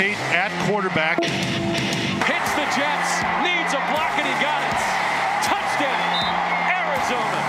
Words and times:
Tate 0.00 0.16
at 0.32 0.48
quarterback. 0.66 1.22
Hits 1.22 2.50
the 2.56 2.64
Jets, 2.72 3.20
needs 3.44 3.68
a 3.76 3.82
block, 3.92 4.16
and 4.16 4.24
he 4.24 4.32
got 4.40 4.64
it. 4.64 4.80
Touchdown, 5.44 6.24
Arizona. 6.80 7.40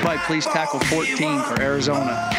Probably 0.00 0.22
police 0.26 0.44
tackle 0.44 0.78
14 0.78 1.42
for 1.42 1.60
Arizona. 1.60 2.30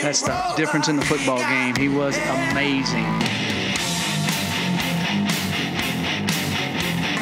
That's 0.00 0.22
the 0.22 0.40
difference 0.56 0.86
in 0.86 0.94
the 0.94 1.04
football 1.04 1.40
game. 1.40 1.74
He 1.74 1.88
was 1.88 2.16
amazing. 2.16 3.10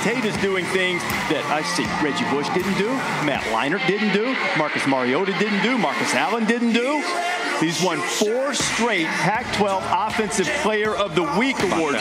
Tate 0.05 0.27
is 0.27 0.37
doing 0.43 0.67
things 0.67 1.01
that 1.33 1.43
I 1.49 1.63
see 1.63 1.87
Reggie 2.05 2.29
Bush 2.29 2.49
didn't 2.51 2.77
do, 2.77 2.91
Matt 3.25 3.43
Leinart 3.45 3.87
didn't 3.87 4.13
do, 4.13 4.37
Marcus 4.59 4.87
Mariota 4.87 5.33
didn't 5.39 5.63
do, 5.63 5.79
Marcus 5.79 6.15
Allen 6.15 6.45
didn't 6.45 6.75
do. 6.75 7.03
He's 7.61 7.83
won 7.83 7.99
four 7.99 8.55
straight 8.55 9.07
Pac-12 9.07 10.07
Offensive 10.09 10.47
Player 10.63 10.95
of 10.95 11.17
the 11.17 11.25
Week 11.37 11.57
award. 11.61 11.97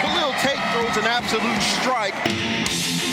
Khalil 0.00 0.32
Tate 0.42 0.60
throws 0.72 0.96
an 0.98 1.06
absolute 1.06 1.62
strike. 1.62 3.11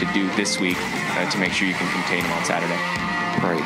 To 0.00 0.12
do 0.14 0.26
this 0.34 0.58
week 0.58 0.78
uh, 0.80 1.30
to 1.30 1.38
make 1.38 1.52
sure 1.52 1.68
you 1.68 1.74
can 1.74 1.90
contain 1.92 2.24
him 2.24 2.32
on 2.32 2.44
Saturday. 2.44 2.74
Right. 3.44 3.60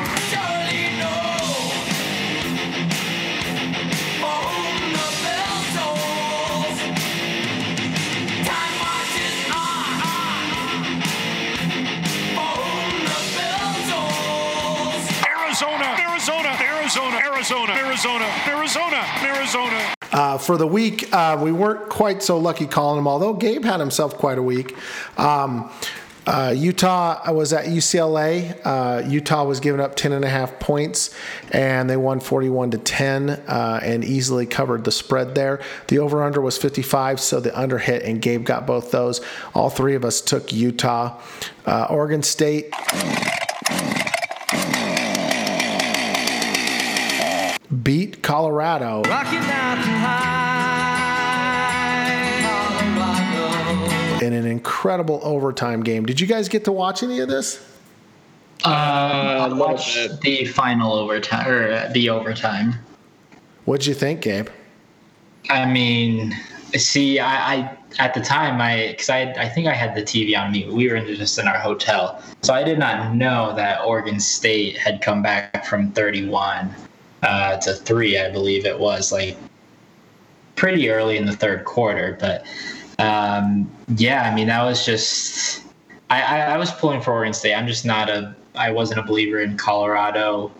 Arizona, 15.25 15.95
Arizona, 15.97 16.49
Arizona, 16.59 17.17
Arizona, 17.17 17.73
Arizona, 17.73 18.25
Arizona, 18.45 19.05
Arizona. 19.23 19.93
Uh, 20.11 20.37
for 20.37 20.57
the 20.57 20.67
week, 20.67 21.07
uh, 21.13 21.39
we 21.41 21.53
weren't 21.53 21.89
quite 21.89 22.21
so 22.21 22.37
lucky 22.37 22.65
calling 22.65 22.99
him, 22.99 23.07
although 23.07 23.33
Gabe 23.33 23.63
had 23.63 23.79
himself 23.79 24.17
quite 24.17 24.37
a 24.37 24.43
week. 24.43 24.75
Um, 25.17 25.71
uh, 26.27 26.53
Utah 26.55 27.31
was 27.31 27.53
at 27.53 27.65
UCLA. 27.65 28.59
Uh, 28.63 29.07
Utah 29.07 29.43
was 29.43 29.59
giving 29.59 29.79
up 29.79 29.95
10 29.95 30.11
and 30.11 30.25
a 30.25 30.29
half 30.29 30.59
points, 30.59 31.13
and 31.51 31.89
they 31.89 31.97
won 31.97 32.19
41 32.19 32.71
to 32.71 32.77
10 32.77 33.29
uh, 33.29 33.79
and 33.83 34.03
easily 34.03 34.45
covered 34.45 34.83
the 34.83 34.91
spread 34.91 35.35
there. 35.35 35.61
The 35.87 35.99
over 35.99 36.23
under 36.23 36.41
was 36.41 36.57
55, 36.57 37.19
so 37.19 37.39
the 37.39 37.57
under 37.57 37.77
hit, 37.77 38.03
and 38.03 38.21
Gabe 38.21 38.43
got 38.43 38.65
both 38.65 38.91
those. 38.91 39.21
All 39.53 39.69
three 39.69 39.95
of 39.95 40.03
us 40.03 40.21
took 40.21 40.51
Utah. 40.51 41.21
Uh, 41.65 41.87
Oregon 41.89 42.23
State. 42.23 42.73
Beat 47.83 48.21
Colorado. 48.23 49.03
In 54.25 54.33
an 54.33 54.45
incredible 54.45 55.19
overtime 55.23 55.83
game. 55.83 56.05
Did 56.05 56.19
you 56.19 56.27
guys 56.27 56.49
get 56.49 56.65
to 56.65 56.71
watch 56.71 57.03
any 57.03 57.19
of 57.19 57.29
this? 57.29 57.63
Uh, 58.63 59.49
I 59.49 59.53
watched 59.53 60.21
the 60.21 60.45
final 60.45 60.93
overtime 60.93 61.47
or 61.47 61.89
the 61.89 62.09
overtime. 62.09 62.75
What'd 63.65 63.85
you 63.85 63.93
think, 63.93 64.21
Gabe? 64.21 64.49
I 65.49 65.65
mean, 65.65 66.35
see, 66.73 67.19
I, 67.19 67.53
I 67.53 67.77
at 67.99 68.13
the 68.13 68.21
time 68.21 68.59
I 68.59 68.87
because 68.91 69.09
I 69.09 69.31
I 69.33 69.47
think 69.47 69.67
I 69.67 69.73
had 69.73 69.95
the 69.95 70.01
TV 70.01 70.37
on 70.37 70.51
mute. 70.51 70.73
We 70.73 70.89
were 70.89 70.95
in, 70.95 71.05
just 71.15 71.37
in 71.37 71.47
our 71.47 71.59
hotel, 71.59 72.21
so 72.41 72.53
I 72.53 72.63
did 72.63 72.79
not 72.79 73.13
know 73.13 73.53
that 73.55 73.81
Oregon 73.85 74.19
State 74.19 74.77
had 74.77 75.01
come 75.01 75.21
back 75.21 75.65
from 75.65 75.91
31 75.91 76.73
uh, 77.21 77.57
to 77.57 77.73
three. 77.73 78.17
I 78.17 78.31
believe 78.31 78.65
it 78.65 78.79
was 78.79 79.11
like 79.11 79.37
pretty 80.55 80.89
early 80.89 81.17
in 81.17 81.25
the 81.25 81.35
third 81.35 81.65
quarter, 81.65 82.17
but 82.19 82.45
um, 82.99 83.69
yeah, 83.95 84.29
I 84.29 84.35
mean 84.35 84.47
that 84.47 84.63
was 84.63 84.85
just 84.85 85.63
I, 86.09 86.21
I, 86.21 86.39
I 86.53 86.57
was 86.57 86.71
pulling 86.71 87.01
for 87.01 87.11
Oregon 87.11 87.33
State. 87.33 87.53
I'm 87.53 87.67
just 87.67 87.85
not 87.85 88.09
a 88.09 88.35
I 88.55 88.71
wasn't 88.71 88.99
a 88.99 89.03
believer 89.03 89.39
in 89.39 89.57
Colorado 89.57 90.51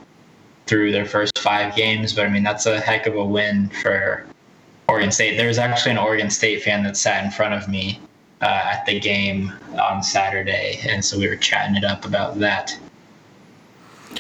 through 0.68 0.92
their 0.92 1.06
first 1.06 1.38
five 1.40 1.76
games, 1.76 2.14
but 2.14 2.26
I 2.26 2.30
mean 2.30 2.44
that's 2.44 2.66
a 2.66 2.80
heck 2.80 3.08
of 3.08 3.16
a 3.16 3.24
win 3.24 3.70
for 3.82 4.26
Oregon 4.88 5.12
State. 5.12 5.38
There 5.38 5.48
was 5.48 5.58
actually 5.58 5.92
an 5.92 5.98
Oregon 5.98 6.30
State 6.30 6.64
fan 6.64 6.84
that 6.84 6.98
sat 6.98 7.24
in 7.24 7.32
front 7.32 7.54
of 7.54 7.70
me 7.70 8.00
uh, 8.42 8.72
at 8.74 8.86
the 8.86 9.00
game 9.00 9.52
on 9.80 10.04
Saturday, 10.04 10.80
and 10.88 11.04
so 11.04 11.18
we 11.18 11.28
were 11.28 11.36
chatting 11.36 11.76
it 11.76 11.84
up 11.84 12.06
about 12.06 12.40
that. 12.40 12.78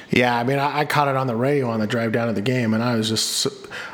Yeah, 0.10 0.38
I 0.38 0.44
mean, 0.44 0.60
I, 0.60 0.80
I, 0.80 0.86
caught 0.86 1.08
it 1.08 1.16
on 1.16 1.28
the 1.28 1.36
radio 1.36 1.70
on 1.70 1.80
the 1.80 1.88
drive 1.88 2.12
down 2.12 2.28
to 2.28 2.34
the 2.34 2.42
game, 2.42 2.74
and 2.74 2.84
I 2.84 2.96
was 2.96 3.10
just, 3.10 3.48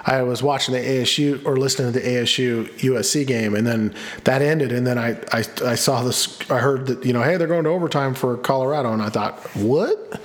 I 0.05 0.21
was 0.23 0.43
watching 0.43 0.73
the 0.73 0.79
ASU 0.79 1.43
or 1.45 1.57
listening 1.57 1.93
to 1.93 1.99
the 1.99 2.05
ASU 2.05 2.67
USC 2.79 3.25
game, 3.25 3.55
and 3.55 3.65
then 3.65 3.95
that 4.25 4.41
ended, 4.41 4.71
and 4.71 4.85
then 4.85 4.97
I, 4.97 5.11
I, 5.31 5.43
I 5.65 5.75
saw 5.75 6.03
this, 6.03 6.39
I 6.49 6.59
heard 6.59 6.87
that, 6.87 7.05
you 7.05 7.13
know, 7.13 7.21
hey, 7.21 7.37
they're 7.37 7.47
going 7.47 7.63
to 7.63 7.69
overtime 7.69 8.13
for 8.13 8.37
Colorado, 8.37 8.93
and 8.93 9.01
I 9.01 9.09
thought, 9.09 9.39
what? 9.55 10.21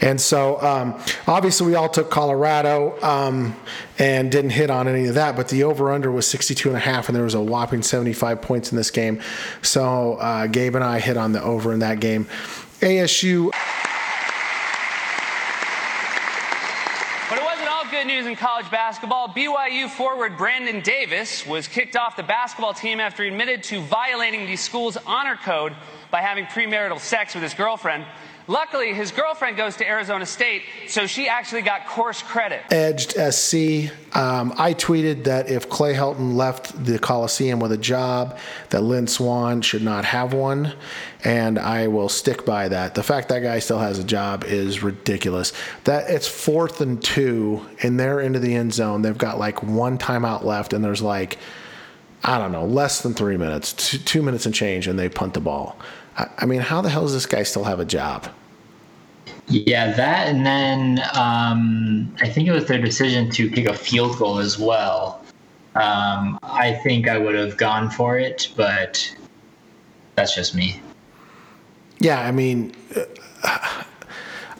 And 0.00 0.20
so, 0.20 0.60
um, 0.60 1.00
obviously, 1.26 1.66
we 1.66 1.74
all 1.74 1.88
took 1.88 2.10
Colorado 2.10 3.00
um, 3.02 3.56
and 3.98 4.30
didn't 4.30 4.50
hit 4.50 4.70
on 4.70 4.88
any 4.88 5.06
of 5.06 5.14
that, 5.14 5.36
but 5.36 5.48
the 5.48 5.64
over 5.64 5.90
under 5.92 6.10
was 6.10 6.26
62 6.26 6.68
and 6.68 6.76
a 6.76 6.80
half, 6.80 7.08
and 7.08 7.16
there 7.16 7.24
was 7.24 7.34
a 7.34 7.40
whopping 7.40 7.82
75 7.82 8.42
points 8.42 8.70
in 8.70 8.76
this 8.76 8.90
game. 8.90 9.20
So, 9.62 10.14
uh, 10.14 10.46
Gabe 10.46 10.74
and 10.74 10.84
I 10.84 11.00
hit 11.00 11.16
on 11.16 11.32
the 11.32 11.42
over 11.42 11.72
in 11.72 11.80
that 11.80 12.00
game. 12.00 12.26
ASU. 12.80 13.50
good 17.98 18.06
news 18.06 18.17
in 18.28 18.36
college 18.36 18.70
basketball. 18.70 19.28
BYU 19.28 19.88
forward 19.88 20.36
Brandon 20.36 20.80
Davis 20.82 21.46
was 21.46 21.66
kicked 21.66 21.96
off 21.96 22.16
the 22.16 22.22
basketball 22.22 22.74
team 22.74 23.00
after 23.00 23.22
he 23.22 23.30
admitted 23.30 23.62
to 23.64 23.80
violating 23.80 24.46
the 24.46 24.56
school's 24.56 24.98
honor 25.06 25.36
code 25.36 25.74
by 26.10 26.20
having 26.20 26.44
premarital 26.44 27.00
sex 27.00 27.34
with 27.34 27.42
his 27.42 27.54
girlfriend. 27.54 28.04
Luckily, 28.48 28.94
his 28.94 29.12
girlfriend 29.12 29.58
goes 29.58 29.76
to 29.76 29.86
Arizona 29.86 30.24
State, 30.24 30.62
so 30.88 31.06
she 31.06 31.28
actually 31.28 31.60
got 31.60 31.86
course 31.86 32.22
credit. 32.22 32.62
Edged 32.70 33.12
SC. 33.12 33.92
Um, 34.16 34.54
I 34.56 34.72
tweeted 34.72 35.24
that 35.24 35.50
if 35.50 35.68
Clay 35.68 35.92
Helton 35.92 36.34
left 36.34 36.82
the 36.82 36.98
Coliseum 36.98 37.60
with 37.60 37.72
a 37.72 37.78
job, 37.78 38.38
that 38.70 38.82
Lynn 38.82 39.06
Swann 39.06 39.60
should 39.60 39.82
not 39.82 40.06
have 40.06 40.32
one, 40.32 40.72
and 41.24 41.58
I 41.58 41.88
will 41.88 42.08
stick 42.08 42.46
by 42.46 42.68
that. 42.68 42.94
The 42.94 43.02
fact 43.02 43.28
that 43.28 43.40
guy 43.40 43.58
still 43.58 43.80
has 43.80 43.98
a 43.98 44.04
job 44.04 44.44
is 44.44 44.82
ridiculous. 44.82 45.52
That 45.84 46.08
it's 46.08 46.26
fourth 46.26 46.80
and 46.80 47.02
two, 47.02 47.66
and 47.82 48.00
they're 48.00 48.20
into 48.20 48.38
the 48.38 48.54
end 48.54 48.72
zone. 48.72 49.02
They've 49.02 49.16
got 49.16 49.38
like 49.38 49.62
one 49.62 49.98
timeout 49.98 50.42
left, 50.42 50.72
and 50.72 50.82
there's 50.82 51.02
like 51.02 51.36
I 52.24 52.38
don't 52.38 52.50
know, 52.50 52.64
less 52.64 53.02
than 53.02 53.14
three 53.14 53.36
minutes, 53.36 53.72
two, 53.74 53.98
two 53.98 54.22
minutes 54.22 54.46
and 54.46 54.54
change, 54.54 54.88
and 54.88 54.98
they 54.98 55.08
punt 55.08 55.34
the 55.34 55.40
ball. 55.40 55.78
I 56.36 56.46
mean, 56.46 56.60
how 56.60 56.80
the 56.80 56.88
hell 56.88 57.02
does 57.02 57.12
this 57.12 57.26
guy 57.26 57.44
still 57.44 57.64
have 57.64 57.78
a 57.78 57.84
job? 57.84 58.28
Yeah, 59.50 59.92
that, 59.92 60.28
and 60.28 60.44
then 60.44 61.00
um, 61.14 62.14
I 62.20 62.28
think 62.28 62.48
it 62.48 62.52
was 62.52 62.66
their 62.66 62.80
decision 62.80 63.30
to 63.30 63.50
kick 63.50 63.66
a 63.66 63.74
field 63.74 64.18
goal 64.18 64.38
as 64.38 64.58
well. 64.58 65.24
Um, 65.74 66.38
I 66.42 66.74
think 66.82 67.08
I 67.08 67.16
would 67.16 67.34
have 67.34 67.56
gone 67.56 67.88
for 67.88 68.18
it, 68.18 68.50
but 68.56 69.14
that's 70.16 70.34
just 70.34 70.54
me. 70.54 70.80
Yeah, 71.98 72.20
I 72.20 72.30
mean, 72.30 72.74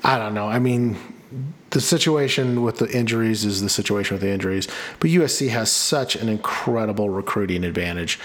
I 0.05 0.17
don't 0.17 0.33
know. 0.33 0.49
I 0.49 0.59
mean, 0.59 0.97
the 1.71 1.81
situation 1.81 2.63
with 2.63 2.79
the 2.79 2.91
injuries 2.91 3.45
is 3.45 3.61
the 3.61 3.69
situation 3.69 4.15
with 4.15 4.23
the 4.23 4.31
injuries, 4.31 4.69
but 5.01 5.11
USC 5.11 5.51
has 5.51 5.71
such 5.71 6.17
an 6.17 6.29
incredible 6.29 7.11
recruiting 7.11 7.65
advantage. 7.65 8.19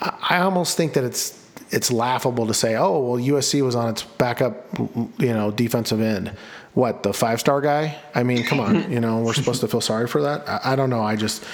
I 0.00 0.38
almost 0.38 0.76
think 0.76 0.92
that 0.92 1.04
it's 1.04 1.45
it's 1.70 1.90
laughable 1.90 2.46
to 2.46 2.54
say, 2.54 2.76
oh, 2.76 2.98
well, 2.98 3.20
USC 3.20 3.62
was 3.62 3.74
on 3.74 3.88
its 3.88 4.02
backup, 4.02 4.66
you 4.78 5.32
know, 5.32 5.50
defensive 5.50 6.00
end. 6.00 6.32
What 6.74 7.02
the 7.02 7.12
five 7.12 7.40
star 7.40 7.60
guy? 7.60 7.98
I 8.14 8.22
mean, 8.22 8.44
come 8.44 8.60
on, 8.60 8.90
you 8.92 9.00
know, 9.00 9.22
we're 9.22 9.32
supposed 9.32 9.60
to 9.62 9.68
feel 9.68 9.80
sorry 9.80 10.06
for 10.06 10.22
that. 10.22 10.48
I, 10.48 10.72
I 10.72 10.76
don't 10.76 10.90
know. 10.90 11.02
I 11.02 11.16
just 11.16 11.44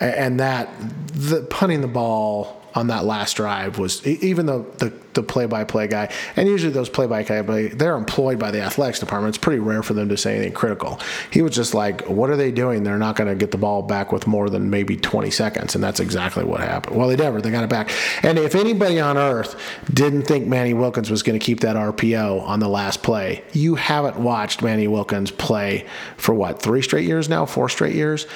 and 0.00 0.40
that 0.40 0.68
the 1.12 1.42
punting 1.42 1.80
the 1.80 1.88
ball 1.88 2.60
on 2.74 2.88
that 2.88 3.04
last 3.04 3.34
drive 3.34 3.78
was 3.78 4.04
even 4.06 4.46
though 4.46 4.62
the 4.78 4.92
the 5.14 5.22
play-by-play 5.22 5.86
guy 5.86 6.12
and 6.36 6.48
usually 6.48 6.72
those 6.72 6.88
play-by-play 6.88 7.68
they're 7.68 7.96
employed 7.96 8.38
by 8.38 8.50
the 8.50 8.60
athletics 8.60 8.98
department. 8.98 9.34
It's 9.34 9.42
pretty 9.42 9.60
rare 9.60 9.82
for 9.82 9.94
them 9.94 10.08
to 10.08 10.16
say 10.16 10.34
anything 10.34 10.52
critical. 10.52 11.00
He 11.30 11.40
was 11.40 11.54
just 11.54 11.72
like 11.72 12.02
what 12.08 12.30
are 12.30 12.36
they 12.36 12.50
doing? 12.50 12.82
They're 12.82 12.98
not 12.98 13.16
going 13.16 13.28
to 13.28 13.36
get 13.36 13.52
the 13.52 13.58
ball 13.58 13.82
back 13.82 14.12
with 14.12 14.26
more 14.26 14.50
than 14.50 14.70
maybe 14.70 14.96
20 14.96 15.30
seconds 15.30 15.74
and 15.74 15.82
that's 15.82 16.00
exactly 16.00 16.44
what 16.44 16.60
happened. 16.60 16.96
Well 16.96 17.08
they 17.08 17.16
never 17.16 17.40
they 17.40 17.50
got 17.50 17.64
it 17.64 17.70
back. 17.70 17.90
And 18.24 18.38
if 18.38 18.54
anybody 18.54 19.00
on 19.00 19.16
earth 19.16 19.60
didn't 19.92 20.22
think 20.22 20.46
manny 20.46 20.74
wilkins 20.74 21.10
was 21.10 21.22
going 21.22 21.38
to 21.38 21.44
keep 21.44 21.60
that 21.60 21.76
rpo 21.76 22.42
on 22.42 22.60
the 22.60 22.68
last 22.68 23.02
play 23.02 23.44
you 23.52 23.76
haven't 23.76 24.16
watched 24.16 24.62
manny 24.62 24.88
wilkins 24.88 25.30
play 25.30 25.86
for 26.16 26.34
what 26.34 26.60
three 26.60 26.82
straight 26.82 27.06
years 27.06 27.28
now 27.28 27.46
four 27.46 27.68
straight 27.68 27.94
years? 27.94 28.26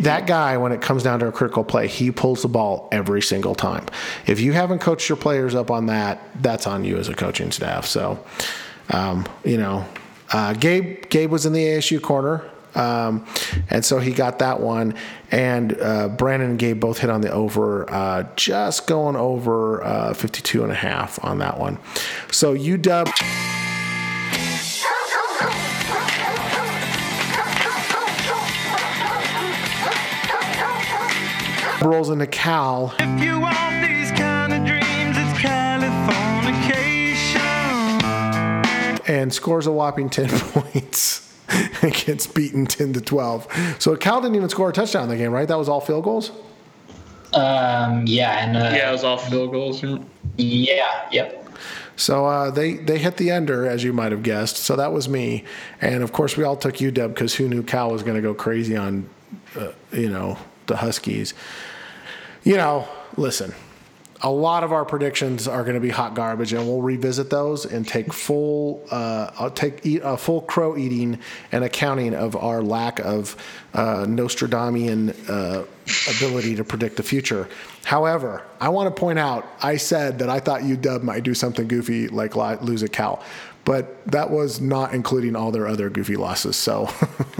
That 0.00 0.26
guy 0.26 0.58
when 0.58 0.72
it 0.72 0.82
comes 0.82 1.02
down 1.02 1.20
to 1.20 1.26
a 1.26 1.32
critical 1.32 1.64
play 1.64 1.88
he 1.88 2.10
pulls 2.10 2.42
the 2.42 2.48
ball 2.48 2.88
every 2.92 3.22
single 3.22 3.54
time 3.54 3.77
if 4.26 4.40
you 4.40 4.52
haven't 4.52 4.80
coached 4.80 5.08
your 5.08 5.16
players 5.16 5.54
up 5.54 5.70
on 5.70 5.86
that 5.86 6.20
that's 6.42 6.66
on 6.66 6.84
you 6.84 6.96
as 6.96 7.08
a 7.08 7.14
coaching 7.14 7.50
staff. 7.50 7.86
So, 7.86 8.24
um, 8.90 9.26
you 9.44 9.58
know, 9.58 9.86
uh, 10.32 10.54
Gabe 10.54 11.08
Gabe 11.08 11.30
was 11.30 11.46
in 11.46 11.52
the 11.52 11.64
ASU 11.64 12.00
corner. 12.00 12.48
Um, 12.74 13.26
and 13.70 13.84
so 13.84 13.98
he 13.98 14.12
got 14.12 14.38
that 14.38 14.60
one. 14.60 14.94
And 15.30 15.78
uh, 15.80 16.08
Brandon 16.08 16.50
and 16.50 16.58
Gabe 16.58 16.78
both 16.78 16.98
hit 16.98 17.10
on 17.10 17.22
the 17.22 17.30
over, 17.30 17.90
uh, 17.90 18.28
just 18.36 18.86
going 18.86 19.16
over 19.16 19.82
uh, 19.82 20.14
52 20.14 20.62
and 20.62 20.70
a 20.70 20.76
half 20.76 21.22
on 21.24 21.38
that 21.38 21.58
one. 21.58 21.78
So 22.30 22.54
UW. 22.54 23.12
rolls 31.80 32.10
into 32.10 32.26
Cal. 32.26 32.94
And 39.08 39.32
scores 39.32 39.66
a 39.66 39.72
whopping 39.72 40.10
10 40.10 40.28
points 40.52 41.34
and 41.82 41.92
gets 41.94 42.26
beaten 42.26 42.66
10 42.66 42.92
to 42.92 43.00
12. 43.00 43.76
So 43.80 43.96
Cal 43.96 44.20
didn't 44.20 44.36
even 44.36 44.48
score 44.50 44.68
a 44.68 44.72
touchdown 44.72 45.04
in 45.04 45.08
the 45.08 45.16
game, 45.16 45.32
right? 45.32 45.48
That 45.48 45.58
was 45.58 45.68
all 45.68 45.80
field 45.80 46.04
goals? 46.04 46.30
Um, 47.32 48.04
yeah. 48.06 48.44
And, 48.44 48.56
uh, 48.56 48.60
yeah, 48.60 48.90
it 48.90 48.92
was 48.92 49.04
all 49.04 49.16
field 49.16 49.50
goals. 49.50 49.82
Yeah, 50.36 51.08
yep. 51.10 51.46
So 51.96 52.26
uh, 52.26 52.50
they 52.52 52.74
they 52.74 52.98
hit 52.98 53.16
the 53.16 53.32
under, 53.32 53.66
as 53.66 53.82
you 53.82 53.92
might 53.92 54.12
have 54.12 54.22
guessed. 54.22 54.56
So 54.56 54.76
that 54.76 54.92
was 54.92 55.08
me, 55.08 55.42
and 55.80 56.04
of 56.04 56.12
course 56.12 56.36
we 56.36 56.44
all 56.44 56.54
took 56.54 56.76
UW 56.76 57.08
because 57.08 57.34
who 57.34 57.48
knew 57.48 57.64
Cal 57.64 57.90
was 57.90 58.04
going 58.04 58.14
to 58.14 58.22
go 58.22 58.34
crazy 58.34 58.76
on, 58.76 59.08
uh, 59.56 59.72
you 59.92 60.08
know, 60.08 60.38
the 60.66 60.76
Huskies. 60.76 61.34
You 62.44 62.56
know, 62.56 62.86
listen, 63.16 63.52
a 64.22 64.30
lot 64.30 64.64
of 64.64 64.72
our 64.72 64.84
predictions 64.84 65.46
are 65.46 65.62
going 65.62 65.74
to 65.74 65.80
be 65.80 65.90
hot 65.90 66.14
garbage, 66.14 66.52
and 66.52 66.66
we'll 66.66 66.82
revisit 66.82 67.30
those 67.30 67.64
and 67.64 67.86
take 67.86 68.12
full, 68.12 68.84
uh, 68.90 69.30
I'll 69.38 69.50
take 69.50 69.86
eat, 69.86 70.00
a 70.04 70.16
full 70.16 70.40
crow 70.42 70.76
eating 70.76 71.20
and 71.52 71.62
accounting 71.62 72.14
of 72.14 72.34
our 72.34 72.60
lack 72.60 72.98
of 72.98 73.36
uh, 73.74 74.06
Nostradamian 74.06 75.14
uh, 75.28 75.64
ability 76.16 76.56
to 76.56 76.64
predict 76.64 76.96
the 76.96 77.02
future. 77.02 77.48
However, 77.84 78.42
I 78.60 78.70
want 78.70 78.94
to 78.94 79.00
point 79.00 79.18
out, 79.18 79.46
I 79.62 79.76
said 79.76 80.18
that 80.18 80.28
I 80.28 80.40
thought 80.40 80.62
UW 80.62 81.02
might 81.02 81.22
do 81.22 81.34
something 81.34 81.68
goofy 81.68 82.08
like 82.08 82.34
lose 82.34 82.82
a 82.82 82.88
Cal 82.88 83.22
but 83.64 84.04
that 84.06 84.30
was 84.30 84.60
not 84.60 84.94
including 84.94 85.36
all 85.36 85.50
their 85.50 85.66
other 85.66 85.90
goofy 85.90 86.16
losses. 86.16 86.56
So 86.56 86.88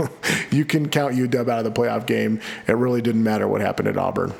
you 0.50 0.64
can 0.64 0.88
count 0.88 1.14
UW 1.14 1.48
out 1.48 1.64
of 1.64 1.64
the 1.64 1.70
playoff 1.72 2.06
game. 2.06 2.40
It 2.66 2.72
really 2.72 3.00
didn't 3.00 3.22
matter 3.22 3.48
what 3.48 3.60
happened 3.60 3.88
at 3.88 3.96
Auburn. 3.96 4.34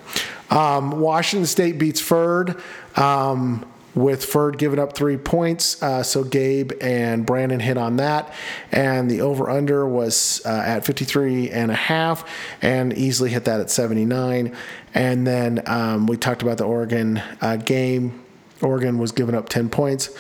Um, 0.51 1.01
Washington 1.01 1.47
State 1.47 1.79
beats 1.79 2.01
Ferd. 2.01 2.61
Um, 2.97 3.65
with 3.99 4.25
Ferd 4.25 4.59
giving 4.59 4.79
up 4.79 4.95
three 4.95 5.17
points. 5.17 5.83
Uh, 5.83 6.03
so 6.03 6.23
Gabe 6.23 6.73
and 6.81 7.27
Brandon 7.27 7.61
hit 7.61 7.77
on 7.77 7.97
that. 7.97 8.33
And 8.71 9.11
the 9.11 9.23
over 9.23 9.51
under 9.51 9.87
was 9.87 10.41
uh, 10.47 10.63
at 10.65 10.87
53 10.87 11.51
and 11.51 11.71
a 11.71 11.75
half 11.75 12.29
and 12.63 12.93
easily 12.93 13.31
hit 13.31 13.45
that 13.47 13.61
at 13.61 13.71
79. 13.71 14.55
And 14.95 15.27
then 15.27 15.63
um, 15.67 16.07
we 16.07 16.17
talked 16.17 16.43
about 16.43 16.59
the 16.59 16.65
Oregon 16.65 17.21
uh, 17.41 17.57
game. 17.57 18.23
Oregon 18.63 18.99
was 18.99 19.13
giving 19.13 19.35
up 19.35 19.49
10 19.49 19.69
points. 19.69 20.11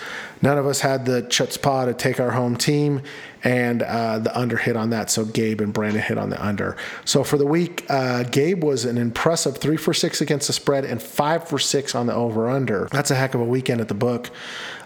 None 0.41 0.59
of 0.59 0.67
us 0.67 0.81
had 0.81 1.05
the 1.05 1.23
chutzpah 1.23 1.87
to 1.87 1.95
take 1.95 2.21
our 2.21 2.31
home 2.31 2.57
team, 2.57 3.03
and 3.43 3.83
uh, 3.83 4.21
the 4.21 4.37
under 4.39 4.57
hit 4.57 4.77
on 4.77 4.91
that. 4.91 5.11
So 5.11 5.25
Gabe 5.25 5.61
and 5.61 5.73
Brandon 5.73 6.01
hit 6.01 6.19
on 6.19 6.31
the 6.31 6.45
under. 6.45 6.77
So 7.05 7.25
for 7.25 7.37
the 7.39 7.47
week, 7.47 7.85
uh, 7.89 8.23
Gabe 8.25 8.63
was 8.63 8.85
an 8.85 8.99
impressive 8.99 9.59
three 9.59 9.77
for 9.77 9.93
six 9.93 10.21
against 10.21 10.47
the 10.47 10.53
spread 10.53 10.85
and 10.85 11.03
five 11.03 11.49
for 11.49 11.59
six 11.59 11.95
on 11.95 12.07
the 12.07 12.15
over 12.15 12.49
under. 12.49 12.89
That's 12.93 13.11
a 13.11 13.15
heck 13.15 13.35
of 13.35 13.41
a 13.41 13.45
weekend 13.45 13.81
at 13.81 13.89
the 13.89 13.95
book. 13.95 14.31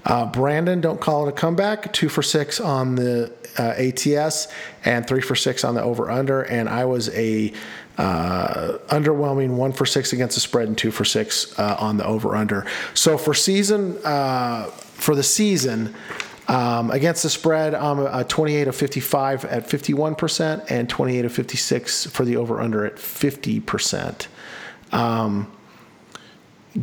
Uh, 0.05 0.27
Brandon, 0.27 0.81
don't 0.81 1.01
call 1.01 1.27
it 1.27 1.29
a 1.29 1.33
comeback. 1.33 1.93
Two 1.93 2.09
for 2.09 2.23
six 2.23 2.61
on 2.61 2.97
the 2.97 3.33
uh, 3.59 3.75
ATS 3.77 4.49
and 4.85 5.07
three 5.07 5.21
for 5.21 5.35
six 5.35 5.65
on 5.65 5.75
the 5.75 5.83
over 5.83 6.11
under. 6.11 6.43
And 6.43 6.69
I 6.69 6.87
was 6.87 7.09
a 7.11 7.53
uh, 7.99 8.79
underwhelming 8.89 9.57
one 9.57 9.73
for 9.73 9.87
six 9.87 10.13
against 10.13 10.35
the 10.35 10.41
spread 10.41 10.69
and 10.69 10.77
two 10.77 10.91
for 10.91 11.05
six 11.05 11.59
uh, 11.59 11.77
on 11.79 11.97
the 11.97 12.07
over 12.07 12.35
under. 12.37 12.67
So 12.95 13.19
for 13.19 13.35
season 13.35 13.99
uh, 14.05 14.67
for 14.67 15.15
the 15.15 15.23
season. 15.23 15.95
Um, 16.49 16.91
against 16.91 17.23
the 17.23 17.31
spread, 17.31 17.73
I'm 17.73 18.01
a 18.01 18.25
28 18.25 18.67
of 18.69 18.75
55 18.75 19.45
at 19.45 19.69
51% 19.69 20.71
and 20.71 20.89
28 20.89 21.25
of 21.25 21.33
56 21.33 22.07
for 22.07 22.25
the 22.25 22.37
over 22.37 22.61
under 22.61 22.85
at 22.85 22.97
50%. 22.97 24.27
Um, 24.91 25.51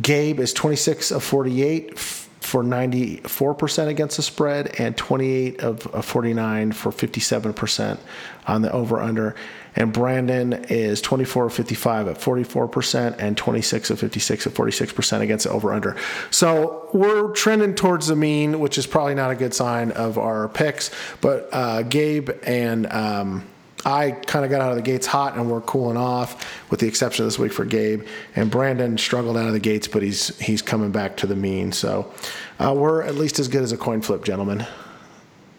Gabe 0.00 0.40
is 0.40 0.52
26 0.54 1.10
of 1.10 1.22
48 1.22 1.98
for 1.98 2.64
94% 2.64 3.86
against 3.88 4.16
the 4.16 4.22
spread 4.22 4.74
and 4.80 4.96
28 4.96 5.60
of 5.60 5.82
49 6.04 6.72
for 6.72 6.90
57% 6.90 7.98
on 8.46 8.62
the 8.62 8.72
over 8.72 8.98
under. 8.98 9.36
And 9.76 9.92
Brandon 9.92 10.52
is 10.68 11.00
24 11.00 11.46
of 11.46 11.52
55 11.52 12.08
at 12.08 12.16
44% 12.16 13.16
and 13.18 13.36
26 13.36 13.90
of 13.90 14.00
56 14.00 14.46
at 14.46 14.52
46% 14.52 15.20
against 15.20 15.44
the 15.44 15.50
over 15.52 15.72
under. 15.72 15.96
So 16.30 16.88
we're 16.92 17.32
trending 17.32 17.74
towards 17.74 18.08
the 18.08 18.16
mean, 18.16 18.60
which 18.60 18.78
is 18.78 18.86
probably 18.86 19.14
not 19.14 19.30
a 19.30 19.34
good 19.34 19.54
sign 19.54 19.92
of 19.92 20.18
our 20.18 20.48
picks. 20.48 20.90
But 21.20 21.48
uh, 21.52 21.82
Gabe 21.82 22.30
and 22.42 22.86
um, 22.92 23.46
I 23.84 24.10
kind 24.10 24.44
of 24.44 24.50
got 24.50 24.60
out 24.60 24.70
of 24.70 24.76
the 24.76 24.82
gates 24.82 25.06
hot 25.06 25.36
and 25.36 25.50
we're 25.50 25.60
cooling 25.62 25.96
off, 25.96 26.70
with 26.70 26.80
the 26.80 26.86
exception 26.86 27.24
of 27.24 27.26
this 27.30 27.38
week 27.38 27.52
for 27.52 27.64
Gabe. 27.64 28.06
And 28.36 28.50
Brandon 28.50 28.98
struggled 28.98 29.36
out 29.36 29.46
of 29.46 29.52
the 29.52 29.60
gates, 29.60 29.88
but 29.88 30.02
he's 30.02 30.38
he's 30.38 30.62
coming 30.62 30.90
back 30.90 31.16
to 31.18 31.26
the 31.26 31.36
mean. 31.36 31.72
So 31.72 32.12
uh, 32.58 32.74
we're 32.76 33.02
at 33.02 33.14
least 33.14 33.38
as 33.38 33.48
good 33.48 33.62
as 33.62 33.72
a 33.72 33.76
coin 33.76 34.02
flip, 34.02 34.24
gentlemen. 34.24 34.66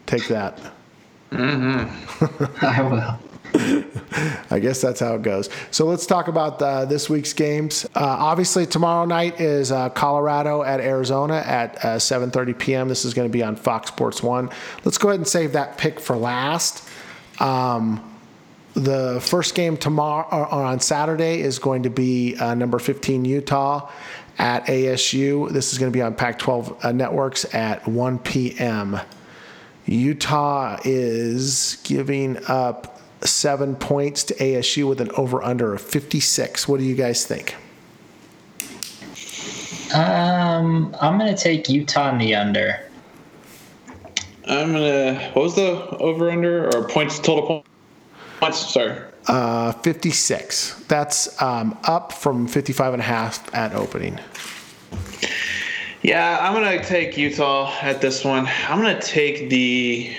Take 0.05 0.27
that. 0.27 0.59
Mm-hmm. 1.31 2.65
I 2.65 2.81
will. 2.81 3.30
I 4.49 4.59
guess 4.59 4.81
that's 4.81 4.99
how 4.99 5.15
it 5.15 5.21
goes. 5.21 5.49
So 5.71 5.85
let's 5.85 6.05
talk 6.05 6.27
about 6.27 6.61
uh, 6.61 6.85
this 6.85 7.09
week's 7.09 7.33
games. 7.33 7.85
Uh, 7.95 7.99
obviously, 7.99 8.65
tomorrow 8.65 9.05
night 9.05 9.39
is 9.39 9.71
uh, 9.71 9.89
Colorado 9.89 10.63
at 10.63 10.79
Arizona 10.79 11.43
at 11.45 11.77
7:30 11.77 12.53
uh, 12.53 12.57
p.m. 12.57 12.87
This 12.87 13.05
is 13.05 13.13
going 13.13 13.27
to 13.27 13.31
be 13.31 13.43
on 13.43 13.55
Fox 13.55 13.89
Sports 13.89 14.23
One. 14.23 14.49
Let's 14.85 14.97
go 14.97 15.09
ahead 15.09 15.19
and 15.19 15.27
save 15.27 15.53
that 15.53 15.77
pick 15.77 15.99
for 15.99 16.15
last. 16.15 16.87
Um, 17.39 18.07
the 18.73 19.19
first 19.21 19.55
game 19.55 19.75
tomorrow 19.75 20.27
or 20.29 20.63
on 20.63 20.79
Saturday 20.79 21.41
is 21.41 21.59
going 21.59 21.83
to 21.83 21.89
be 21.89 22.35
uh, 22.37 22.53
number 22.53 22.79
15 22.79 23.25
Utah 23.25 23.89
at 24.37 24.65
ASU. 24.67 25.51
This 25.51 25.73
is 25.73 25.79
going 25.79 25.91
to 25.91 25.95
be 25.95 26.01
on 26.01 26.15
Pac-12 26.15 26.85
uh, 26.85 26.91
networks 26.91 27.53
at 27.53 27.85
1 27.87 28.19
p.m. 28.19 28.99
Utah 29.85 30.79
is 30.85 31.81
giving 31.83 32.37
up 32.47 33.00
seven 33.23 33.75
points 33.75 34.23
to 34.25 34.35
ASU 34.35 34.87
with 34.87 35.01
an 35.01 35.11
over 35.17 35.43
under 35.43 35.73
of 35.73 35.81
56. 35.81 36.67
What 36.67 36.79
do 36.79 36.85
you 36.85 36.95
guys 36.95 37.25
think? 37.25 37.55
Um, 39.93 40.95
I'm 41.01 41.17
going 41.17 41.35
to 41.35 41.41
take 41.41 41.69
Utah 41.69 42.11
in 42.11 42.17
the 42.17 42.35
under. 42.35 42.79
I'm 44.47 44.73
going 44.73 45.15
to, 45.15 45.31
what 45.33 45.43
was 45.43 45.55
the 45.55 45.87
over 45.97 46.31
under 46.31 46.73
or 46.75 46.87
points, 46.87 47.19
total 47.19 47.63
points? 48.39 48.57
Sorry. 48.57 48.97
Uh, 49.27 49.71
56. 49.73 50.83
That's 50.87 51.41
um, 51.41 51.77
up 51.83 52.11
from 52.13 52.47
55 52.47 52.93
and 52.93 53.01
a 53.01 53.05
half 53.05 53.53
at 53.53 53.73
opening. 53.73 54.19
Yeah, 56.01 56.39
I'm 56.41 56.53
going 56.53 56.79
to 56.79 56.83
take 56.83 57.17
Utah 57.17 57.71
at 57.81 58.01
this 58.01 58.25
one. 58.25 58.49
I'm 58.67 58.81
going 58.81 58.99
to 58.99 59.07
take 59.07 59.49
the 59.49 60.15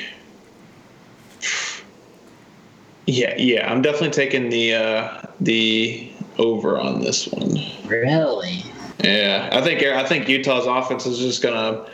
yeah, 3.07 3.35
yeah, 3.37 3.71
I'm 3.71 3.83
definitely 3.83 4.11
taking 4.11 4.49
the 4.49 4.75
uh, 4.75 5.23
the 5.41 6.11
over 6.39 6.81
on 6.81 7.01
this 7.01 7.29
one. 7.29 7.59
Really? 7.87 8.65
Yeah, 9.03 9.51
I 9.53 9.61
think 9.61 9.83
I 9.83 10.05
think 10.07 10.29
Utah's 10.29 10.67
offense 10.67 11.07
is 11.07 11.19
just 11.19 11.43
gonna 11.43 11.87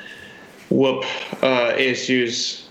whoop 0.71 1.05
uh, 1.43 1.73
ASU's 1.73 2.69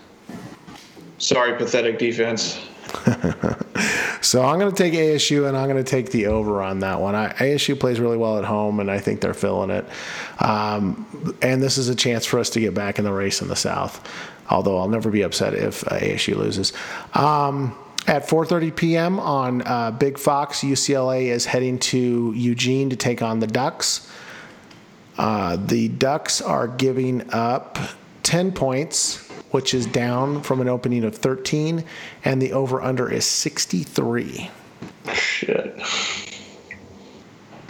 sorry 1.17 1.57
pathetic 1.57 1.99
defense. 1.99 2.59
so 4.21 4.43
I'm 4.43 4.59
going 4.59 4.73
to 4.73 4.75
take 4.75 4.93
ASU 4.93 5.47
and 5.47 5.57
I'm 5.57 5.67
going 5.69 5.83
to 5.83 5.89
take 5.89 6.11
the 6.11 6.27
over 6.27 6.61
on 6.61 6.79
that 6.79 7.01
one. 7.01 7.15
I, 7.15 7.33
ASU 7.33 7.77
plays 7.77 7.99
really 7.99 8.15
well 8.17 8.37
at 8.37 8.45
home, 8.45 8.79
and 8.79 8.89
I 8.89 8.99
think 8.99 9.19
they're 9.19 9.33
filling 9.33 9.69
it. 9.69 9.85
Um, 10.39 11.35
and 11.41 11.61
this 11.61 11.77
is 11.77 11.89
a 11.89 11.95
chance 11.95 12.25
for 12.25 12.39
us 12.39 12.49
to 12.51 12.59
get 12.59 12.73
back 12.73 12.97
in 12.97 13.05
the 13.05 13.11
race 13.11 13.41
in 13.41 13.49
the 13.49 13.55
South. 13.55 14.09
Although 14.49 14.77
I'll 14.77 14.87
never 14.87 15.11
be 15.11 15.23
upset 15.23 15.53
if 15.53 15.85
uh, 15.87 15.99
ASU 15.99 16.37
loses. 16.37 16.71
Um, 17.13 17.77
at 18.07 18.25
4:30 18.25 18.75
p.m. 18.75 19.19
on 19.19 19.61
uh, 19.63 19.91
Big 19.91 20.17
Fox, 20.17 20.61
UCLA 20.61 21.25
is 21.25 21.45
heading 21.45 21.77
to 21.79 22.33
Eugene 22.35 22.89
to 22.89 22.95
take 22.95 23.21
on 23.21 23.39
the 23.39 23.47
Ducks. 23.47 24.09
Uh, 25.17 25.57
the 25.57 25.89
Ducks 25.89 26.41
are 26.41 26.67
giving 26.67 27.31
up 27.33 27.77
10 28.23 28.51
points, 28.51 29.27
which 29.51 29.73
is 29.73 29.85
down 29.85 30.41
from 30.41 30.61
an 30.61 30.69
opening 30.69 31.03
of 31.03 31.15
13, 31.15 31.83
and 32.23 32.41
the 32.41 32.53
over/under 32.53 33.11
is 33.11 33.25
63. 33.25 34.49
Shit. 35.13 35.75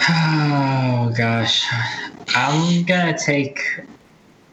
Oh 0.09 1.13
gosh, 1.17 1.65
I'm 2.29 2.83
gonna 2.83 3.17
take 3.17 3.81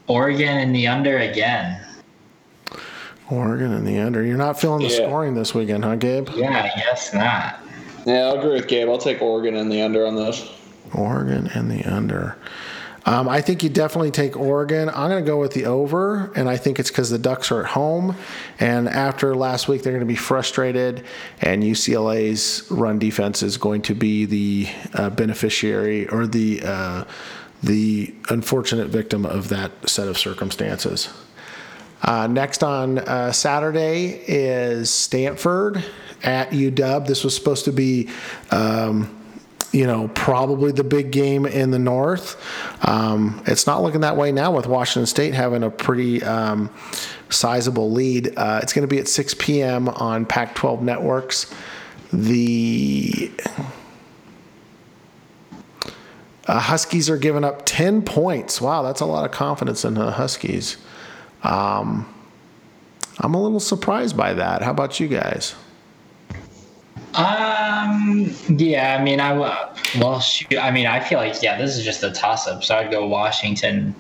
Oregon 0.07 0.59
in 0.59 0.73
the 0.73 0.87
under 0.87 1.19
again. 1.19 1.81
Oregon 3.31 3.73
in 3.73 3.85
the 3.85 3.99
under. 3.99 4.23
You're 4.23 4.37
not 4.37 4.61
feeling 4.61 4.87
the 4.87 4.93
Yeah. 4.93 5.07
scoring 5.07 5.35
this 5.35 5.55
weekend, 5.55 5.85
huh, 5.85 5.97
Gabe? 5.97 6.29
Yeah, 6.35 6.51
I 6.75 6.79
guess 6.79 7.15
not. 7.15 7.61
Yeah, 8.05 8.27
I'll 8.27 8.39
agree 8.39 8.53
with 8.55 8.69
Gabe. 8.69 8.89
I'll 8.89 8.99
take 8.99 9.23
Oregon 9.23 9.57
in 9.57 9.69
the 9.71 9.81
under 9.83 10.07
on 10.07 10.15
this. 10.17 10.47
Oregon 10.93 11.51
and 11.55 11.71
the 11.71 11.85
under. 11.85 12.37
Um, 13.07 13.29
I 13.29 13.43
think 13.43 13.63
you 13.63 13.69
definitely 13.69 14.11
take 14.11 14.35
Oregon. 14.35 14.89
I'm 14.89 15.11
going 15.11 15.23
to 15.23 15.31
go 15.31 15.39
with 15.39 15.53
the 15.53 15.67
over, 15.67 16.31
and 16.35 16.49
I 16.49 16.57
think 16.57 16.79
it's 16.79 16.91
because 16.91 17.11
the 17.11 17.19
Ducks 17.19 17.53
are 17.53 17.61
at 17.61 17.67
home. 17.71 18.17
And 18.59 18.89
after 18.89 19.35
last 19.35 19.69
week, 19.69 19.83
they're 19.83 19.93
going 19.93 20.01
to 20.01 20.07
be 20.07 20.15
frustrated, 20.17 21.05
and 21.43 21.63
UCLA's 21.63 22.65
run 22.71 22.99
defense 22.99 23.43
is 23.43 23.59
going 23.59 23.83
to 23.83 23.95
be 23.95 24.25
the 24.25 24.69
uh, 24.95 25.11
beneficiary 25.11 26.09
or 26.09 26.27
the 26.27 26.63
uh, 26.65 27.05
the 27.63 28.15
unfortunate 28.31 28.89
victim 28.89 29.25
of 29.27 29.49
that 29.49 29.71
set 29.89 30.09
of 30.09 30.17
circumstances. 30.19 31.09
Uh, 32.05 32.27
next 32.27 32.63
on 32.63 32.99
uh, 32.99 33.33
Saturday 33.33 34.23
is 34.27 34.91
Stanford 34.91 35.83
at 36.23 36.51
UW. 36.51 37.07
This 37.07 37.25
was 37.25 37.35
supposed 37.35 37.65
to 37.65 37.73
be, 37.73 38.11
um, 38.51 39.19
you 39.73 39.87
know, 39.87 40.09
probably 40.09 40.71
the 40.71 40.85
big 40.85 41.11
game 41.11 41.47
in 41.47 41.71
the 41.71 41.79
North. 41.79 42.37
Um, 42.87 43.43
it's 43.47 43.67
not 43.67 43.83
looking 43.83 44.03
that 44.03 44.19
way 44.19 44.33
now 44.33 44.55
with 44.55 44.67
Washington 44.67 45.07
State 45.07 45.33
having 45.33 45.63
a 45.63 45.71
pretty 45.71 46.23
um, 46.23 46.69
sizable 47.31 47.91
lead. 47.91 48.35
Uh, 48.37 48.61
it's 48.63 48.75
going 48.75 48.87
to 48.87 48.95
be 48.95 49.01
at 49.01 49.09
6 49.09 49.35
p.m. 49.39 49.89
on 49.89 50.27
Pac 50.27 50.55
12 50.55 50.83
networks. 50.83 51.53
The 52.13 53.33
uh, 56.47 56.61
Huskies 56.61 57.09
are 57.09 57.17
giving 57.17 57.45
up 57.45 57.63
10 57.65 58.03
points. 58.03 58.61
Wow, 58.61 58.83
that's 58.83 59.01
a 59.01 59.07
lot 59.07 59.25
of 59.25 59.31
confidence 59.31 59.87
in 59.87 59.95
the 59.95 60.11
Huskies. 60.13 60.77
Um, 61.45 62.13
I'm 63.19 63.35
a 63.35 63.43
little 63.43 63.61
surprised 63.61 64.17
by 64.17 64.35
that. 64.35 64.63
How 64.63 64.71
about 64.71 64.99
you 64.99 65.09
guys? 65.09 65.55
Um. 67.15 68.31
Yeah. 68.49 68.97
I 68.99 69.03
mean, 69.05 69.21
I 69.21 69.33
well, 69.99 70.21
shoot. 70.21 70.59
I 70.59 70.71
mean, 70.71 70.87
I 70.87 70.99
feel 71.01 71.19
like 71.19 71.41
yeah, 71.43 71.57
this 71.57 71.77
is 71.77 71.85
just 71.85 72.03
a 72.03 72.11
toss 72.11 72.49
up. 72.49 72.65
So 72.65 72.75
I'd 72.75 72.91
go 72.91 73.07
Washington 73.07 73.95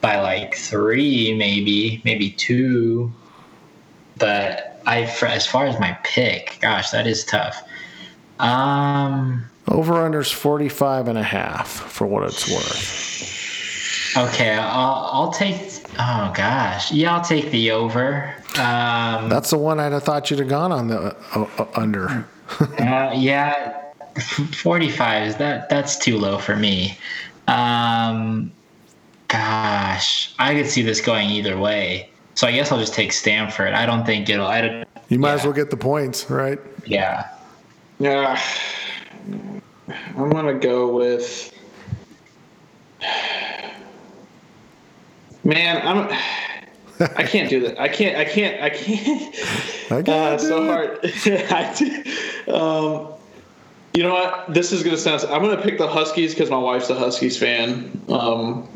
by 0.00 0.20
like 0.20 0.56
three, 0.56 1.34
maybe, 1.34 2.02
maybe 2.04 2.30
two. 2.30 3.12
But 4.18 4.80
I, 4.84 5.06
for, 5.06 5.26
as 5.26 5.46
far 5.46 5.66
as 5.66 5.78
my 5.78 5.96
pick, 6.02 6.58
gosh, 6.60 6.90
that 6.90 7.06
is 7.06 7.24
tough. 7.24 7.62
Um. 8.40 9.44
Over 9.68 9.94
unders 9.94 10.32
45 10.32 11.06
and 11.06 11.16
a 11.16 11.22
half 11.22 11.68
for 11.68 12.04
what 12.04 12.24
it's 12.24 12.50
worth. 12.50 14.16
Okay, 14.16 14.50
I'll, 14.50 15.08
I'll 15.12 15.30
take. 15.30 15.71
Oh 15.98 16.32
gosh, 16.34 16.90
yeah, 16.92 17.14
I'll 17.14 17.24
take 17.24 17.50
the 17.50 17.70
over. 17.70 18.34
Um, 18.56 19.28
That's 19.28 19.50
the 19.50 19.58
one 19.58 19.78
I'd 19.78 19.92
have 19.92 20.02
thought 20.02 20.30
you'd 20.30 20.40
have 20.40 20.48
gone 20.48 20.72
on 20.72 20.88
the 20.88 21.16
uh, 21.34 21.46
uh, 21.58 21.66
under. 21.74 22.08
uh, 22.60 23.12
yeah, 23.14 23.90
forty-five 24.54 25.28
is 25.28 25.36
that 25.36 25.68
that's 25.68 25.98
too 25.98 26.18
low 26.18 26.38
for 26.38 26.56
me. 26.56 26.98
Um, 27.46 28.50
gosh, 29.28 30.34
I 30.38 30.54
could 30.54 30.66
see 30.66 30.82
this 30.82 31.00
going 31.00 31.28
either 31.30 31.58
way. 31.58 32.08
So 32.34 32.46
I 32.46 32.52
guess 32.52 32.72
I'll 32.72 32.78
just 32.78 32.94
take 32.94 33.12
Stanford. 33.12 33.74
I 33.74 33.84
don't 33.84 34.06
think 34.06 34.28
it'll. 34.28 34.46
I 34.46 34.60
don't. 34.60 34.88
You 35.08 35.18
might 35.18 35.34
as 35.34 35.44
well 35.44 35.52
get 35.52 35.70
the 35.70 35.76
points, 35.76 36.30
right? 36.30 36.58
Yeah. 36.86 37.28
Yeah. 37.98 38.40
I'm 40.16 40.30
gonna 40.30 40.54
go 40.58 40.94
with. 40.94 41.51
Man, 45.44 45.86
I'm. 45.86 46.18
I 47.16 47.24
can't 47.24 47.50
do 47.50 47.60
that. 47.60 47.80
I 47.80 47.88
can't. 47.88 48.16
I 48.16 48.24
can't. 48.24 48.62
I 48.62 48.70
can't. 48.70 49.34
I 49.90 50.02
can't 50.02 50.08
uh, 50.08 50.38
so 50.38 50.64
hard. 50.64 51.00
I 51.04 52.04
um, 52.48 53.12
you 53.94 54.02
know 54.02 54.12
what? 54.14 54.54
This 54.54 54.72
is 54.72 54.82
gonna 54.82 54.96
sound. 54.96 55.22
I'm 55.24 55.42
gonna 55.42 55.60
pick 55.60 55.78
the 55.78 55.88
Huskies 55.88 56.32
because 56.34 56.50
my 56.50 56.58
wife's 56.58 56.90
a 56.90 56.94
Huskies 56.94 57.36
fan. 57.36 58.00
Um, 58.08 58.68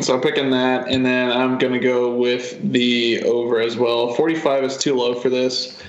so 0.00 0.14
I'm 0.14 0.20
picking 0.20 0.50
that, 0.50 0.88
and 0.88 1.04
then 1.04 1.30
I'm 1.30 1.58
gonna 1.58 1.80
go 1.80 2.14
with 2.14 2.72
the 2.72 3.22
over 3.24 3.60
as 3.60 3.76
well. 3.76 4.14
45 4.14 4.64
is 4.64 4.76
too 4.78 4.94
low 4.94 5.14
for 5.14 5.28
this. 5.28 5.82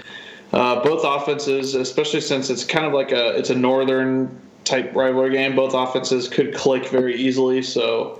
Uh, 0.51 0.83
both 0.83 1.03
offenses, 1.03 1.75
especially 1.75 2.21
since 2.21 2.49
it's 2.49 2.63
kind 2.63 2.85
of 2.85 2.93
like 2.93 3.11
a 3.11 3.37
it's 3.37 3.49
a 3.49 3.55
northern 3.55 4.39
type 4.65 4.93
rivalry 4.95 5.31
game. 5.31 5.55
Both 5.55 5.73
offenses 5.73 6.27
could 6.27 6.53
click 6.53 6.87
very 6.89 7.15
easily. 7.15 7.61
So, 7.61 8.19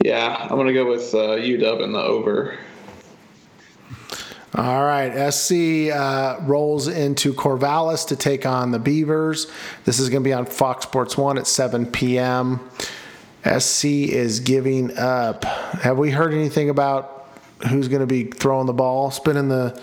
yeah, 0.00 0.46
I'm 0.48 0.56
gonna 0.56 0.72
go 0.72 0.88
with 0.88 1.14
uh, 1.14 1.36
UW 1.36 1.82
and 1.82 1.94
the 1.94 2.00
over. 2.00 2.58
All 4.54 4.82
right, 4.82 5.30
SC 5.30 5.92
uh, 5.94 6.38
rolls 6.40 6.88
into 6.88 7.34
Corvallis 7.34 8.08
to 8.08 8.16
take 8.16 8.46
on 8.46 8.70
the 8.70 8.78
Beavers. 8.78 9.46
This 9.84 10.00
is 10.00 10.08
going 10.08 10.22
to 10.22 10.28
be 10.28 10.32
on 10.32 10.46
Fox 10.46 10.84
Sports 10.84 11.18
1 11.18 11.36
at 11.36 11.46
7 11.46 11.84
p.m. 11.86 12.58
SC 13.58 13.84
is 13.84 14.40
giving 14.40 14.96
up. 14.96 15.44
Have 15.44 15.98
we 15.98 16.10
heard 16.10 16.32
anything 16.32 16.70
about 16.70 17.28
who's 17.68 17.88
going 17.88 18.00
to 18.00 18.06
be 18.06 18.24
throwing 18.24 18.66
the 18.66 18.72
ball, 18.72 19.10
spinning 19.10 19.48
the 19.48 19.80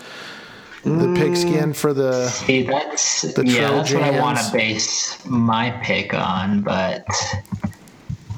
the 0.82 1.14
pigskin 1.16 1.72
for 1.72 1.92
the 1.92 2.28
See, 2.28 2.62
that's 2.62 3.22
the 3.22 3.44
yeah, 3.44 3.70
that's 3.70 3.92
what 3.92 4.04
I 4.04 4.20
want 4.20 4.38
to 4.38 4.52
base 4.52 5.24
my 5.26 5.70
pick 5.82 6.14
on, 6.14 6.62
but 6.62 7.04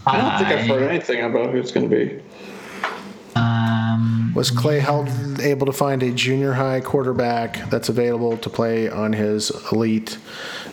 I 0.08 0.16
don't 0.20 0.38
think 0.38 0.60
I've 0.60 0.66
heard 0.66 0.82
anything 0.90 1.22
about 1.24 1.50
who 1.50 1.58
it's 1.58 1.70
gonna 1.72 1.88
be. 1.88 2.20
Um, 3.36 4.32
Was 4.34 4.50
Clay 4.50 4.80
Held 4.80 5.08
able 5.40 5.66
to 5.66 5.72
find 5.72 6.02
a 6.02 6.10
junior 6.10 6.52
high 6.52 6.80
quarterback 6.80 7.68
that's 7.70 7.88
available 7.88 8.36
to 8.38 8.50
play 8.50 8.88
on 8.88 9.12
his 9.12 9.50
elite 9.72 10.18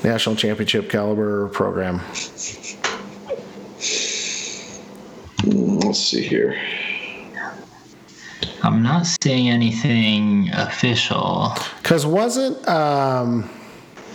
national 0.04 0.36
championship 0.36 0.90
caliber 0.90 1.48
program? 1.50 2.00
Mm, 5.44 5.84
Let's 5.84 6.00
see 6.00 6.24
here. 6.24 6.58
I'm 8.64 8.82
not 8.82 9.06
seeing 9.06 9.50
anything 9.50 10.50
official. 10.54 11.52
Because 11.84 12.06
wasn't 12.06 12.68
um, 12.68 13.48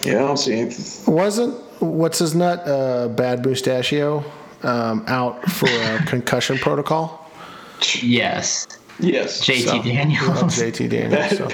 Yeah, 0.03 0.15
I 0.17 0.27
don't 0.27 0.37
see 0.39 0.59
anything. 0.59 1.15
wasn't 1.15 1.55
what's 1.81 2.19
his 2.19 2.35
nut 2.35 2.67
uh, 2.67 3.09
Bad 3.09 3.45
Mustachio 3.47 4.25
um, 4.62 5.05
out 5.07 5.43
for 5.50 5.69
a 5.69 6.02
concussion 6.07 6.59
protocol? 6.59 7.31
Yes, 8.02 8.67
Yes. 8.99 9.40
JT 9.47 9.64
So- 9.64 9.83
Daniels. 9.83 10.57
JT 10.59 10.90
Daniels. 10.90 11.38
So, 11.38 11.49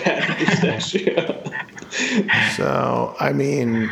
so 2.57 3.15
I 3.21 3.33
mean, 3.33 3.89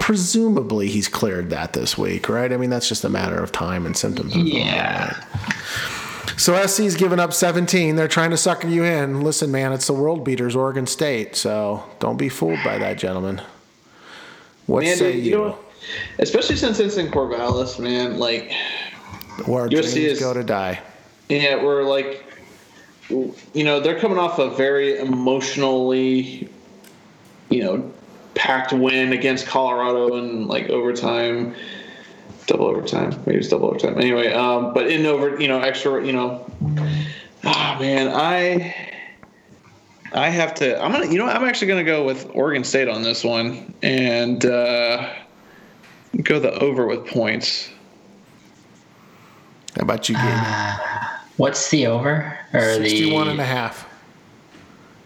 presumably 0.00 0.88
he's 0.88 1.08
cleared 1.08 1.50
that 1.50 1.74
this 1.74 1.98
week, 1.98 2.28
right? 2.28 2.52
I 2.52 2.56
mean, 2.56 2.70
that's 2.70 2.88
just 2.88 3.04
a 3.04 3.08
matter 3.10 3.42
of 3.42 3.52
time 3.52 3.84
and 3.86 3.96
symptoms. 3.96 4.34
Yeah. 4.34 5.22
So 6.38 6.54
SC's 6.66 6.96
given 6.96 7.18
up 7.20 7.32
17. 7.32 7.96
They're 7.96 8.08
trying 8.08 8.30
to 8.30 8.36
sucker 8.36 8.68
you 8.68 8.84
in. 8.84 9.22
Listen, 9.22 9.50
man, 9.50 9.72
it's 9.72 9.86
the 9.86 9.92
world 9.94 10.24
beaters, 10.24 10.54
Oregon 10.56 10.86
State. 10.86 11.34
So 11.36 11.82
don't 11.98 12.16
be 12.18 12.28
fooled 12.28 12.58
by 12.64 12.78
that, 12.78 12.98
gentlemen. 12.98 13.40
What 14.66 14.84
Man, 14.84 14.96
say 14.96 15.12
you? 15.16 15.22
you 15.22 15.30
know, 15.36 15.58
especially 16.18 16.56
since 16.56 16.78
it's 16.80 16.96
in 16.96 17.08
Corvallis, 17.08 17.78
man. 17.78 18.18
Like, 18.18 18.52
Where 19.46 19.66
USC 19.68 19.70
dreams 19.70 19.94
is- 19.96 20.20
go 20.20 20.32
to 20.34 20.42
die. 20.44 20.80
yeah, 21.28 21.62
we're 21.62 21.82
like, 21.84 22.22
you 23.08 23.64
know, 23.64 23.80
they're 23.80 23.98
coming 23.98 24.18
off 24.18 24.38
a 24.38 24.50
very 24.50 24.98
emotionally, 24.98 26.48
you 27.50 27.62
know, 27.62 27.92
packed 28.34 28.72
win 28.72 29.12
against 29.12 29.46
Colorado 29.46 30.16
in 30.16 30.46
like 30.48 30.68
overtime, 30.68 31.54
double 32.46 32.66
overtime. 32.66 33.10
Maybe 33.24 33.38
it's 33.38 33.48
double 33.48 33.68
overtime. 33.68 33.98
Anyway, 33.98 34.32
um, 34.32 34.74
but 34.74 34.88
in 34.90 35.06
over, 35.06 35.40
you 35.40 35.48
know, 35.48 35.60
extra, 35.60 36.04
you 36.04 36.12
know, 36.12 36.50
ah, 37.44 37.76
man, 37.80 38.08
I. 38.08 38.74
I 40.12 40.28
have 40.30 40.54
to. 40.54 40.80
I'm 40.82 40.92
gonna. 40.92 41.06
You 41.06 41.18
know, 41.18 41.26
I'm 41.26 41.44
actually 41.44 41.66
gonna 41.66 41.84
go 41.84 42.04
with 42.04 42.30
Oregon 42.32 42.62
State 42.64 42.88
on 42.88 43.02
this 43.02 43.22
one 43.24 43.74
and 43.82 44.46
uh, 44.46 45.12
go 46.22 46.38
the 46.38 46.52
over 46.58 46.86
with 46.86 47.06
points. 47.06 47.70
How 49.76 49.82
about 49.82 50.08
you, 50.08 50.14
Gabe? 50.14 50.24
Uh, 50.24 50.78
what's 51.36 51.70
the 51.70 51.86
over 51.86 52.38
or 52.52 52.60
61 52.60 53.26
the 53.26 53.30
and 53.32 53.40
a 53.40 53.44
half. 53.44 53.88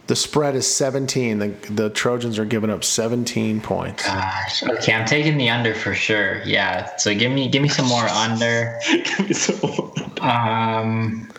The 0.06 0.16
spread 0.16 0.56
is 0.56 0.66
17. 0.66 1.38
The, 1.38 1.48
the 1.70 1.90
Trojans 1.90 2.38
are 2.38 2.44
giving 2.44 2.70
up 2.70 2.82
17 2.82 3.60
points. 3.60 4.04
Gosh. 4.04 4.62
Okay, 4.64 4.92
I'm 4.92 5.06
taking 5.06 5.38
the 5.38 5.48
under 5.48 5.74
for 5.74 5.94
sure. 5.94 6.42
Yeah. 6.44 6.96
So 6.96 7.14
give 7.14 7.30
me 7.30 7.48
give 7.48 7.62
me 7.62 7.68
some 7.68 7.86
more 7.86 8.08
under. 8.08 8.76
give 8.88 9.28
me 9.28 9.32
some 9.34 9.70
more. 9.70 9.92
Um. 10.20 11.30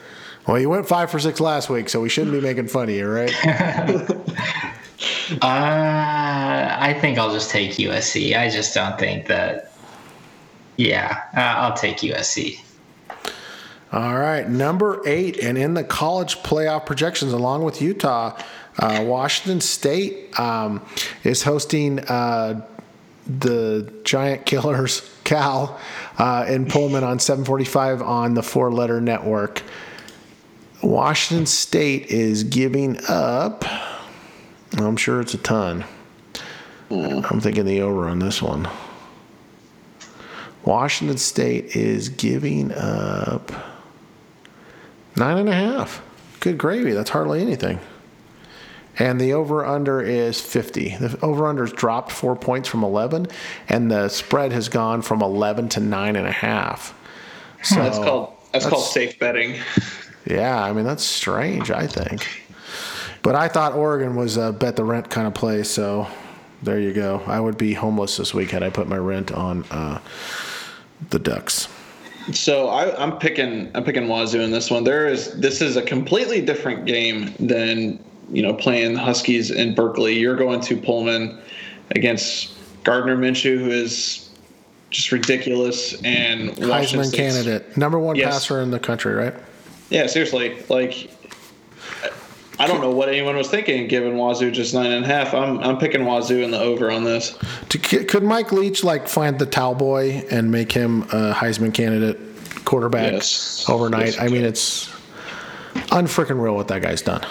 Well, 0.48 0.60
you 0.60 0.70
went 0.70 0.88
five 0.88 1.12
for 1.12 1.20
six 1.20 1.39
last 1.39 1.70
week, 1.70 1.88
so 1.89 2.01
we 2.01 2.10
shouldn't 2.10 2.34
be 2.34 2.41
making 2.41 2.68
fun 2.68 2.89
of 2.89 2.96
you, 2.96 3.08
right? 3.08 3.34
uh, 5.41 6.77
I 6.79 6.98
think 7.00 7.17
I'll 7.17 7.34
just 7.34 7.50
take 7.50 7.72
USC. 7.72 8.38
I 8.38 8.50
just 8.50 8.74
don't 8.74 9.00
think 9.00 9.27
that. 9.27 9.74
Yeah, 10.77 11.24
uh, 11.36 11.39
I'll 11.39 11.75
take 11.75 11.98
USC. 11.98 12.60
All 13.91 14.17
right, 14.17 14.48
number 14.48 15.01
eight, 15.05 15.38
and 15.39 15.58
in 15.58 15.74
the 15.74 15.84
college 15.84 16.38
playoff 16.38 16.86
projections, 16.86 17.34
along 17.34 17.63
with 17.63 17.81
Utah, 17.81 18.39
uh, 18.79 19.03
Washington 19.05 19.60
State 19.60 20.39
um, 20.39 20.81
is 21.25 21.43
hosting 21.43 22.00
uh, 22.00 22.65
the 23.27 23.91
Giant 24.03 24.46
Killers, 24.46 25.10
Cal, 25.25 25.79
uh, 26.17 26.46
in 26.48 26.67
Pullman 26.67 27.03
on 27.03 27.17
7:45 27.17 28.01
on 28.01 28.34
the 28.34 28.43
Four 28.43 28.72
Letter 28.72 29.01
Network. 29.01 29.62
Washington 30.81 31.46
State 31.46 32.08
is 32.08 32.43
giving 32.43 32.98
up. 33.08 33.65
I'm 34.78 34.98
sure 34.98 35.22
it's 35.22 35.34
a 35.34 35.38
ton. 35.38 35.86
Mm. 36.90 37.30
I'm 37.32 37.40
thinking 37.40 37.66
the 37.66 37.82
over 37.82 38.08
on 38.08 38.20
this 38.20 38.42
one. 38.42 38.68
Washington 40.63 41.18
State 41.18 41.75
is 41.75 42.10
giving 42.10 42.72
up 42.74 43.51
nine 45.16 45.38
and 45.38 45.50
a 45.50 45.54
half. 45.54 46.01
Good 46.40 46.58
gravy. 46.58 46.92
That's 46.92 47.10
hardly 47.10 47.42
anything. 47.42 47.80
And 49.00 49.20
the 49.20 49.34
over 49.34 49.66
under 49.66 50.01
is 50.01 50.42
50. 50.42 50.98
The 50.98 51.20
over 51.22 51.48
under 51.48 51.66
has 51.66 51.74
dropped 51.74 52.12
four 52.12 52.36
points 52.36 52.68
from 52.68 52.84
11, 52.84 53.28
and 53.70 53.90
the 53.90 54.10
spread 54.10 54.51
has 54.51 54.70
gone 54.70 55.01
from 55.01 55.22
11 55.22 55.70
to 55.70 55.80
nine 55.80 56.16
and 56.16 56.28
a 56.28 56.32
half. 56.32 56.98
So 57.63 57.75
that's 57.75 57.98
called 57.98 58.34
that's, 58.51 58.66
that's 58.66 58.68
called 58.68 58.86
safe 58.86 59.18
betting. 59.18 59.56
Yeah, 60.25 60.62
I 60.62 60.74
mean 60.74 60.86
that's 60.86 61.04
strange. 61.04 61.72
I 61.72 61.88
think, 61.88 62.28
but 63.24 63.36
I 63.36 63.48
thought 63.48 63.74
Oregon 63.74 64.16
was 64.16 64.38
a 64.38 64.51
bet 64.51 64.75
the 64.75 64.84
rent 64.84 65.10
kind 65.10 65.28
of 65.28 65.34
place. 65.34 65.70
So 65.70 66.08
there 66.63 66.80
you 66.80 66.94
go. 66.94 67.22
I 67.28 67.40
would 67.40 67.58
be 67.58 67.74
homeless 67.74 68.18
this 68.18 68.34
week 68.34 68.51
had 68.51 68.63
I 68.63 68.70
put 68.70 68.88
my 68.88 68.98
rent 68.98 69.32
on 69.32 69.63
uh, 69.72 70.00
the 71.10 71.20
Ducks. 71.20 71.68
So 72.32 72.68
I, 72.68 73.04
am 73.04 73.18
picking 73.18 73.72
I'm 73.75 73.84
picking 73.84 74.08
Wazoo 74.08 74.42
in 74.42 74.51
this 74.51 74.70
one. 74.70 74.84
There 74.84 75.08
is 75.08 75.34
this 75.40 75.62
is 75.62 75.75
a 75.75 75.82
completely 75.82 76.42
different 76.42 76.86
game 76.86 77.34
than 77.40 78.04
you 78.32 78.44
know 78.44 78.54
playing 78.54 78.96
Huskies 78.96 79.50
in 79.50 79.74
Berkeley. 79.74 80.20
You're 80.20 80.36
going 80.36 80.62
to 80.62 80.78
Pullman 80.78 81.42
against 81.92 82.54
Gardner 82.84 83.18
Minshew, 83.18 83.58
who 83.58 83.70
is 83.70 84.30
just 84.92 85.12
ridiculous 85.12 85.94
and 86.04 86.50
Heisman 86.51 87.13
candidate, 87.13 87.75
number 87.78 87.98
one 87.98 88.16
yes. 88.16 88.34
passer 88.34 88.62
in 88.62 88.72
the 88.72 88.80
country, 88.80 89.13
right? 89.13 89.34
Yeah, 89.90 90.08
seriously. 90.08 90.58
Like, 90.70 91.10
I 92.60 92.67
don't 92.67 92.81
know 92.81 92.91
what 92.91 93.10
anyone 93.10 93.36
was 93.36 93.50
thinking, 93.50 93.88
given 93.88 94.17
Wazoo 94.17 94.51
just 94.51 94.74
nine 94.74 94.91
and 94.91 95.05
a 95.05 95.08
half. 95.08 95.34
I'm 95.34 95.60
I'm 95.60 95.77
picking 95.77 96.05
Wazoo 96.05 96.43
in 96.43 96.51
the 96.51 96.60
over 96.60 96.91
on 96.91 97.03
this. 97.03 97.38
Could 97.70 98.24
Mike 98.24 98.51
Leach 98.51 98.84
like 98.84 99.08
find 99.08 99.39
the 99.39 99.46
towel 99.46 99.74
boy 99.74 100.25
and 100.29 100.51
make 100.51 100.72
him 100.72 101.03
a 101.03 101.34
Heisman 101.34 101.74
candidate 101.74 102.20
quarterback 102.65 103.13
yes. 103.13 103.65
overnight? 103.67 104.08
Yes, 104.08 104.20
I 104.20 104.27
mean, 104.27 104.43
it's 104.43 104.89
unfreaking 105.91 106.39
real 106.39 106.55
what 106.55 106.67
that 106.67 106.81
guy's 106.81 107.01
done. 107.01 107.25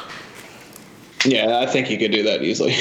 Yeah, 1.24 1.60
I 1.60 1.66
think 1.66 1.86
he 1.86 1.96
could 1.96 2.12
do 2.12 2.22
that 2.22 2.42
easily. 2.42 2.74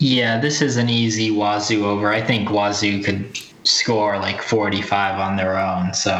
Yeah, 0.00 0.40
this 0.40 0.62
is 0.62 0.76
an 0.76 0.88
easy 0.88 1.30
Wazoo 1.30 1.84
over. 1.84 2.08
I 2.08 2.22
think 2.22 2.48
Wazoo 2.50 3.02
could 3.02 3.38
score 3.64 4.18
like 4.18 4.40
45 4.42 5.20
on 5.20 5.36
their 5.36 5.58
own. 5.58 5.92
So 5.92 6.18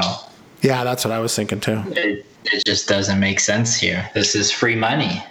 yeah, 0.62 0.84
that's 0.84 1.04
what 1.04 1.12
I 1.12 1.18
was 1.18 1.34
thinking 1.34 1.60
too. 1.60 1.82
It, 1.88 2.26
it 2.44 2.64
just 2.64 2.88
doesn't 2.88 3.20
make 3.20 3.40
sense 3.40 3.76
here. 3.76 4.10
This 4.14 4.34
is 4.34 4.50
free 4.50 4.76
money. 4.76 5.22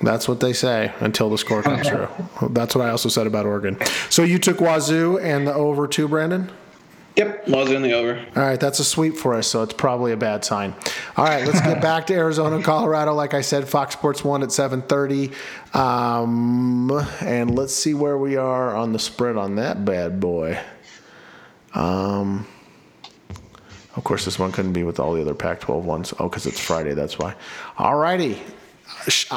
That's 0.00 0.28
what 0.28 0.40
they 0.40 0.52
say 0.52 0.92
until 1.00 1.30
the 1.30 1.38
score 1.38 1.62
comes 1.62 1.88
through. 1.88 2.08
That's 2.50 2.74
what 2.74 2.86
I 2.86 2.90
also 2.90 3.08
said 3.08 3.26
about 3.26 3.46
Oregon. 3.46 3.78
So 4.10 4.22
you 4.22 4.38
took 4.38 4.60
Wazoo 4.60 5.18
and 5.18 5.46
the 5.46 5.54
over 5.54 5.86
too, 5.86 6.08
Brandon? 6.08 6.50
Yep, 7.16 7.46
Wazoo 7.46 7.76
and 7.76 7.84
the 7.84 7.92
over. 7.92 8.18
All 8.34 8.42
right, 8.42 8.58
that's 8.58 8.80
a 8.80 8.84
sweep 8.84 9.16
for 9.16 9.34
us, 9.34 9.46
so 9.46 9.62
it's 9.62 9.72
probably 9.72 10.10
a 10.10 10.16
bad 10.16 10.44
sign. 10.44 10.74
All 11.16 11.24
right, 11.24 11.46
let's 11.46 11.60
get 11.60 11.80
back 11.80 12.08
to 12.08 12.14
Arizona 12.14 12.56
and 12.56 12.64
Colorado. 12.64 13.14
Like 13.14 13.34
I 13.34 13.40
said, 13.40 13.68
Fox 13.68 13.94
Sports 13.94 14.24
One 14.24 14.42
at 14.42 14.50
seven 14.50 14.82
thirty, 14.82 15.30
um, 15.74 16.90
and 17.20 17.54
let's 17.54 17.72
see 17.72 17.94
where 17.94 18.18
we 18.18 18.36
are 18.36 18.74
on 18.74 18.92
the 18.92 18.98
spread 18.98 19.36
on 19.36 19.54
that 19.56 19.84
bad 19.84 20.18
boy. 20.18 20.58
Um, 21.72 22.48
of 23.96 24.02
course, 24.02 24.24
this 24.24 24.38
one 24.38 24.50
couldn't 24.50 24.72
be 24.72 24.82
with 24.82 24.98
all 24.98 25.14
the 25.14 25.20
other 25.20 25.34
Pac 25.34 25.60
12 25.60 25.84
ones. 25.84 26.14
Oh, 26.18 26.28
because 26.28 26.46
it's 26.46 26.58
Friday, 26.58 26.94
that's 26.94 27.18
why. 27.18 27.34
All 27.78 27.96
righty. 27.96 28.40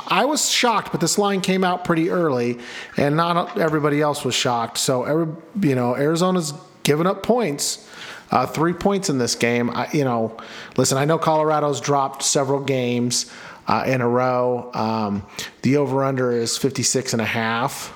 I 0.10 0.26
was 0.26 0.50
shocked, 0.50 0.91
but 0.91 1.02
this 1.02 1.17
line 1.17 1.41
came 1.41 1.63
out 1.63 1.84
pretty 1.84 2.10
early, 2.10 2.60
and 2.98 3.15
not 3.15 3.58
everybody 3.58 4.02
else 4.02 4.26
was 4.26 4.36
shocked. 4.36 4.78
So, 4.78 5.04
every, 5.04 5.34
you 5.62 5.76
know, 5.76 5.96
Arizona's 5.96 6.54
given 6.84 7.06
up 7.06 7.24
points, 7.24 7.88
uh, 8.32 8.46
three 8.46 8.74
points 8.74 9.10
in 9.10 9.17
this 9.17 9.36
game. 9.36 9.70
I, 9.70 9.89
you 9.91 10.04
know, 10.04 10.38
listen, 10.76 10.98
I 10.98 11.06
know 11.06 11.17
Colorado's 11.17 11.80
dropped 11.80 12.24
several 12.24 12.62
games 12.62 13.32
uh, 13.67 13.84
in 13.86 14.02
a 14.02 14.08
row. 14.08 14.72
Um, 14.74 15.26
the 15.62 15.78
over 15.78 16.04
under 16.04 16.32
is 16.32 16.58
56 16.58 17.13
and 17.13 17.22
a 17.22 17.26
half 17.26 17.93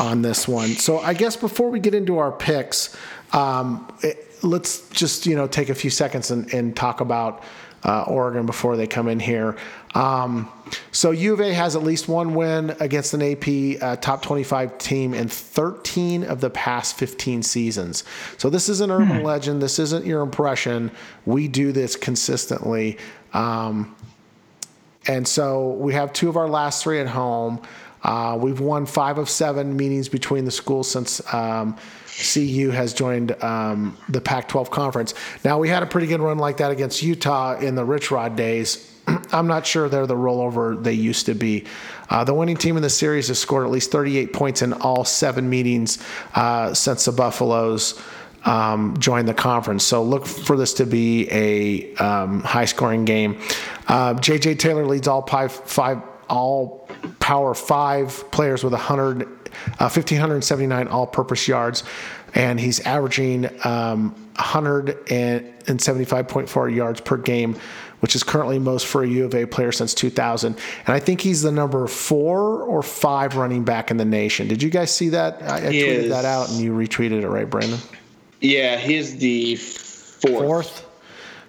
on 0.00 0.22
this 0.22 0.48
one. 0.48 0.70
So, 0.70 0.98
I 0.98 1.14
guess 1.14 1.36
before 1.36 1.70
we 1.70 1.78
get 1.78 1.94
into 1.94 2.18
our 2.18 2.32
picks, 2.32 2.96
um, 3.32 3.92
it, 4.02 4.33
let's 4.44 4.88
just 4.90 5.26
you 5.26 5.36
know 5.36 5.46
take 5.46 5.68
a 5.68 5.74
few 5.74 5.90
seconds 5.90 6.30
and, 6.30 6.52
and 6.52 6.76
talk 6.76 7.00
about 7.00 7.42
uh, 7.84 8.04
Oregon 8.06 8.46
before 8.46 8.76
they 8.76 8.86
come 8.86 9.08
in 9.08 9.20
here. 9.20 9.56
Um, 9.94 10.50
so 10.90 11.10
U 11.10 11.34
of 11.34 11.40
A 11.40 11.52
has 11.52 11.76
at 11.76 11.82
least 11.82 12.08
one 12.08 12.34
win 12.34 12.74
against 12.80 13.14
an 13.14 13.22
AP 13.22 13.82
uh, 13.82 13.96
top 13.96 14.22
25 14.22 14.78
team 14.78 15.14
in 15.14 15.28
13 15.28 16.24
of 16.24 16.40
the 16.40 16.50
past 16.50 16.96
15 16.96 17.42
seasons. 17.42 18.04
So 18.38 18.48
this 18.48 18.68
is 18.68 18.80
an 18.80 18.90
urban 18.90 19.18
hmm. 19.18 19.24
legend. 19.24 19.62
This 19.62 19.78
isn't 19.78 20.06
your 20.06 20.22
impression. 20.22 20.90
We 21.26 21.46
do 21.46 21.72
this 21.72 21.94
consistently. 21.94 22.98
Um, 23.34 23.94
and 25.06 25.28
so 25.28 25.72
we 25.72 25.92
have 25.92 26.12
two 26.12 26.30
of 26.30 26.36
our 26.36 26.48
last 26.48 26.82
three 26.82 27.00
at 27.00 27.06
home. 27.06 27.60
Uh, 28.02 28.38
we've 28.40 28.60
won 28.60 28.86
five 28.86 29.18
of 29.18 29.28
seven 29.28 29.76
meetings 29.76 30.08
between 30.08 30.44
the 30.44 30.50
schools 30.50 30.90
since 30.90 31.20
um, 31.32 31.76
CU 32.16 32.70
has 32.70 32.94
joined 32.94 33.32
um, 33.42 33.96
the 34.08 34.20
Pac 34.20 34.48
12 34.48 34.70
conference. 34.70 35.14
Now, 35.44 35.58
we 35.58 35.68
had 35.68 35.82
a 35.82 35.86
pretty 35.86 36.06
good 36.06 36.20
run 36.20 36.38
like 36.38 36.58
that 36.58 36.70
against 36.70 37.02
Utah 37.02 37.58
in 37.58 37.74
the 37.74 37.84
Rich 37.84 38.10
Rod 38.10 38.36
days. 38.36 38.90
I'm 39.32 39.46
not 39.46 39.66
sure 39.66 39.88
they're 39.88 40.06
the 40.06 40.16
rollover 40.16 40.82
they 40.82 40.92
used 40.92 41.26
to 41.26 41.34
be. 41.34 41.64
Uh, 42.08 42.22
the 42.22 42.34
winning 42.34 42.56
team 42.56 42.76
in 42.76 42.82
the 42.82 42.90
series 42.90 43.28
has 43.28 43.38
scored 43.38 43.64
at 43.64 43.70
least 43.70 43.90
38 43.90 44.32
points 44.32 44.62
in 44.62 44.72
all 44.74 45.04
seven 45.04 45.50
meetings 45.50 46.02
uh, 46.34 46.72
since 46.72 47.04
the 47.04 47.12
Buffaloes 47.12 48.00
um, 48.44 48.96
joined 48.98 49.26
the 49.26 49.34
conference. 49.34 49.84
So 49.84 50.02
look 50.02 50.26
for 50.26 50.56
this 50.56 50.74
to 50.74 50.86
be 50.86 51.28
a 51.30 51.94
um, 51.96 52.42
high 52.42 52.66
scoring 52.66 53.04
game. 53.04 53.40
Uh, 53.88 54.14
JJ 54.14 54.58
Taylor 54.58 54.86
leads 54.86 55.08
all 55.08 55.26
five 55.26 56.02
all 56.28 56.88
power 57.20 57.54
five 57.54 58.30
players 58.30 58.64
with 58.64 58.72
100 58.72 59.43
uh, 59.78 59.88
1,579 59.88 60.88
all 60.88 61.06
purpose 61.06 61.48
yards, 61.48 61.84
and 62.34 62.60
he's 62.60 62.80
averaging 62.80 63.46
um, 63.64 64.14
175.4 64.34 66.74
yards 66.74 67.00
per 67.00 67.16
game, 67.16 67.56
which 68.00 68.14
is 68.14 68.22
currently 68.22 68.58
most 68.58 68.86
for 68.86 69.02
a 69.02 69.08
U 69.08 69.24
of 69.24 69.34
A 69.34 69.46
player 69.46 69.72
since 69.72 69.94
2000. 69.94 70.58
And 70.86 70.94
I 70.94 70.98
think 70.98 71.20
he's 71.20 71.42
the 71.42 71.52
number 71.52 71.86
four 71.86 72.62
or 72.62 72.82
five 72.82 73.36
running 73.36 73.64
back 73.64 73.90
in 73.90 73.96
the 73.96 74.04
nation. 74.04 74.48
Did 74.48 74.62
you 74.62 74.70
guys 74.70 74.94
see 74.94 75.10
that? 75.10 75.42
I, 75.42 75.56
I 75.56 75.60
tweeted 75.60 75.72
is. 75.72 76.08
that 76.10 76.24
out 76.24 76.50
and 76.50 76.58
you 76.58 76.72
retweeted 76.72 77.22
it, 77.22 77.28
right, 77.28 77.48
Brandon? 77.48 77.78
Yeah, 78.40 78.76
he's 78.76 79.16
the 79.16 79.56
fourth. 79.56 80.44
Fourth? 80.44 80.86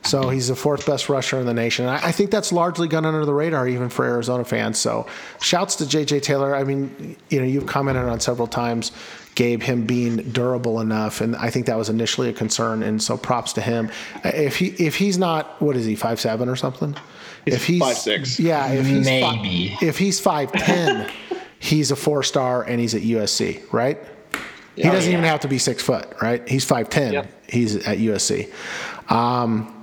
So 0.05 0.29
he's 0.29 0.47
the 0.49 0.55
fourth 0.55 0.85
best 0.85 1.09
rusher 1.09 1.39
in 1.39 1.45
the 1.45 1.53
nation. 1.53 1.85
I, 1.87 1.95
I 2.07 2.11
think 2.11 2.29
that's 2.31 2.51
largely 2.51 2.87
gone 2.87 3.05
under 3.05 3.25
the 3.25 3.33
radar 3.33 3.67
even 3.67 3.89
for 3.89 4.05
Arizona 4.05 4.45
fans. 4.45 4.77
So 4.77 5.07
shouts 5.41 5.75
to 5.77 5.83
JJ 5.85 6.21
Taylor. 6.21 6.55
I 6.55 6.63
mean, 6.63 7.17
you 7.29 7.39
know, 7.39 7.45
you've 7.45 7.65
commented 7.65 8.03
on 8.05 8.19
several 8.19 8.47
times. 8.47 8.91
Gabe, 9.35 9.61
him 9.61 9.85
being 9.85 10.15
durable 10.31 10.79
enough, 10.79 11.19
and 11.19 11.35
I 11.35 11.49
think 11.49 11.65
that 11.65 11.77
was 11.77 11.89
initially 11.89 12.29
a 12.29 12.33
concern. 12.33 12.81
And 12.83 13.03
so 13.03 13.17
props 13.17 13.51
to 13.53 13.61
him. 13.61 13.91
If 14.23 14.55
he 14.55 14.67
if 14.67 14.95
he's 14.95 15.17
not 15.17 15.61
what 15.61 15.75
is 15.75 15.85
he 15.85 15.95
five 15.95 16.21
seven 16.21 16.47
or 16.47 16.55
something? 16.55 16.95
He's 17.43 17.53
if 17.55 17.65
he's 17.65 17.81
five 17.81 17.97
six, 17.97 18.39
yeah. 18.39 18.71
If 18.71 18.85
he's 18.85 19.05
Maybe. 19.05 19.75
Fi- 19.75 19.85
if 19.87 19.97
he's 19.97 20.21
five 20.21 20.53
ten, 20.53 21.11
he's 21.59 21.91
a 21.91 21.97
four 21.97 22.23
star 22.23 22.63
and 22.63 22.79
he's 22.79 22.95
at 22.95 23.01
USC, 23.01 23.61
right? 23.73 23.97
He 24.77 24.83
Oh, 24.83 24.91
doesn't 24.93 25.11
yeah. 25.11 25.17
even 25.17 25.29
have 25.29 25.41
to 25.41 25.49
be 25.49 25.57
six 25.57 25.83
foot, 25.83 26.07
right? 26.21 26.47
He's 26.47 26.63
five 26.63 26.89
ten. 26.89 27.11
Yep. 27.11 27.49
He's 27.49 27.75
at 27.85 27.97
USC. 27.97 28.49
Um, 29.11 29.74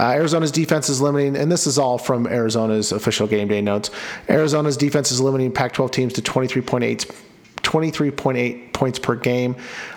uh, 0.00 0.12
Arizona's 0.12 0.50
defense 0.50 0.88
is 0.88 1.02
limiting, 1.02 1.36
and 1.36 1.52
this 1.52 1.66
is 1.66 1.78
all 1.78 1.98
from 1.98 2.26
Arizona's 2.26 2.90
official 2.90 3.26
game 3.26 3.48
day 3.48 3.60
notes. 3.60 3.90
Arizona's 4.30 4.78
defense 4.78 5.12
is 5.12 5.20
limiting 5.20 5.52
Pac 5.52 5.74
12 5.74 5.90
teams 5.90 6.12
to 6.14 6.22
23.8. 6.22 7.14
23.8 7.56 8.72
points 8.72 8.98
per 8.98 9.14
game. 9.14 9.54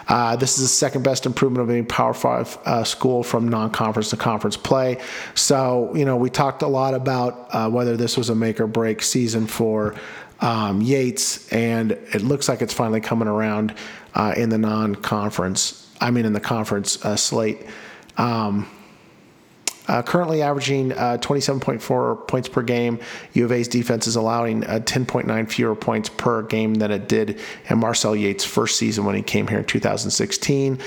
Uh, 0.10 0.36
this 0.36 0.58
is 0.58 0.64
the 0.64 0.68
second 0.68 1.04
best 1.04 1.26
improvement 1.26 1.64
of 1.64 1.70
any 1.70 1.84
Power 1.84 2.14
Five 2.14 2.58
uh, 2.66 2.84
school 2.84 3.24
from 3.24 3.48
non-conference 3.48 4.10
to 4.10 4.18
conference 4.18 4.58
play. 4.58 5.00
So, 5.36 5.96
you 5.96 6.04
know, 6.04 6.18
we 6.18 6.30
talked 6.30 6.64
a 6.64 6.68
lot 6.68 6.94
about 6.94 7.48
uh, 7.52 7.70
whether 7.70 7.96
this 7.96 8.18
was 8.18 8.30
a 8.30 8.36
make 8.36 8.60
or 8.60 8.68
break 8.68 9.02
season 9.02 9.48
for 9.48 9.96
um, 10.42 10.82
Yates, 10.82 11.48
and 11.54 11.94
it 11.94 12.24
looks 12.24 12.50
like 12.50 12.62
it's 12.62 12.74
finally 12.74 13.00
coming 13.00 13.30
around 13.30 13.74
uh, 14.16 14.34
in 14.36 14.50
the 14.50 14.58
non-conference. 14.58 15.90
I 16.02 16.12
mean, 16.12 16.26
in 16.26 16.34
the 16.34 16.42
conference 16.42 17.04
uh, 17.06 17.16
slate. 17.16 17.66
Um, 18.18 18.68
uh, 19.88 20.02
currently 20.02 20.42
averaging 20.42 20.92
uh, 20.94 21.18
27.4 21.22 22.28
points 22.28 22.48
per 22.48 22.62
game. 22.62 23.00
U 23.34 23.46
of 23.46 23.52
A's 23.52 23.68
defense 23.68 24.08
is 24.08 24.16
allowing 24.16 24.64
uh, 24.66 24.80
10.9 24.80 25.50
fewer 25.50 25.76
points 25.76 26.10
per 26.10 26.42
game 26.44 26.76
than 26.76 26.92
it 26.92 27.10
did 27.10 27.40
in 27.70 27.80
Marcel 27.80 28.16
Yates' 28.16 28.46
first 28.46 28.78
season 28.78 29.06
when 29.06 29.16
he 29.16 29.22
came 29.22 29.48
here 29.48 29.60
in 29.60 29.66
2016. 29.66 30.80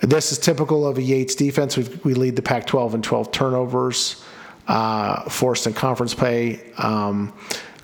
This 0.00 0.32
is 0.32 0.38
typical 0.38 0.86
of 0.86 0.98
a 0.98 1.02
Yates 1.02 1.34
defense. 1.34 1.76
We've, 1.76 2.04
we 2.04 2.14
lead 2.14 2.36
the 2.36 2.42
Pac 2.42 2.66
12 2.66 2.96
in 2.96 3.02
12 3.02 3.30
turnovers 3.30 4.24
uh, 4.66 5.28
forced 5.28 5.66
in 5.66 5.74
conference 5.74 6.14
play. 6.14 6.72
Um, 6.78 7.32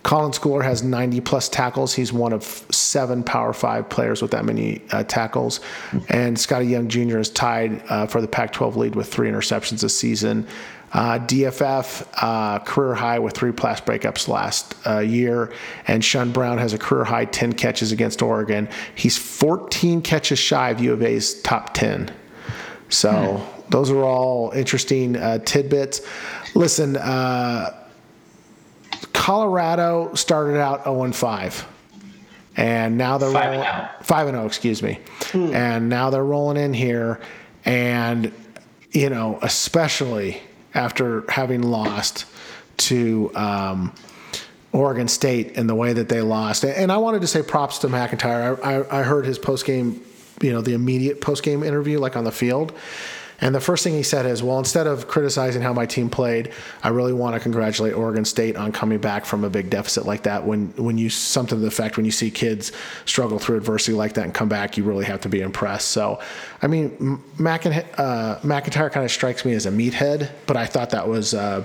Colin 0.02 0.32
Schooler 0.32 0.62
has 0.62 0.82
90 0.82 1.20
plus 1.20 1.48
tackles. 1.48 1.94
He's 1.94 2.12
one 2.12 2.32
of 2.32 2.44
seven 2.70 3.22
Power 3.22 3.52
Five 3.52 3.88
players 3.88 4.22
with 4.22 4.30
that 4.30 4.44
many 4.44 4.80
uh, 4.90 5.04
tackles. 5.04 5.60
And 6.08 6.38
Scotty 6.38 6.66
Young 6.66 6.88
Jr. 6.88 7.18
is 7.18 7.30
tied 7.30 7.82
uh, 7.88 8.06
for 8.06 8.20
the 8.20 8.28
Pac 8.28 8.52
12 8.52 8.76
lead 8.76 8.94
with 8.94 9.12
three 9.12 9.28
interceptions 9.28 9.80
this 9.80 9.96
season. 9.98 10.46
Uh, 10.92 11.18
DFF 11.18 12.08
uh, 12.14 12.58
career 12.60 12.94
high 12.94 13.18
with 13.18 13.34
three 13.34 13.52
pass 13.52 13.80
breakups 13.80 14.26
last 14.26 14.74
uh, 14.86 15.00
year, 15.00 15.52
and 15.86 16.02
Shun 16.02 16.32
Brown 16.32 16.56
has 16.56 16.72
a 16.72 16.78
career 16.78 17.04
high 17.04 17.26
10 17.26 17.52
catches 17.52 17.92
against 17.92 18.22
Oregon. 18.22 18.68
He's 18.94 19.18
14 19.18 20.00
catches 20.00 20.38
shy 20.38 20.70
of 20.70 20.80
U 20.80 20.94
of 20.94 21.02
A's 21.02 21.42
top 21.42 21.74
10. 21.74 22.10
So 22.88 23.46
those 23.68 23.90
are 23.90 24.02
all 24.02 24.50
interesting 24.52 25.16
uh, 25.16 25.38
tidbits. 25.38 26.00
Listen, 26.54 26.96
uh, 26.96 27.87
Colorado 29.28 30.14
started 30.14 30.58
out 30.58 30.84
0 30.84 31.12
5. 31.12 31.66
And 32.56 32.96
now 32.96 33.18
they're 33.18 33.30
Five 33.30 33.44
rolling, 33.44 33.60
and 33.60 33.90
oh. 33.92 34.02
five 34.02 34.26
and 34.26 34.34
zero, 34.34 34.46
excuse 34.46 34.82
me. 34.82 35.00
And 35.34 35.90
now 35.90 36.08
they're 36.08 36.24
rolling 36.24 36.56
in 36.56 36.72
here, 36.72 37.20
and 37.66 38.32
you 38.90 39.10
know, 39.10 39.38
especially 39.42 40.40
after 40.74 41.30
having 41.30 41.60
lost 41.60 42.24
to 42.78 43.30
um, 43.34 43.92
Oregon 44.72 45.08
State 45.08 45.58
in 45.58 45.66
the 45.66 45.74
way 45.74 45.92
that 45.92 46.08
they 46.08 46.22
lost. 46.22 46.64
And 46.64 46.90
I 46.90 46.96
wanted 46.96 47.20
to 47.20 47.26
say 47.26 47.42
props 47.42 47.80
to 47.80 47.90
MacIntyre. 47.90 48.58
I, 48.64 48.76
I, 48.76 49.00
I 49.00 49.02
heard 49.02 49.26
his 49.26 49.38
post 49.38 49.66
game, 49.66 50.02
you 50.40 50.52
know, 50.52 50.62
the 50.62 50.72
immediate 50.72 51.20
post 51.20 51.42
game 51.42 51.62
interview, 51.62 51.98
like 51.98 52.16
on 52.16 52.24
the 52.24 52.32
field. 52.32 52.72
And 53.40 53.54
the 53.54 53.60
first 53.60 53.84
thing 53.84 53.94
he 53.94 54.02
said 54.02 54.26
is, 54.26 54.42
well, 54.42 54.58
instead 54.58 54.86
of 54.86 55.06
criticizing 55.06 55.62
how 55.62 55.72
my 55.72 55.86
team 55.86 56.10
played, 56.10 56.52
I 56.82 56.88
really 56.88 57.12
want 57.12 57.34
to 57.34 57.40
congratulate 57.40 57.94
Oregon 57.94 58.24
State 58.24 58.56
on 58.56 58.72
coming 58.72 58.98
back 58.98 59.24
from 59.24 59.44
a 59.44 59.50
big 59.50 59.70
deficit 59.70 60.06
like 60.06 60.24
that. 60.24 60.44
When 60.44 60.68
when 60.76 60.98
you 60.98 61.08
something 61.08 61.56
to 61.56 61.60
the 61.60 61.68
effect 61.68 61.96
when 61.96 62.04
you 62.04 62.12
see 62.12 62.30
kids 62.30 62.72
struggle 63.04 63.38
through 63.38 63.56
adversity 63.58 63.96
like 63.96 64.14
that 64.14 64.24
and 64.24 64.34
come 64.34 64.48
back, 64.48 64.76
you 64.76 64.84
really 64.84 65.04
have 65.04 65.20
to 65.20 65.28
be 65.28 65.40
impressed. 65.40 65.88
So, 65.88 66.20
I 66.62 66.66
mean, 66.66 66.96
M- 67.00 67.24
Mackin, 67.38 67.72
uh, 67.72 68.40
MacIntyre 68.42 68.90
kind 68.90 69.04
of 69.04 69.12
strikes 69.12 69.44
me 69.44 69.52
as 69.54 69.66
a 69.66 69.70
meathead, 69.70 70.30
but 70.46 70.56
I 70.56 70.66
thought 70.66 70.90
that 70.90 71.06
was. 71.06 71.34
Uh, 71.34 71.62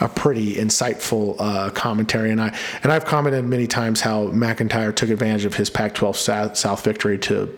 a 0.00 0.08
pretty 0.08 0.54
insightful 0.54 1.36
uh, 1.38 1.70
commentary, 1.70 2.30
and 2.30 2.40
I 2.40 2.56
and 2.82 2.92
I've 2.92 3.04
commented 3.04 3.44
many 3.44 3.66
times 3.66 4.00
how 4.00 4.26
MacIntyre 4.26 4.92
took 4.92 5.10
advantage 5.10 5.44
of 5.44 5.54
his 5.54 5.70
Pac-12 5.70 6.16
South, 6.16 6.56
South 6.56 6.84
victory 6.84 7.18
to 7.18 7.56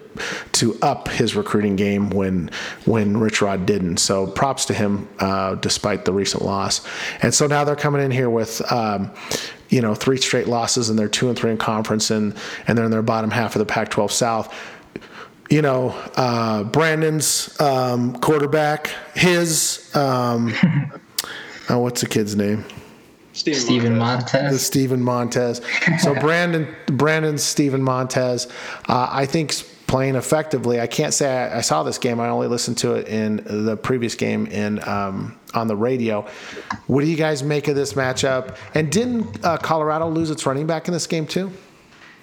to 0.52 0.78
up 0.80 1.08
his 1.08 1.34
recruiting 1.34 1.76
game 1.76 2.10
when 2.10 2.50
when 2.84 3.16
Rich 3.16 3.42
Rod 3.42 3.66
didn't. 3.66 3.98
So 3.98 4.26
props 4.26 4.64
to 4.66 4.74
him, 4.74 5.08
uh, 5.18 5.56
despite 5.56 6.04
the 6.04 6.12
recent 6.12 6.44
loss. 6.44 6.86
And 7.22 7.34
so 7.34 7.46
now 7.46 7.64
they're 7.64 7.76
coming 7.76 8.02
in 8.02 8.10
here 8.10 8.30
with. 8.30 8.60
Um, 8.72 9.10
you 9.68 9.80
know, 9.80 9.96
three 9.96 10.16
straight 10.16 10.46
losses, 10.46 10.90
and 10.90 10.96
they're 10.96 11.08
two 11.08 11.28
and 11.28 11.36
three 11.36 11.50
in 11.50 11.56
conference, 11.56 12.12
and 12.12 12.36
and 12.68 12.78
they're 12.78 12.84
in 12.84 12.90
their 12.92 13.02
bottom 13.02 13.32
half 13.32 13.56
of 13.56 13.58
the 13.58 13.66
Pac-12 13.66 14.12
South 14.12 14.54
you 15.50 15.62
know, 15.62 15.90
uh, 16.16 16.64
Brandon's 16.64 17.58
um, 17.60 18.16
quarterback, 18.16 18.88
his, 19.14 19.94
um, 19.94 20.52
oh, 21.68 21.78
what's 21.78 22.00
the 22.00 22.08
kid's 22.08 22.36
name? 22.36 22.64
Steven, 23.32 23.60
Steven 23.60 23.92
The 23.92 23.98
Montez. 23.98 24.66
Steven 24.66 25.02
Montez. 25.02 25.60
So 26.00 26.14
Brandon, 26.20 26.74
Brandon's 26.86 27.42
Steven 27.42 27.82
Montez, 27.82 28.46
uh, 28.88 29.08
I 29.10 29.26
think 29.26 29.52
playing 29.86 30.16
effectively. 30.16 30.80
I 30.80 30.86
can't 30.86 31.12
say 31.12 31.28
I, 31.28 31.58
I 31.58 31.60
saw 31.60 31.82
this 31.82 31.98
game. 31.98 32.18
I 32.18 32.28
only 32.28 32.48
listened 32.48 32.78
to 32.78 32.94
it 32.94 33.08
in 33.08 33.42
the 33.66 33.76
previous 33.76 34.14
game 34.14 34.46
in 34.46 34.86
um, 34.88 35.38
on 35.54 35.68
the 35.68 35.76
radio. 35.76 36.26
What 36.86 37.02
do 37.02 37.06
you 37.06 37.16
guys 37.16 37.42
make 37.42 37.68
of 37.68 37.76
this 37.76 37.92
matchup? 37.92 38.56
And 38.74 38.90
didn't 38.90 39.44
uh, 39.44 39.58
Colorado 39.58 40.08
lose 40.08 40.30
its 40.30 40.46
running 40.46 40.66
back 40.66 40.88
in 40.88 40.94
this 40.94 41.06
game 41.06 41.26
too? 41.26 41.52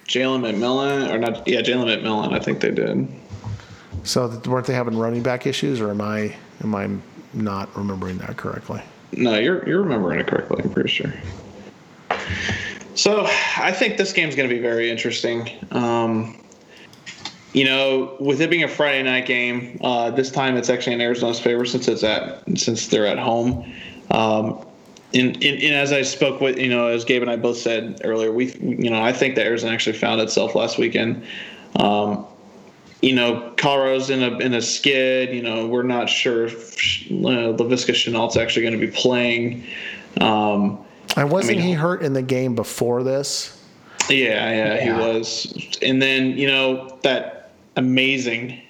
Jalen 0.05 0.41
McMillan, 0.41 1.13
or 1.13 1.17
not? 1.17 1.47
Yeah, 1.47 1.61
Jalen 1.61 1.85
McMillan. 1.85 2.33
I 2.33 2.39
think 2.39 2.59
they 2.59 2.71
did. 2.71 3.07
So 4.03 4.27
weren't 4.45 4.67
they 4.67 4.73
having 4.73 4.97
running 4.97 5.23
back 5.23 5.47
issues, 5.47 5.79
or 5.79 5.89
am 5.89 6.01
I 6.01 6.35
am 6.63 6.75
I 6.75 6.89
not 7.33 7.75
remembering 7.77 8.17
that 8.17 8.35
correctly? 8.35 8.81
No, 9.17 9.37
you're 9.37 9.67
you're 9.67 9.81
remembering 9.81 10.19
it 10.19 10.27
correctly. 10.27 10.61
I'm 10.63 10.69
pretty 10.69 10.89
sure. 10.89 11.13
So 12.95 13.25
I 13.57 13.71
think 13.71 13.97
this 13.97 14.13
game's 14.13 14.35
going 14.35 14.47
to 14.47 14.53
be 14.53 14.61
very 14.61 14.89
interesting. 14.91 15.49
Um, 15.71 16.37
you 17.53 17.65
know, 17.65 18.15
with 18.19 18.41
it 18.41 18.49
being 18.49 18.63
a 18.63 18.67
Friday 18.67 19.03
night 19.03 19.25
game, 19.25 19.79
uh, 19.81 20.11
this 20.11 20.31
time 20.31 20.57
it's 20.57 20.69
actually 20.69 20.93
in 20.93 21.01
Arizona's 21.01 21.39
favor 21.39 21.65
since 21.65 21.87
it's 21.87 22.03
at 22.03 22.43
since 22.57 22.87
they're 22.87 23.07
at 23.07 23.19
home. 23.19 23.71
Um, 24.11 24.65
and, 25.13 25.35
and, 25.35 25.61
and 25.61 25.75
as 25.75 25.93
I 25.93 26.01
spoke 26.01 26.41
with, 26.41 26.57
you 26.57 26.69
know, 26.69 26.87
as 26.87 27.05
Gabe 27.05 27.21
and 27.21 27.29
I 27.29 27.35
both 27.35 27.57
said 27.57 28.01
earlier, 28.03 28.31
we, 28.31 28.53
you 28.55 28.89
know, 28.89 29.01
I 29.01 29.13
think 29.13 29.35
that 29.35 29.45
Arizona 29.45 29.71
actually 29.71 29.97
found 29.97 30.21
itself 30.21 30.55
last 30.55 30.79
weekend. 30.79 31.23
Um, 31.75 32.25
you 33.03 33.13
know, 33.13 33.51
Colorado's 33.57 34.09
in 34.09 34.23
a 34.23 34.37
in 34.39 34.53
a 34.53 34.61
skid. 34.61 35.35
You 35.35 35.41
know, 35.41 35.67
we're 35.67 35.83
not 35.83 36.09
sure 36.09 36.45
if 36.45 36.73
uh, 37.11 37.51
Laviska 37.59 37.91
Shenault's 37.93 38.37
actually 38.37 38.61
going 38.63 38.79
to 38.79 38.85
be 38.85 38.91
playing. 38.91 39.63
Um, 40.21 40.79
And 41.17 41.29
wasn't 41.29 41.57
I 41.57 41.59
mean- 41.59 41.67
he 41.67 41.73
hurt 41.73 42.01
in 42.01 42.13
the 42.13 42.21
game 42.21 42.55
before 42.55 43.03
this? 43.03 43.59
yeah, 44.09 44.49
yeah, 44.51 44.83
he 44.83 44.91
was. 44.91 45.53
And 45.81 46.01
then 46.01 46.37
you 46.37 46.47
know 46.47 46.97
that 47.03 47.51
amazing, 47.75 48.61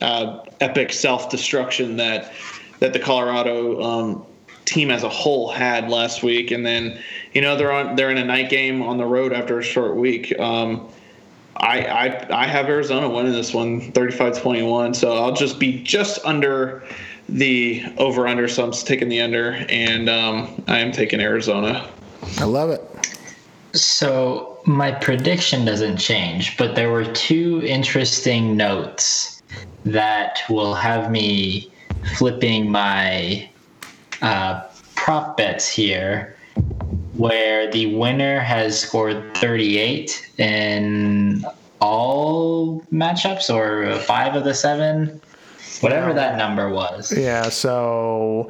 uh, 0.00 0.38
epic 0.60 0.92
self 0.92 1.28
destruction 1.28 1.96
that 1.96 2.32
that 2.78 2.92
the 2.92 3.00
Colorado 3.00 3.82
um, 3.82 4.24
team 4.66 4.90
as 4.92 5.02
a 5.02 5.08
whole 5.08 5.50
had 5.50 5.88
last 5.90 6.22
week, 6.22 6.52
and 6.52 6.64
then 6.64 6.96
you 7.34 7.40
know 7.40 7.56
they're 7.56 7.72
on 7.72 7.96
they're 7.96 8.10
in 8.10 8.18
a 8.18 8.24
night 8.24 8.50
game 8.50 8.82
on 8.82 8.98
the 8.98 9.04
road 9.06 9.32
after 9.32 9.58
a 9.58 9.62
short 9.64 9.96
week. 9.96 10.32
Um, 10.38 10.88
I, 11.60 11.84
I 11.84 12.42
I 12.42 12.46
have 12.46 12.66
Arizona 12.68 13.08
winning 13.08 13.32
this 13.32 13.52
one 13.52 13.92
35-21, 13.92 14.96
so 14.96 15.12
I'll 15.12 15.34
just 15.34 15.58
be 15.58 15.82
just 15.82 16.18
under 16.24 16.82
the 17.28 17.84
over 17.98 18.26
under. 18.26 18.48
So 18.48 18.64
I'm 18.64 18.72
taking 18.72 19.08
the 19.08 19.20
under, 19.20 19.64
and 19.68 20.08
um, 20.08 20.62
I 20.68 20.78
am 20.78 20.90
taking 20.90 21.20
Arizona. 21.20 21.88
I 22.38 22.44
love 22.44 22.70
it. 22.70 22.82
So 23.76 24.60
my 24.66 24.90
prediction 24.90 25.64
doesn't 25.64 25.98
change, 25.98 26.56
but 26.56 26.74
there 26.74 26.90
were 26.90 27.04
two 27.04 27.62
interesting 27.64 28.56
notes 28.56 29.42
that 29.84 30.40
will 30.48 30.74
have 30.74 31.10
me 31.10 31.70
flipping 32.16 32.70
my 32.70 33.48
uh, 34.22 34.62
prop 34.96 35.36
bets 35.36 35.68
here, 35.68 36.36
where 37.20 37.70
the 37.70 37.94
winner 37.94 38.40
has 38.40 38.80
scored 38.80 39.36
38 39.36 40.30
in 40.38 41.44
all 41.82 42.80
matchups 42.90 43.54
or 43.54 43.94
five 44.00 44.34
of 44.34 44.44
the 44.44 44.54
seven, 44.54 45.20
whatever 45.82 46.14
that 46.14 46.38
number 46.38 46.70
was. 46.70 47.12
Yeah, 47.12 47.50
so 47.50 48.48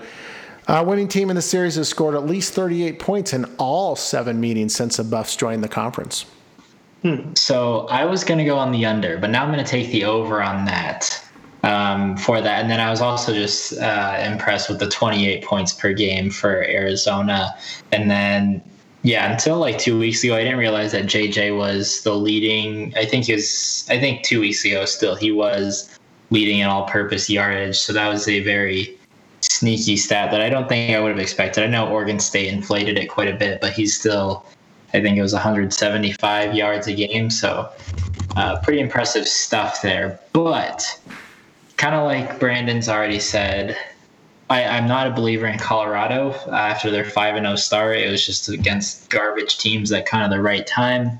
uh, 0.68 0.84
winning 0.86 1.08
team 1.08 1.30
in 1.30 1.36
the 1.36 1.42
series 1.42 1.74
has 1.74 1.88
scored 1.88 2.14
at 2.14 2.26
least 2.26 2.54
38 2.54 3.00
points 3.00 3.32
in 3.32 3.44
all 3.58 3.96
seven 3.96 4.40
meetings 4.40 4.72
since 4.72 4.98
the 4.98 5.04
Buffs 5.04 5.34
joined 5.34 5.64
the 5.64 5.68
conference. 5.68 6.24
Hmm. 7.02 7.34
So 7.34 7.88
I 7.88 8.04
was 8.04 8.22
going 8.22 8.38
to 8.38 8.44
go 8.44 8.56
on 8.56 8.70
the 8.70 8.86
under, 8.86 9.18
but 9.18 9.30
now 9.30 9.42
I'm 9.42 9.52
going 9.52 9.64
to 9.64 9.68
take 9.68 9.90
the 9.90 10.04
over 10.04 10.40
on 10.40 10.64
that 10.66 11.24
um, 11.62 12.16
for 12.16 12.40
that. 12.40 12.60
And 12.60 12.70
then 12.70 12.80
I 12.80 12.90
was 12.90 13.00
also 13.00 13.32
just 13.32 13.78
uh, 13.78 14.22
impressed 14.24 14.68
with 14.68 14.78
the 14.78 14.88
28 14.88 15.44
points 15.44 15.72
per 15.72 15.92
game 15.92 16.30
for 16.30 16.62
Arizona. 16.64 17.54
And 17.92 18.10
then, 18.10 18.62
yeah, 19.02 19.30
until 19.30 19.58
like 19.58 19.78
two 19.78 19.98
weeks 19.98 20.24
ago, 20.24 20.36
I 20.36 20.44
didn't 20.44 20.58
realize 20.58 20.92
that 20.92 21.06
JJ 21.06 21.56
was 21.56 22.02
the 22.02 22.14
leading. 22.14 22.94
I 22.96 23.04
think 23.04 23.26
his, 23.26 23.86
I 23.90 23.98
think 23.98 24.22
two 24.22 24.40
weeks 24.40 24.64
ago 24.64 24.84
still, 24.84 25.14
he 25.14 25.32
was 25.32 25.98
leading 26.30 26.60
in 26.60 26.68
all 26.68 26.86
purpose 26.86 27.28
yardage. 27.28 27.78
So 27.78 27.92
that 27.92 28.08
was 28.08 28.28
a 28.28 28.40
very 28.40 28.96
sneaky 29.40 29.96
stat 29.96 30.30
that 30.30 30.40
I 30.40 30.48
don't 30.48 30.68
think 30.68 30.94
I 30.94 31.00
would 31.00 31.10
have 31.10 31.18
expected. 31.18 31.64
I 31.64 31.66
know 31.66 31.88
Oregon 31.88 32.20
State 32.20 32.52
inflated 32.52 32.98
it 32.98 33.06
quite 33.06 33.28
a 33.28 33.36
bit, 33.36 33.60
but 33.60 33.72
he's 33.72 33.98
still 33.98 34.46
I 34.92 35.00
think 35.00 35.16
it 35.16 35.22
was 35.22 35.32
175 35.32 36.54
yards 36.54 36.86
a 36.88 36.94
game. 36.94 37.30
So 37.30 37.70
uh, 38.36 38.60
pretty 38.60 38.80
impressive 38.80 39.26
stuff 39.26 39.82
there. 39.82 40.18
But 40.32 40.98
kind 41.80 41.94
of 41.94 42.04
like 42.04 42.38
Brandon's 42.38 42.90
already 42.90 43.18
said, 43.18 43.74
I, 44.50 44.60
am 44.60 44.86
not 44.86 45.06
a 45.06 45.12
believer 45.12 45.46
in 45.46 45.58
Colorado 45.58 46.34
after 46.52 46.90
their 46.90 47.06
5 47.06 47.36
0 47.36 47.56
start. 47.56 47.96
It 47.96 48.10
was 48.10 48.24
just 48.24 48.50
against 48.50 49.08
garbage 49.08 49.56
teams 49.56 49.90
at 49.90 50.04
kind 50.04 50.22
of 50.22 50.30
the 50.30 50.42
right 50.42 50.66
time. 50.66 51.18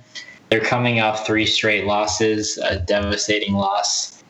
They're 0.50 0.60
coming 0.60 1.00
off 1.00 1.26
three 1.26 1.46
straight 1.46 1.86
losses, 1.86 2.58
a 2.58 2.78
devastating 2.78 3.54
loss 3.54 4.22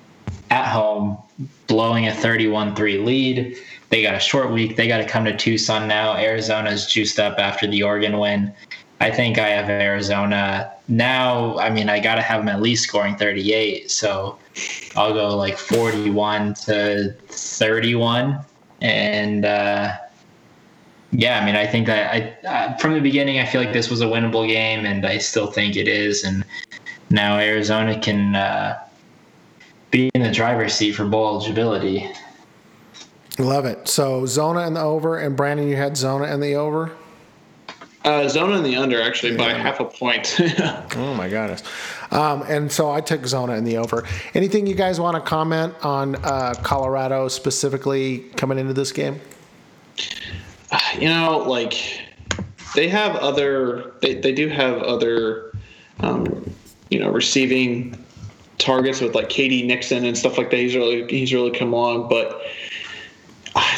at 0.51 0.67
home, 0.67 1.19
blowing 1.67 2.07
a 2.07 2.15
31 2.15 2.77
3 2.77 2.99
lead. 2.99 3.57
They 3.89 4.03
got 4.03 4.15
a 4.15 4.21
short 4.21 4.53
week. 4.53 4.77
They 4.77 4.87
got 4.87 4.99
to 4.99 5.09
come 5.09 5.25
to 5.25 5.37
Tucson 5.37 5.89
now. 5.89 6.17
Arizona's 6.17 6.87
juiced 6.87 7.19
up 7.19 7.41
after 7.41 7.67
the 7.67 7.83
Oregon 7.83 8.19
win. 8.19 8.55
I 9.01 9.11
think 9.11 9.39
I 9.39 9.49
have 9.49 9.71
Arizona 9.71 10.73
now. 10.89 11.59
I 11.59 11.71
mean, 11.71 11.89
I 11.89 12.01
got 12.01 12.17
to 12.17 12.23
have 12.23 12.43
them 12.43 12.49
at 12.49 12.61
least 12.61 12.85
scoring 12.85 13.17
38. 13.17 13.91
So 13.91 14.39
I'll 14.95 15.15
go 15.15 15.37
like 15.37 15.57
41 15.57 16.55
to 16.67 17.15
31. 17.29 18.45
And 18.83 19.45
uh, 19.47 19.97
yeah, 21.13 21.41
I 21.41 21.47
mean, 21.47 21.57
I 21.57 21.67
think 21.67 21.87
that 21.87 22.15
I 22.15 22.47
uh, 22.47 22.77
from 22.77 22.93
the 22.93 23.01
beginning, 23.01 23.39
I 23.39 23.47
feel 23.47 23.63
like 23.63 23.73
this 23.73 23.91
was 23.91 24.01
a 24.01 24.07
winnable 24.07 24.47
game, 24.47 24.87
and 24.87 25.05
I 25.05 25.19
still 25.19 25.51
think 25.51 25.77
it 25.77 25.89
is. 25.89 26.23
And 26.25 26.45
now 27.09 27.39
Arizona 27.39 27.99
can 27.99 28.37
uh, 28.37 28.79
be 29.91 30.11
in 30.15 30.23
the 30.23 30.31
driver's 30.31 30.75
seat 30.75 30.93
for 30.93 31.05
bowl 31.05 31.29
eligibility. 31.29 32.09
Love 33.39 33.65
it. 33.65 33.89
So 33.89 34.27
Zona 34.27 34.61
and 34.61 34.77
the 34.77 34.83
over, 34.83 35.19
and 35.19 35.37
Brandon, 35.37 35.69
you 35.69 35.77
had 35.77 35.97
Zona 35.97 36.27
and 36.27 36.43
the 36.43 36.55
over. 36.55 36.93
Uh, 38.03 38.27
Zona 38.29 38.57
in 38.57 38.63
the 38.63 38.77
under 38.77 39.01
actually 39.01 39.37
by 39.37 39.53
half 39.53 39.79
a 39.79 39.85
point. 39.85 40.37
oh 40.97 41.15
my 41.15 41.29
goodness! 41.29 41.63
Um, 42.11 42.43
and 42.49 42.73
so 42.73 42.91
I 42.91 43.03
took 43.03 43.27
Zona 43.27 43.55
in 43.55 43.65
the 43.65 43.77
over. 43.77 44.07
Anything 44.33 44.67
you 44.67 44.75
guys 44.75 44.99
want 44.99 45.17
to 45.17 45.21
comment 45.21 45.75
on 45.83 46.17
uh, 46.17 46.55
Colorado 46.63 47.29
specifically 47.29 48.21
coming 48.37 48.59
into 48.59 48.73
this 48.73 48.91
game? 48.91 49.21
You 50.99 51.09
know, 51.09 51.45
like 51.47 51.75
they 52.75 52.89
have 52.89 53.17
other, 53.17 53.93
they, 54.01 54.15
they 54.15 54.33
do 54.33 54.49
have 54.49 54.79
other, 54.83 55.53
um, 56.01 56.51
you 56.91 56.99
know, 56.99 57.11
receiving 57.11 58.03
targets 58.59 59.01
with 59.01 59.15
like 59.15 59.29
K.D. 59.29 59.67
Nixon 59.67 60.05
and 60.05 60.17
stuff 60.17 60.39
like 60.39 60.51
that. 60.51 60.57
He's 60.57 60.75
really 60.75 61.07
he's 61.09 61.35
really 61.35 61.51
come 61.51 61.75
on, 61.75 62.09
but 62.09 62.41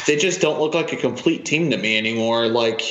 they 0.06 0.16
just 0.16 0.40
don't 0.40 0.61
look 0.61 0.74
like 0.74 0.92
a 0.92 0.96
complete 0.96 1.44
team 1.44 1.70
to 1.70 1.76
me 1.76 1.96
anymore. 1.96 2.46
Like 2.46 2.82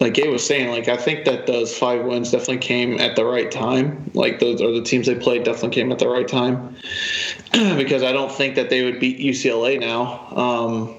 like 0.00 0.14
Gabe 0.14 0.30
was 0.30 0.46
saying, 0.46 0.70
like 0.70 0.88
I 0.88 0.96
think 0.96 1.24
that 1.24 1.46
those 1.46 1.76
five 1.76 2.04
wins 2.04 2.30
definitely 2.30 2.58
came 2.58 3.00
at 3.00 3.16
the 3.16 3.24
right 3.24 3.50
time. 3.50 4.10
Like 4.14 4.38
those 4.38 4.60
are 4.62 4.70
the 4.70 4.82
teams 4.82 5.06
they 5.06 5.16
played 5.16 5.44
definitely 5.44 5.70
came 5.70 5.90
at 5.90 5.98
the 5.98 6.08
right 6.08 6.28
time 6.28 6.76
because 7.52 8.02
I 8.02 8.12
don't 8.12 8.30
think 8.30 8.54
that 8.54 8.70
they 8.70 8.84
would 8.84 9.00
beat 9.00 9.18
UCLA 9.18 9.80
now. 9.80 10.28
Um, 10.36 10.94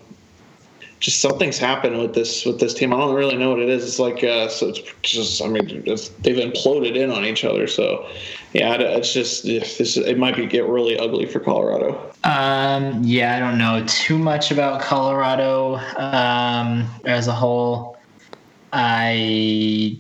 just 1.00 1.22
something's 1.22 1.58
happened 1.58 1.98
with 1.98 2.14
this 2.14 2.46
with 2.46 2.60
this 2.60 2.74
team. 2.74 2.94
I 2.94 2.98
don't 2.98 3.16
really 3.16 3.38
know 3.38 3.52
what 3.52 3.60
it 3.60 3.70
is. 3.70 3.86
It's 3.86 4.00
like 4.00 4.22
uh, 4.22 4.50
so 4.50 4.70
it's 4.70 4.82
just 5.02 5.42
I 5.42 5.48
mean 5.48 5.68
they've 5.86 6.36
imploded 6.36 6.98
in 6.98 7.10
on 7.10 7.24
each 7.24 7.46
other. 7.46 7.68
So 7.68 8.06
yeah, 8.52 8.76
it's 8.76 9.14
just 9.14 9.46
it's, 9.46 9.96
it 9.96 10.18
might 10.18 10.36
be 10.36 10.46
get 10.46 10.66
really 10.66 11.00
ugly 11.00 11.26
for 11.26 11.40
Colorado. 11.40 12.12
Um, 12.26 13.02
yeah, 13.04 13.38
I 13.38 13.40
don't 13.40 13.58
know 13.58 13.86
too 13.88 14.18
much 14.18 14.52
about 14.52 14.82
Colorado 14.82 15.76
um, 15.98 16.90
as 17.06 17.28
a 17.28 17.34
whole. 17.34 17.99
I 18.74 19.98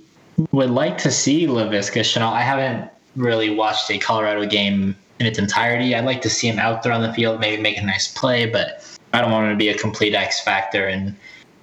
would 0.51 0.69
like 0.69 0.97
to 0.99 1.11
see 1.11 1.47
Laviska 1.47 2.01
Shenault. 2.01 2.33
I 2.33 2.41
haven't 2.41 2.89
really 3.15 3.49
watched 3.49 3.89
a 3.91 3.97
Colorado 3.97 4.45
game 4.45 4.95
in 5.19 5.25
its 5.25 5.39
entirety. 5.39 5.95
I'd 5.95 6.05
like 6.05 6.21
to 6.21 6.29
see 6.29 6.47
him 6.47 6.59
out 6.59 6.83
there 6.83 6.93
on 6.93 7.01
the 7.01 7.13
field, 7.13 7.39
maybe 7.39 7.61
make 7.61 7.77
a 7.77 7.85
nice 7.85 8.07
play, 8.07 8.45
but 8.45 8.85
I 9.13 9.21
don't 9.21 9.31
want 9.31 9.45
him 9.45 9.51
to 9.51 9.57
be 9.57 9.69
a 9.69 9.77
complete 9.77 10.13
X 10.13 10.41
factor 10.41 10.87
and 10.87 11.15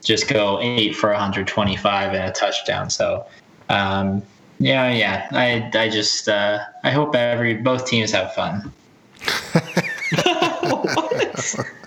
just 0.04 0.28
go 0.28 0.60
eight 0.60 0.94
for 0.94 1.10
125 1.10 2.12
and 2.12 2.24
a 2.24 2.32
touchdown. 2.32 2.90
So, 2.90 3.24
um, 3.68 4.22
yeah, 4.58 4.90
yeah. 4.90 5.28
I, 5.32 5.70
I 5.78 5.88
just, 5.88 6.28
uh, 6.28 6.60
I 6.84 6.90
hope 6.90 7.14
every 7.14 7.54
both 7.54 7.86
teams 7.86 8.12
have 8.12 8.34
fun. 8.34 8.72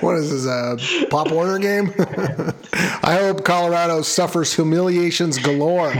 what 0.00 0.16
is 0.16 0.30
this, 0.30 0.46
a 0.46 1.06
Pop 1.06 1.30
Warner 1.30 1.58
game? 1.58 1.92
I 3.02 3.18
hope 3.20 3.44
Colorado 3.44 4.02
suffers 4.02 4.54
humiliations 4.54 5.38
galore. 5.38 5.92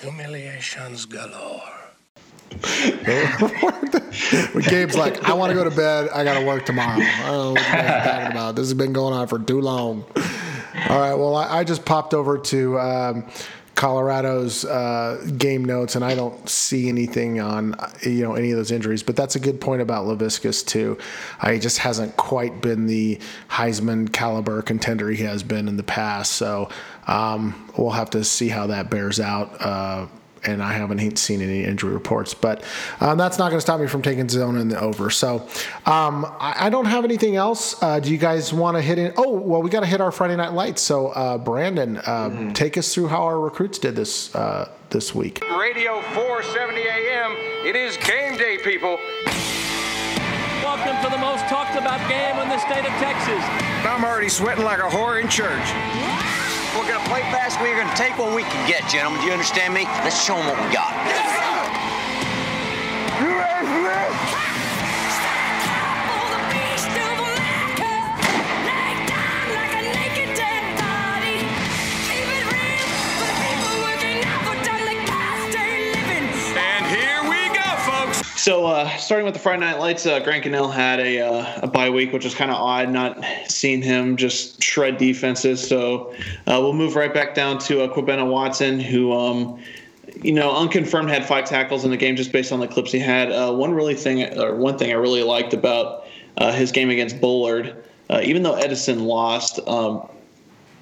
Humiliations 0.00 1.04
galore. 1.06 1.62
Gabe's 4.68 4.96
like, 4.96 5.22
I 5.24 5.34
want 5.34 5.50
to 5.50 5.54
go 5.54 5.64
to 5.64 5.74
bed. 5.74 6.08
I 6.10 6.24
got 6.24 6.38
to 6.38 6.46
work 6.46 6.64
tomorrow. 6.64 7.00
I 7.00 7.26
don't 7.26 7.32
know 7.32 7.52
what 7.52 7.60
you 7.60 7.72
guys 7.72 8.06
are 8.06 8.10
talking 8.10 8.32
about. 8.32 8.56
This 8.56 8.66
has 8.66 8.74
been 8.74 8.92
going 8.92 9.12
on 9.14 9.26
for 9.28 9.38
too 9.38 9.60
long. 9.60 10.04
All 10.88 10.98
right. 10.98 11.14
Well, 11.14 11.36
I, 11.36 11.58
I 11.58 11.64
just 11.64 11.84
popped 11.84 12.14
over 12.14 12.38
to 12.38 12.78
um, 12.78 13.28
Colorado's 13.76 14.64
uh, 14.64 15.22
game 15.36 15.64
notes, 15.64 15.96
and 15.96 16.04
I 16.04 16.14
don't 16.14 16.48
see 16.48 16.88
anything 16.88 17.40
on 17.40 17.76
you 18.02 18.22
know 18.22 18.34
any 18.34 18.50
of 18.50 18.56
those 18.56 18.72
injuries. 18.72 19.02
But 19.02 19.16
that's 19.16 19.36
a 19.36 19.40
good 19.40 19.60
point 19.60 19.82
about 19.82 20.06
Laviska's 20.06 20.62
too. 20.62 20.98
He 21.46 21.58
just 21.58 21.78
hasn't 21.78 22.16
quite 22.16 22.62
been 22.62 22.86
the 22.86 23.20
Heisman 23.50 24.12
caliber 24.12 24.62
contender 24.62 25.10
he 25.10 25.22
has 25.24 25.42
been 25.42 25.68
in 25.68 25.76
the 25.76 25.82
past. 25.82 26.32
So 26.32 26.70
um, 27.06 27.70
we'll 27.76 27.90
have 27.90 28.10
to 28.10 28.24
see 28.24 28.48
how 28.48 28.66
that 28.68 28.90
bears 28.90 29.20
out. 29.20 29.60
Uh, 29.60 30.06
and 30.46 30.62
I 30.62 30.72
haven't 30.72 31.18
seen 31.18 31.42
any 31.42 31.64
injury 31.64 31.92
reports. 31.92 32.34
But 32.34 32.62
um, 33.00 33.18
that's 33.18 33.38
not 33.38 33.50
going 33.50 33.58
to 33.58 33.60
stop 33.60 33.80
me 33.80 33.86
from 33.86 34.02
taking 34.02 34.28
Zona 34.28 34.60
in 34.60 34.68
the 34.68 34.80
over. 34.80 35.10
So 35.10 35.46
um, 35.84 36.24
I, 36.38 36.66
I, 36.66 36.70
don't 36.70 36.86
have 36.86 37.04
anything 37.04 37.36
else. 37.36 37.82
Uh, 37.82 38.00
do 38.00 38.10
you 38.10 38.18
guys 38.18 38.52
want 38.52 38.76
to 38.76 38.82
hit 38.82 38.98
in? 38.98 39.12
Oh, 39.16 39.32
well, 39.32 39.62
we 39.62 39.70
got 39.70 39.80
to 39.80 39.86
hit 39.86 40.00
our 40.00 40.12
Friday 40.12 40.36
Night 40.36 40.52
Lights. 40.52 40.82
So 40.82 41.08
uh, 41.08 41.38
Brandon, 41.38 41.98
uh, 41.98 42.00
mm-hmm. 42.00 42.52
take 42.52 42.78
us 42.78 42.94
through 42.94 43.08
how 43.08 43.22
our 43.24 43.40
recruits 43.40 43.78
did 43.78 43.96
this 43.96 44.34
uh, 44.34 44.70
this 44.90 45.14
week. 45.14 45.42
Radio 45.58 46.00
470 46.14 46.82
AM. 46.82 47.32
It 47.66 47.76
is 47.76 47.96
game 47.98 48.36
day, 48.36 48.58
people. 48.58 48.98
Welcome 50.62 51.02
to 51.04 51.10
the 51.10 51.18
most 51.18 51.44
talked 51.46 51.76
about 51.76 51.98
game 52.08 52.36
in 52.38 52.48
the 52.48 52.58
state 52.58 52.84
of 52.84 52.92
Texas. 53.00 53.42
I'm 53.86 54.04
already 54.04 54.28
sweating 54.28 54.64
like 54.64 54.78
a 54.78 54.82
whore 54.82 55.20
in 55.20 55.28
church. 55.28 56.15
We're 56.76 56.86
going 56.86 57.02
to 57.02 57.08
play 57.08 57.22
fast. 57.32 57.58
We're 57.60 57.74
going 57.74 57.88
to 57.88 57.96
take 57.96 58.18
what 58.18 58.34
we 58.34 58.42
can 58.42 58.68
get, 58.68 58.86
gentlemen. 58.90 59.20
Do 59.20 59.26
you 59.26 59.32
understand 59.32 59.72
me? 59.72 59.84
Let's 60.04 60.22
show 60.22 60.36
them 60.36 60.46
what 60.46 60.62
we 60.62 60.74
got. 60.74 60.92
So, 78.46 78.64
uh, 78.64 78.88
starting 78.98 79.24
with 79.24 79.34
the 79.34 79.40
Friday 79.40 79.58
Night 79.58 79.80
Lights, 79.80 80.06
uh, 80.06 80.20
Grant 80.20 80.44
Gunnell 80.44 80.72
had 80.72 81.00
a, 81.00 81.18
uh, 81.18 81.62
a 81.62 81.66
bye 81.66 81.90
week, 81.90 82.12
which 82.12 82.22
was 82.22 82.32
kind 82.32 82.48
of 82.48 82.56
odd, 82.56 82.88
not 82.90 83.18
seeing 83.48 83.82
him 83.82 84.16
just 84.16 84.62
shred 84.62 84.98
defenses. 84.98 85.66
So, 85.66 86.14
uh, 86.46 86.60
we'll 86.60 86.72
move 86.72 86.94
right 86.94 87.12
back 87.12 87.34
down 87.34 87.58
to 87.62 87.82
uh, 87.82 87.92
Kwabena 87.92 88.30
Watson, 88.30 88.78
who, 88.78 89.12
um, 89.12 89.60
you 90.22 90.30
know, 90.30 90.54
unconfirmed 90.54 91.10
had 91.10 91.26
five 91.26 91.46
tackles 91.46 91.84
in 91.84 91.90
the 91.90 91.96
game 91.96 92.14
just 92.14 92.30
based 92.30 92.52
on 92.52 92.60
the 92.60 92.68
clips 92.68 92.92
he 92.92 93.00
had. 93.00 93.32
Uh, 93.32 93.52
one 93.52 93.74
really 93.74 93.96
thing, 93.96 94.38
or 94.38 94.54
one 94.54 94.78
thing 94.78 94.92
I 94.92 94.94
really 94.94 95.24
liked 95.24 95.52
about 95.52 96.06
uh, 96.36 96.52
his 96.52 96.70
game 96.70 96.88
against 96.88 97.20
Bullard, 97.20 97.74
even 98.22 98.44
though 98.44 98.54
Edison 98.54 99.06
lost, 99.06 99.58
um, 99.66 100.08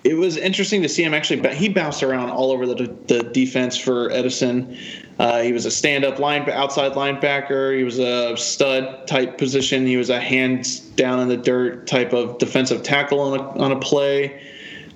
it 0.04 0.14
was 0.14 0.36
interesting 0.36 0.82
to 0.82 0.88
see 0.88 1.02
him 1.02 1.14
actually. 1.14 1.40
But 1.40 1.54
He 1.54 1.68
bounced 1.68 2.02
around 2.02 2.30
all 2.30 2.50
over 2.52 2.66
the, 2.66 2.94
the 3.06 3.22
defense 3.32 3.76
for 3.76 4.10
Edison. 4.10 4.76
Uh, 5.18 5.42
he 5.42 5.52
was 5.52 5.64
a 5.64 5.70
stand-up 5.70 6.18
line 6.18 6.48
outside 6.50 6.92
linebacker. 6.92 7.76
He 7.76 7.84
was 7.84 7.98
a 7.98 8.36
stud 8.36 9.06
type 9.06 9.38
position. 9.38 9.86
He 9.86 9.96
was 9.96 10.10
a 10.10 10.20
hands 10.20 10.80
down 10.80 11.20
in 11.20 11.28
the 11.28 11.36
dirt 11.36 11.86
type 11.86 12.12
of 12.12 12.38
defensive 12.38 12.82
tackle 12.82 13.20
on 13.20 13.38
a, 13.38 13.42
on 13.60 13.72
a 13.72 13.78
play 13.78 14.42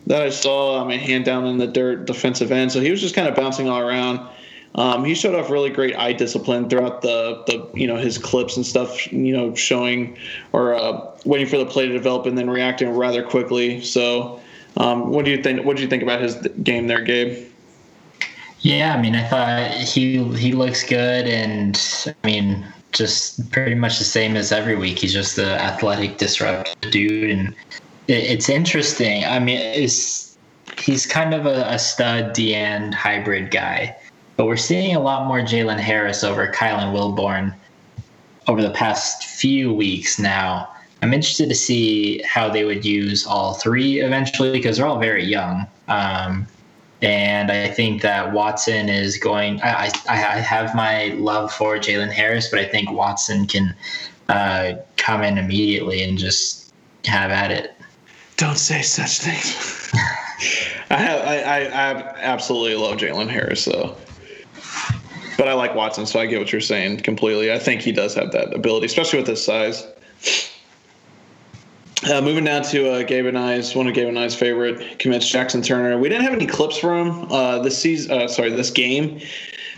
that 0.08 0.22
I 0.22 0.30
saw. 0.30 0.84
I 0.84 0.88
mean, 0.88 0.98
hand 0.98 1.24
down 1.24 1.46
in 1.46 1.58
the 1.58 1.66
dirt 1.66 2.06
defensive 2.06 2.50
end. 2.50 2.72
So 2.72 2.80
he 2.80 2.90
was 2.90 3.00
just 3.00 3.14
kind 3.14 3.28
of 3.28 3.34
bouncing 3.34 3.68
all 3.68 3.80
around. 3.80 4.28
Um, 4.74 5.04
he 5.04 5.14
showed 5.14 5.34
off 5.34 5.50
really 5.50 5.70
great 5.70 5.96
eye 5.96 6.12
discipline 6.12 6.68
throughout 6.68 7.02
the 7.02 7.42
the 7.46 7.68
you 7.74 7.86
know 7.86 7.96
his 7.96 8.18
clips 8.18 8.56
and 8.56 8.66
stuff. 8.66 9.10
You 9.12 9.36
know, 9.36 9.54
showing 9.54 10.16
or 10.52 10.74
uh, 10.74 11.10
waiting 11.24 11.46
for 11.46 11.58
the 11.58 11.66
play 11.66 11.86
to 11.86 11.92
develop 11.92 12.26
and 12.26 12.36
then 12.36 12.50
reacting 12.50 12.90
rather 12.90 13.22
quickly. 13.22 13.80
So, 13.80 14.40
um, 14.76 15.10
what 15.10 15.24
do 15.24 15.30
you 15.30 15.42
think? 15.42 15.64
What 15.64 15.76
do 15.76 15.82
you 15.82 15.88
think 15.88 16.02
about 16.02 16.20
his 16.20 16.36
game 16.62 16.86
there, 16.86 17.00
Gabe? 17.00 17.48
Yeah, 18.60 18.94
I 18.94 19.00
mean, 19.00 19.14
I 19.14 19.24
thought 19.24 19.70
he 19.72 20.22
he 20.34 20.52
looks 20.52 20.82
good, 20.84 21.26
and 21.26 21.80
I 22.06 22.26
mean, 22.26 22.66
just 22.92 23.50
pretty 23.50 23.74
much 23.74 23.98
the 23.98 24.04
same 24.04 24.36
as 24.36 24.52
every 24.52 24.76
week. 24.76 24.98
He's 24.98 25.12
just 25.12 25.36
the 25.36 25.60
athletic, 25.60 26.18
disruptive 26.18 26.90
dude, 26.90 27.30
and 27.30 27.48
it, 28.08 28.24
it's 28.24 28.48
interesting. 28.48 29.24
I 29.24 29.38
mean, 29.38 29.58
it's 29.58 30.36
he's 30.78 31.06
kind 31.06 31.34
of 31.34 31.46
a, 31.46 31.64
a 31.68 31.78
stud 31.78 32.32
D 32.32 32.54
end 32.54 32.94
hybrid 32.94 33.50
guy, 33.50 33.96
but 34.36 34.46
we're 34.46 34.56
seeing 34.56 34.94
a 34.94 35.00
lot 35.00 35.26
more 35.26 35.40
Jalen 35.40 35.78
Harris 35.78 36.24
over 36.24 36.50
Kylan 36.52 36.92
Wilborn 36.92 37.54
over 38.48 38.62
the 38.62 38.70
past 38.70 39.24
few 39.24 39.72
weeks 39.72 40.18
now. 40.18 40.68
I'm 41.02 41.14
interested 41.14 41.48
to 41.48 41.54
see 41.54 42.20
how 42.22 42.48
they 42.48 42.64
would 42.64 42.84
use 42.84 43.26
all 43.26 43.54
three 43.54 44.00
eventually 44.00 44.50
because 44.50 44.76
they're 44.76 44.86
all 44.86 44.98
very 44.98 45.24
young. 45.24 45.66
Um, 45.86 46.46
and 47.00 47.52
I 47.52 47.68
think 47.68 48.02
that 48.02 48.32
Watson 48.32 48.88
is 48.88 49.16
going. 49.16 49.62
I, 49.62 49.86
I, 49.86 49.92
I 50.08 50.40
have 50.40 50.74
my 50.74 51.08
love 51.18 51.52
for 51.52 51.76
Jalen 51.78 52.10
Harris, 52.10 52.48
but 52.48 52.58
I 52.58 52.64
think 52.64 52.90
Watson 52.90 53.46
can 53.46 53.74
uh, 54.28 54.72
come 54.96 55.22
in 55.22 55.38
immediately 55.38 56.02
and 56.02 56.18
just 56.18 56.72
have 57.04 57.30
at 57.30 57.52
it. 57.52 57.74
Don't 58.36 58.58
say 58.58 58.82
such 58.82 59.18
things. 59.18 59.90
I 60.90 60.96
have 60.96 61.20
I, 61.20 61.42
I, 61.42 61.58
I 61.66 61.92
absolutely 62.20 62.74
love 62.74 62.96
Jalen 62.98 63.28
Harris 63.28 63.64
though. 63.64 63.96
But 65.36 65.46
I 65.46 65.52
like 65.52 65.76
Watson, 65.76 66.04
so 66.06 66.18
I 66.18 66.26
get 66.26 66.40
what 66.40 66.50
you're 66.50 66.60
saying 66.60 66.98
completely. 66.98 67.52
I 67.52 67.60
think 67.60 67.80
he 67.80 67.92
does 67.92 68.14
have 68.16 68.32
that 68.32 68.52
ability, 68.52 68.86
especially 68.86 69.20
with 69.20 69.28
his 69.28 69.44
size. 69.44 69.86
Uh, 72.04 72.20
moving 72.20 72.44
down 72.44 72.62
to 72.62 72.92
uh, 72.92 73.02
Gabe 73.02 73.26
and 73.26 73.36
I's 73.36 73.74
one 73.74 73.88
of 73.88 73.94
Gabe 73.94 74.06
and 74.06 74.18
I's 74.18 74.34
favorite 74.34 75.00
commits, 75.00 75.28
Jackson 75.28 75.62
Turner. 75.62 75.98
We 75.98 76.08
didn't 76.08 76.24
have 76.24 76.32
any 76.32 76.46
clips 76.46 76.78
for 76.78 76.96
him 76.96 77.30
uh, 77.32 77.58
this 77.58 77.76
season. 77.76 78.12
Uh, 78.12 78.28
sorry, 78.28 78.50
this 78.50 78.70
game, 78.70 79.20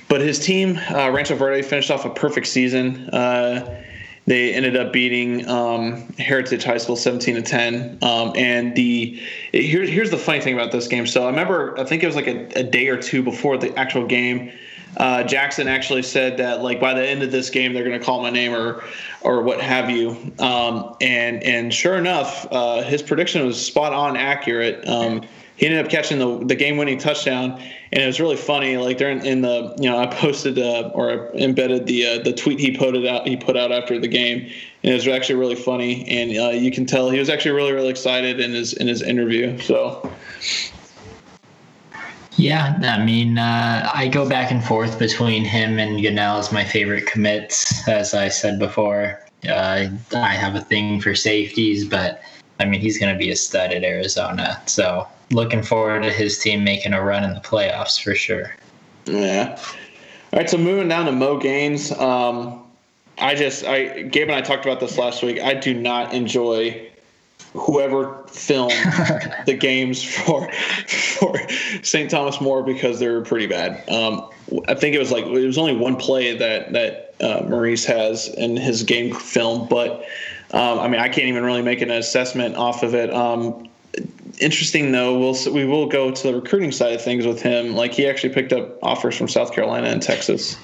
but 0.09 0.21
his 0.21 0.39
team, 0.39 0.79
uh, 0.91 1.11
Rancho 1.11 1.35
Verde, 1.35 1.63
finished 1.63 1.91
off 1.91 2.05
a 2.05 2.11
perfect 2.11 2.47
season. 2.47 3.09
Uh, 3.09 3.83
they 4.27 4.53
ended 4.53 4.77
up 4.77 4.93
beating 4.93 5.49
um, 5.49 6.07
Heritage 6.19 6.63
High 6.63 6.77
School 6.77 6.95
17 6.95 7.37
to 7.37 7.43
10. 7.43 7.99
Um, 8.03 8.33
and 8.37 8.77
the 8.77 9.19
here's 9.53 9.89
here's 9.89 10.11
the 10.11 10.19
funny 10.19 10.41
thing 10.41 10.55
about 10.55 10.73
this 10.73 10.89
game. 10.89 11.07
So 11.07 11.25
I 11.25 11.31
remember, 11.31 11.79
I 11.81 11.85
think 11.85 12.03
it 12.03 12.07
was 12.07 12.17
like 12.17 12.29
a, 12.29 12.47
a 12.55 12.63
day 12.63 12.89
or 12.89 12.99
two 12.99 13.23
before 13.23 13.57
the 13.57 13.77
actual 13.79 14.07
game 14.07 14.53
uh, 14.97 15.23
Jackson 15.25 15.69
actually 15.69 16.03
said 16.03 16.37
that 16.39 16.63
like 16.63 16.81
by 16.81 16.95
the 16.95 17.07
end 17.07 17.23
of 17.23 17.31
this 17.31 17.51
game 17.51 17.73
they're 17.73 17.85
going 17.85 17.99
to 17.99 18.05
call 18.05 18.23
my 18.23 18.31
name 18.31 18.53
or 18.53 18.83
or 19.23 19.43
what 19.43 19.61
have 19.61 19.91
you. 19.91 20.17
Um, 20.39 20.97
and 21.01 21.43
and 21.43 21.73
sure 21.73 21.97
enough, 21.97 22.47
uh, 22.51 22.83
his 22.83 23.03
prediction 23.03 23.45
was 23.47 23.65
spot 23.65 23.93
on 23.93 24.17
accurate. 24.17 24.87
Um, 24.89 25.23
he 25.57 25.67
ended 25.67 25.85
up 25.85 25.91
catching 25.91 26.19
the 26.19 26.45
the 26.47 26.55
game 26.55 26.79
winning 26.79 26.99
touchdown, 26.99 27.53
and 27.93 28.03
it 28.03 28.07
was 28.07 28.19
really 28.19 28.37
funny. 28.37 28.79
Like 28.79 28.97
they're 28.97 29.11
in, 29.11 29.43
the 29.43 29.77
you 29.79 29.91
know 29.91 29.99
I 29.99 30.07
posted 30.07 30.59
uh, 30.59 30.91
or 30.95 31.31
embedded 31.35 31.87
the 31.87 32.07
uh, 32.07 32.23
the 32.23 32.33
tweet 32.33 32.59
he 32.59 32.75
put 32.75 32.97
out 33.07 33.29
he 33.29 33.37
put 33.37 33.59
out 33.59 33.71
after 33.71 33.99
the 33.99 34.09
game, 34.09 34.39
and 34.83 34.93
it 34.93 34.95
was 34.95 35.07
actually 35.07 35.35
really 35.35 35.57
funny. 35.57 36.09
And 36.09 36.37
uh, 36.37 36.51
you 36.51 36.71
can 36.71 36.87
tell 36.87 37.11
he 37.11 37.19
was 37.19 37.29
actually 37.29 37.53
really 37.53 37.73
really 37.73 37.91
excited 37.91 38.41
in 38.41 38.53
his 38.53 38.73
in 38.73 38.89
his 38.89 39.03
interview. 39.03 39.59
So. 39.61 40.11
Yeah, 42.41 42.79
I 42.83 43.05
mean, 43.05 43.37
uh, 43.37 43.91
I 43.93 44.09
go 44.09 44.27
back 44.27 44.51
and 44.51 44.65
forth 44.65 44.99
between 44.99 45.45
him 45.45 45.79
and 45.79 46.01
Gunnell 46.01 46.39
as 46.39 46.51
my 46.51 46.65
favorite 46.65 47.07
commits. 47.07 47.87
As 47.87 48.15
I 48.15 48.29
said 48.29 48.59
before, 48.59 49.21
uh, 49.47 49.89
I 50.15 50.35
have 50.35 50.55
a 50.55 50.63
thing 50.63 51.03
for 51.03 51.15
safeties, 51.15 51.87
but 51.87 52.23
I 52.59 52.65
mean, 52.65 52.81
he's 52.81 52.99
going 52.99 53.13
to 53.13 53.19
be 53.19 53.31
a 53.31 53.37
stud 53.37 53.73
at 53.73 53.85
Arizona. 53.85 54.59
So 54.65 55.07
looking 55.31 55.63
forward 55.63 56.03
to 56.03 56.11
his 56.11 56.39
team 56.39 56.65
making 56.65 56.95
a 56.95 57.03
run 57.03 57.25
in 57.25 57.35
the 57.35 57.41
playoffs 57.41 58.03
for 58.03 58.15
sure. 58.15 58.57
Yeah. 59.05 59.59
All 60.33 60.39
right, 60.39 60.49
so 60.49 60.57
moving 60.57 60.89
down 60.89 61.05
to 61.07 61.13
Mo 61.13 61.39
Gaines. 61.39 61.93
Um, 61.93 62.65
I 63.19 63.35
just, 63.35 63.67
I 63.67 64.03
Gabe 64.05 64.29
and 64.29 64.35
I 64.35 64.41
talked 64.41 64.65
about 64.65 64.81
this 64.81 64.97
last 64.97 65.23
week. 65.23 65.41
I 65.41 65.53
do 65.53 65.75
not 65.75 66.15
enjoy 66.15 66.90
whoever 67.53 68.23
filmed 68.29 68.73
the 69.47 69.57
games 69.59 70.03
for 70.03 70.51
for 70.87 71.37
St. 71.83 72.11
Thomas 72.11 72.41
More 72.41 72.63
because 72.63 73.01
they're 73.01 73.23
pretty 73.23 73.47
bad. 73.47 73.89
Um, 73.89 74.29
I 74.69 74.75
think 74.75 74.95
it 74.95 74.99
was 74.99 75.11
like 75.11 75.25
it 75.25 75.47
was 75.47 75.59
only 75.59 75.77
one 75.77 75.97
play 75.97 76.37
that 76.37 76.73
that 76.73 77.15
uh, 77.21 77.45
Maurice 77.49 77.85
has 77.85 78.29
in 78.29 78.57
his 78.57 78.83
game 78.83 79.15
film, 79.15 79.69
but 79.69 80.05
um, 80.53 80.79
I 80.79 80.89
mean 80.89 81.01
I 81.01 81.09
can't 81.09 81.27
even 81.27 81.45
really 81.45 81.63
make 81.63 81.81
an 81.81 81.91
assessment 81.91 82.57
off 82.57 82.83
of 82.83 82.95
it. 82.95 83.13
Um, 83.13 83.69
interesting 84.39 84.93
though, 84.93 85.19
we'll 85.19 85.53
we 85.53 85.65
will 85.65 85.87
go 85.87 86.11
to 86.11 86.23
the 86.23 86.35
recruiting 86.35 86.73
side 86.73 86.93
of 86.93 87.03
things 87.03 87.27
with 87.27 87.43
him. 87.43 87.75
Like 87.75 87.93
he 87.93 88.07
actually 88.07 88.33
picked 88.33 88.53
up 88.53 88.79
offers 88.83 89.17
from 89.17 89.29
South 89.29 89.53
Carolina 89.53 89.89
and 89.89 90.03
Texas, 90.03 90.57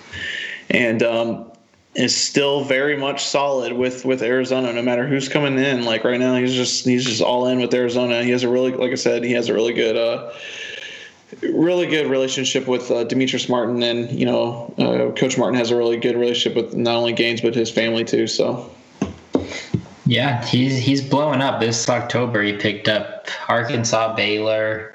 and 0.70 1.02
um, 1.02 1.50
is 1.96 2.14
still 2.14 2.62
very 2.62 2.96
much 2.96 3.24
solid 3.24 3.72
with 3.72 4.04
with 4.04 4.22
Arizona. 4.22 4.72
No 4.72 4.82
matter 4.82 5.06
who's 5.06 5.28
coming 5.28 5.58
in, 5.58 5.84
like 5.84 6.04
right 6.04 6.20
now, 6.20 6.36
he's 6.36 6.54
just 6.54 6.84
he's 6.84 7.04
just 7.04 7.22
all 7.22 7.46
in 7.46 7.58
with 7.58 7.72
Arizona. 7.74 8.22
He 8.22 8.30
has 8.30 8.42
a 8.42 8.48
really, 8.48 8.72
like 8.72 8.92
I 8.92 8.96
said, 8.96 9.24
he 9.24 9.32
has 9.32 9.48
a 9.48 9.54
really 9.54 9.72
good. 9.72 9.96
Uh, 9.96 10.32
really 11.42 11.86
good 11.86 12.08
relationship 12.08 12.68
with 12.68 12.88
uh, 12.88 13.04
Demetrice 13.04 13.48
Martin, 13.48 13.82
and 13.82 14.10
you 14.12 14.24
know, 14.24 14.72
uh, 14.78 15.10
Coach 15.18 15.36
Martin 15.36 15.58
has 15.58 15.72
a 15.72 15.76
really 15.76 15.96
good 15.96 16.16
relationship 16.16 16.56
with 16.56 16.76
not 16.76 16.94
only 16.94 17.12
Gaines 17.12 17.40
but 17.40 17.52
his 17.52 17.68
family 17.68 18.04
too. 18.04 18.28
So, 18.28 18.70
yeah, 20.06 20.44
he's 20.44 20.78
he's 20.78 21.02
blowing 21.02 21.42
up. 21.42 21.60
This 21.60 21.88
October, 21.88 22.42
he 22.42 22.52
picked 22.52 22.86
up 22.86 23.26
Arkansas, 23.48 24.14
Baylor, 24.14 24.94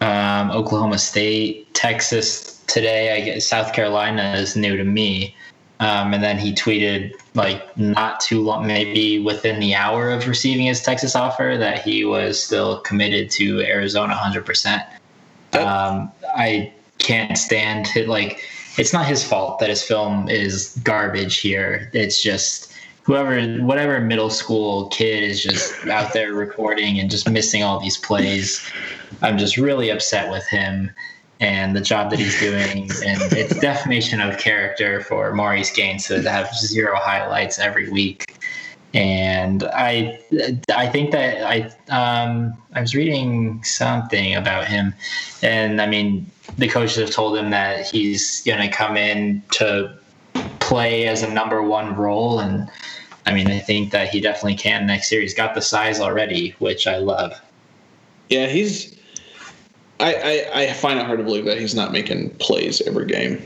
um, 0.00 0.50
Oklahoma 0.50 0.98
State, 0.98 1.72
Texas. 1.74 2.54
Today, 2.66 3.14
I 3.14 3.20
guess 3.20 3.46
South 3.46 3.74
Carolina 3.74 4.34
is 4.36 4.56
new 4.56 4.76
to 4.76 4.84
me. 4.84 5.36
Um, 5.78 6.14
and 6.14 6.22
then 6.22 6.38
he 6.38 6.54
tweeted 6.54 7.12
like 7.34 7.76
not 7.76 8.20
too 8.20 8.40
long, 8.40 8.66
maybe 8.66 9.18
within 9.18 9.60
the 9.60 9.74
hour 9.74 10.10
of 10.10 10.26
receiving 10.26 10.66
his 10.66 10.80
Texas 10.80 11.14
offer, 11.14 11.56
that 11.58 11.82
he 11.82 12.04
was 12.04 12.42
still 12.42 12.80
committed 12.80 13.30
to 13.32 13.60
Arizona 13.60 14.14
100%. 14.14 14.86
Um, 15.54 16.10
I 16.34 16.72
can't 16.98 17.36
stand 17.36 17.88
it. 17.94 18.08
Like, 18.08 18.42
it's 18.78 18.92
not 18.92 19.06
his 19.06 19.22
fault 19.22 19.58
that 19.58 19.68
his 19.68 19.82
film 19.82 20.28
is 20.28 20.78
garbage 20.82 21.38
here. 21.38 21.90
It's 21.92 22.22
just 22.22 22.72
whoever, 23.02 23.40
whatever 23.62 24.00
middle 24.00 24.30
school 24.30 24.88
kid 24.88 25.22
is 25.22 25.42
just 25.42 25.86
out 25.86 26.12
there 26.14 26.32
recording 26.32 26.98
and 26.98 27.10
just 27.10 27.28
missing 27.28 27.62
all 27.62 27.78
these 27.78 27.98
plays. 27.98 28.66
I'm 29.22 29.36
just 29.38 29.56
really 29.56 29.90
upset 29.90 30.30
with 30.30 30.46
him 30.48 30.90
and 31.40 31.76
the 31.76 31.80
job 31.80 32.10
that 32.10 32.18
he's 32.18 32.38
doing, 32.40 32.90
and 33.04 33.20
it's 33.32 33.58
defamation 33.60 34.20
of 34.20 34.38
character 34.38 35.02
for 35.02 35.34
Maurice 35.34 35.70
Gaines 35.70 36.06
to 36.06 36.22
have 36.28 36.54
zero 36.54 36.96
highlights 36.96 37.58
every 37.58 37.90
week. 37.90 38.38
And 38.94 39.64
I, 39.64 40.18
I 40.74 40.86
think 40.86 41.10
that 41.10 41.46
I, 41.46 41.70
um, 41.90 42.56
I 42.72 42.80
was 42.80 42.94
reading 42.94 43.62
something 43.64 44.34
about 44.34 44.66
him, 44.66 44.94
and 45.42 45.80
I 45.82 45.86
mean, 45.86 46.30
the 46.56 46.68
coaches 46.68 46.96
have 46.96 47.10
told 47.10 47.36
him 47.36 47.50
that 47.50 47.86
he's 47.86 48.42
going 48.44 48.60
to 48.60 48.68
come 48.68 48.96
in 48.96 49.42
to 49.52 49.94
play 50.60 51.06
as 51.06 51.22
a 51.22 51.30
number 51.30 51.60
one 51.62 51.94
role, 51.94 52.38
and 52.40 52.70
I 53.26 53.34
mean, 53.34 53.48
I 53.48 53.58
think 53.58 53.90
that 53.90 54.08
he 54.08 54.20
definitely 54.20 54.56
can 54.56 54.86
next 54.86 55.12
year. 55.12 55.20
He's 55.20 55.34
got 55.34 55.54
the 55.54 55.60
size 55.60 56.00
already, 56.00 56.54
which 56.58 56.86
I 56.86 56.98
love. 56.98 57.38
Yeah, 58.30 58.46
he's 58.46 58.95
I, 60.00 60.14
I, 60.54 60.60
I, 60.62 60.72
find 60.74 60.98
it 60.98 61.06
hard 61.06 61.18
to 61.18 61.24
believe 61.24 61.46
that 61.46 61.58
he's 61.58 61.74
not 61.74 61.92
making 61.92 62.30
plays 62.36 62.82
every 62.82 63.06
game. 63.06 63.42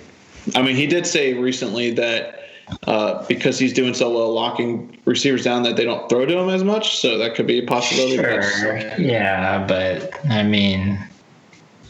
I 0.55 0.63
mean, 0.63 0.75
he 0.75 0.87
did 0.87 1.07
say 1.07 1.35
recently 1.35 1.93
that 1.93 2.41
uh, 2.87 3.25
because 3.27 3.59
he's 3.59 3.73
doing 3.73 3.95
so 3.95 4.11
well 4.11 4.33
locking 4.33 4.99
receivers 5.05 5.45
down 5.45 5.63
that 5.65 5.77
they 5.77 5.85
don't 5.85 6.09
throw 6.09 6.27
to 6.27 6.39
him 6.39 6.49
as 6.49 6.65
much, 6.65 6.99
so 6.99 7.19
that 7.19 7.35
could 7.35 7.47
be 7.47 7.59
a 7.59 7.67
possibility. 7.67 8.17
Sure. 8.17 8.77
Yeah, 8.99 9.65
but 9.67 10.25
I 10.27 10.43
mean, 10.43 10.99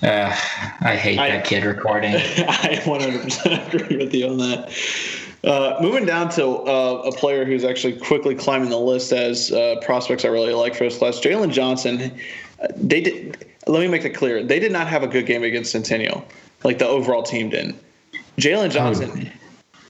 uh, 0.02 0.34
I 0.80 0.96
hate 0.96 1.18
I, 1.18 1.30
that 1.30 1.44
kid 1.44 1.64
recording. 1.64 2.14
I 2.16 2.80
100% 2.84 3.74
agree 3.74 3.96
with 3.96 4.14
you 4.14 4.28
on 4.28 4.38
that. 4.38 4.72
Uh, 5.42 5.78
moving 5.80 6.04
down 6.04 6.28
to 6.28 6.46
uh, 6.46 7.02
a 7.06 7.12
player 7.12 7.46
who's 7.46 7.64
actually 7.64 7.98
quickly 7.98 8.34
climbing 8.34 8.68
the 8.68 8.78
list 8.78 9.12
as 9.12 9.50
uh, 9.52 9.76
prospects 9.82 10.24
I 10.24 10.28
really 10.28 10.52
like 10.52 10.74
for 10.74 10.84
this 10.84 10.98
class, 10.98 11.18
Jalen 11.18 11.50
Johnson. 11.50 12.18
They 12.76 13.00
did 13.00 13.49
let 13.70 13.80
me 13.80 13.88
make 13.88 14.04
it 14.04 14.10
clear. 14.10 14.42
They 14.42 14.58
did 14.58 14.72
not 14.72 14.88
have 14.88 15.02
a 15.02 15.06
good 15.06 15.26
game 15.26 15.42
against 15.42 15.72
Centennial. 15.72 16.26
Like 16.64 16.78
the 16.78 16.86
overall 16.86 17.22
team 17.22 17.50
didn't. 17.50 17.80
Jalen 18.36 18.70
Johnson. 18.70 19.30
Oh. 19.32 19.40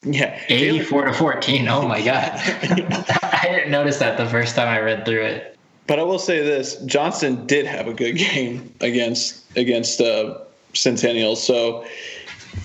Yeah. 0.02 0.40
84 0.48 1.06
to 1.06 1.12
14. 1.12 1.68
Oh 1.68 1.86
my 1.86 2.02
God. 2.02 2.30
I 2.34 3.48
didn't 3.50 3.70
notice 3.70 3.98
that 3.98 4.16
the 4.16 4.26
first 4.26 4.56
time 4.56 4.68
I 4.68 4.80
read 4.80 5.04
through 5.04 5.22
it. 5.24 5.58
But 5.86 5.98
I 5.98 6.02
will 6.02 6.18
say 6.18 6.42
this 6.42 6.76
Johnson 6.84 7.46
did 7.46 7.66
have 7.66 7.88
a 7.88 7.92
good 7.92 8.16
game 8.16 8.72
against 8.80 9.44
against 9.56 10.00
uh, 10.00 10.38
Centennial. 10.72 11.36
So 11.36 11.84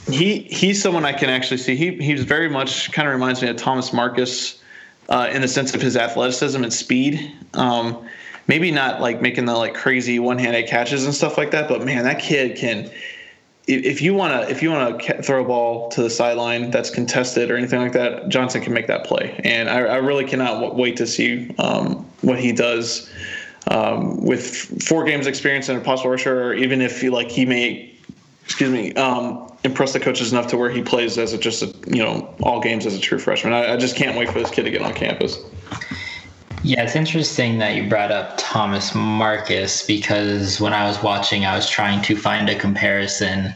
he 0.09 0.39
he's 0.43 0.81
someone 0.81 1.05
I 1.05 1.13
can 1.13 1.29
actually 1.29 1.57
see. 1.57 1.75
He 1.75 1.95
he's 1.95 2.23
very 2.23 2.49
much 2.49 2.91
kind 2.91 3.07
of 3.07 3.13
reminds 3.13 3.41
me 3.41 3.49
of 3.49 3.57
Thomas 3.57 3.91
Marcus 3.91 4.61
uh, 5.09 5.29
in 5.31 5.41
the 5.41 5.47
sense 5.47 5.73
of 5.73 5.81
his 5.81 5.97
athleticism 5.97 6.63
and 6.63 6.73
speed. 6.73 7.31
Um, 7.53 8.07
maybe 8.47 8.71
not 8.71 9.01
like 9.01 9.21
making 9.21 9.45
the 9.45 9.53
like 9.53 9.73
crazy 9.73 10.19
one-handed 10.19 10.67
catches 10.67 11.05
and 11.05 11.13
stuff 11.13 11.37
like 11.37 11.51
that, 11.51 11.67
but 11.67 11.83
man, 11.83 12.03
that 12.03 12.19
kid 12.19 12.57
can. 12.57 12.91
If 13.67 13.99
you 13.99 14.13
want 14.13 14.33
to, 14.33 14.51
if 14.51 14.61
you 14.61 14.69
want 14.69 15.01
to 15.01 15.23
throw 15.23 15.43
a 15.43 15.47
ball 15.47 15.89
to 15.89 16.03
the 16.03 16.09
sideline 16.09 16.69
that's 16.69 16.91
contested 16.91 17.49
or 17.49 17.57
anything 17.57 17.81
like 17.81 17.93
that, 17.93 18.29
Johnson 18.29 18.61
can 18.61 18.73
make 18.73 18.85
that 18.87 19.05
play, 19.05 19.39
and 19.43 19.71
I, 19.71 19.79
I 19.79 19.95
really 19.95 20.25
cannot 20.25 20.75
wait 20.75 20.97
to 20.97 21.07
see 21.07 21.49
um, 21.57 22.05
what 22.21 22.37
he 22.37 22.51
does 22.51 23.09
um, 23.67 24.23
with 24.23 24.83
four 24.83 25.03
games 25.03 25.25
experience 25.25 25.67
and 25.69 25.79
a 25.79 25.81
possible 25.81 26.11
rusher, 26.11 26.43
or 26.43 26.53
even 26.53 26.79
if 26.79 27.01
he 27.01 27.09
like 27.09 27.31
he 27.31 27.43
may, 27.43 27.91
excuse 28.43 28.69
me, 28.69 28.93
um, 28.93 29.51
impress 29.63 29.93
the 29.93 29.99
coaches 29.99 30.31
enough 30.31 30.45
to 30.47 30.57
where 30.57 30.69
he 30.69 30.83
plays 30.83 31.17
as 31.17 31.33
a, 31.33 31.37
just 31.39 31.63
a, 31.63 31.73
you 31.87 32.03
know 32.03 32.35
all 32.43 32.61
games 32.61 32.85
as 32.85 32.95
a 32.95 32.99
true 32.99 33.17
freshman. 33.17 33.51
I, 33.51 33.73
I 33.73 33.77
just 33.77 33.95
can't 33.95 34.15
wait 34.15 34.29
for 34.29 34.39
this 34.39 34.51
kid 34.51 34.63
to 34.63 34.69
get 34.69 34.83
on 34.83 34.93
campus. 34.93 35.39
Yeah, 36.65 36.81
it's 36.81 36.95
interesting 36.95 37.59
that 37.59 37.75
you 37.75 37.87
brought 37.87 38.11
up 38.11 38.33
Thomas 38.39 38.95
Marcus 38.95 39.85
because 39.85 40.59
when 40.59 40.73
I 40.73 40.87
was 40.87 41.03
watching, 41.03 41.45
I 41.45 41.55
was 41.55 41.69
trying 41.69 42.01
to 42.01 42.15
find 42.15 42.49
a 42.49 42.55
comparison. 42.55 43.55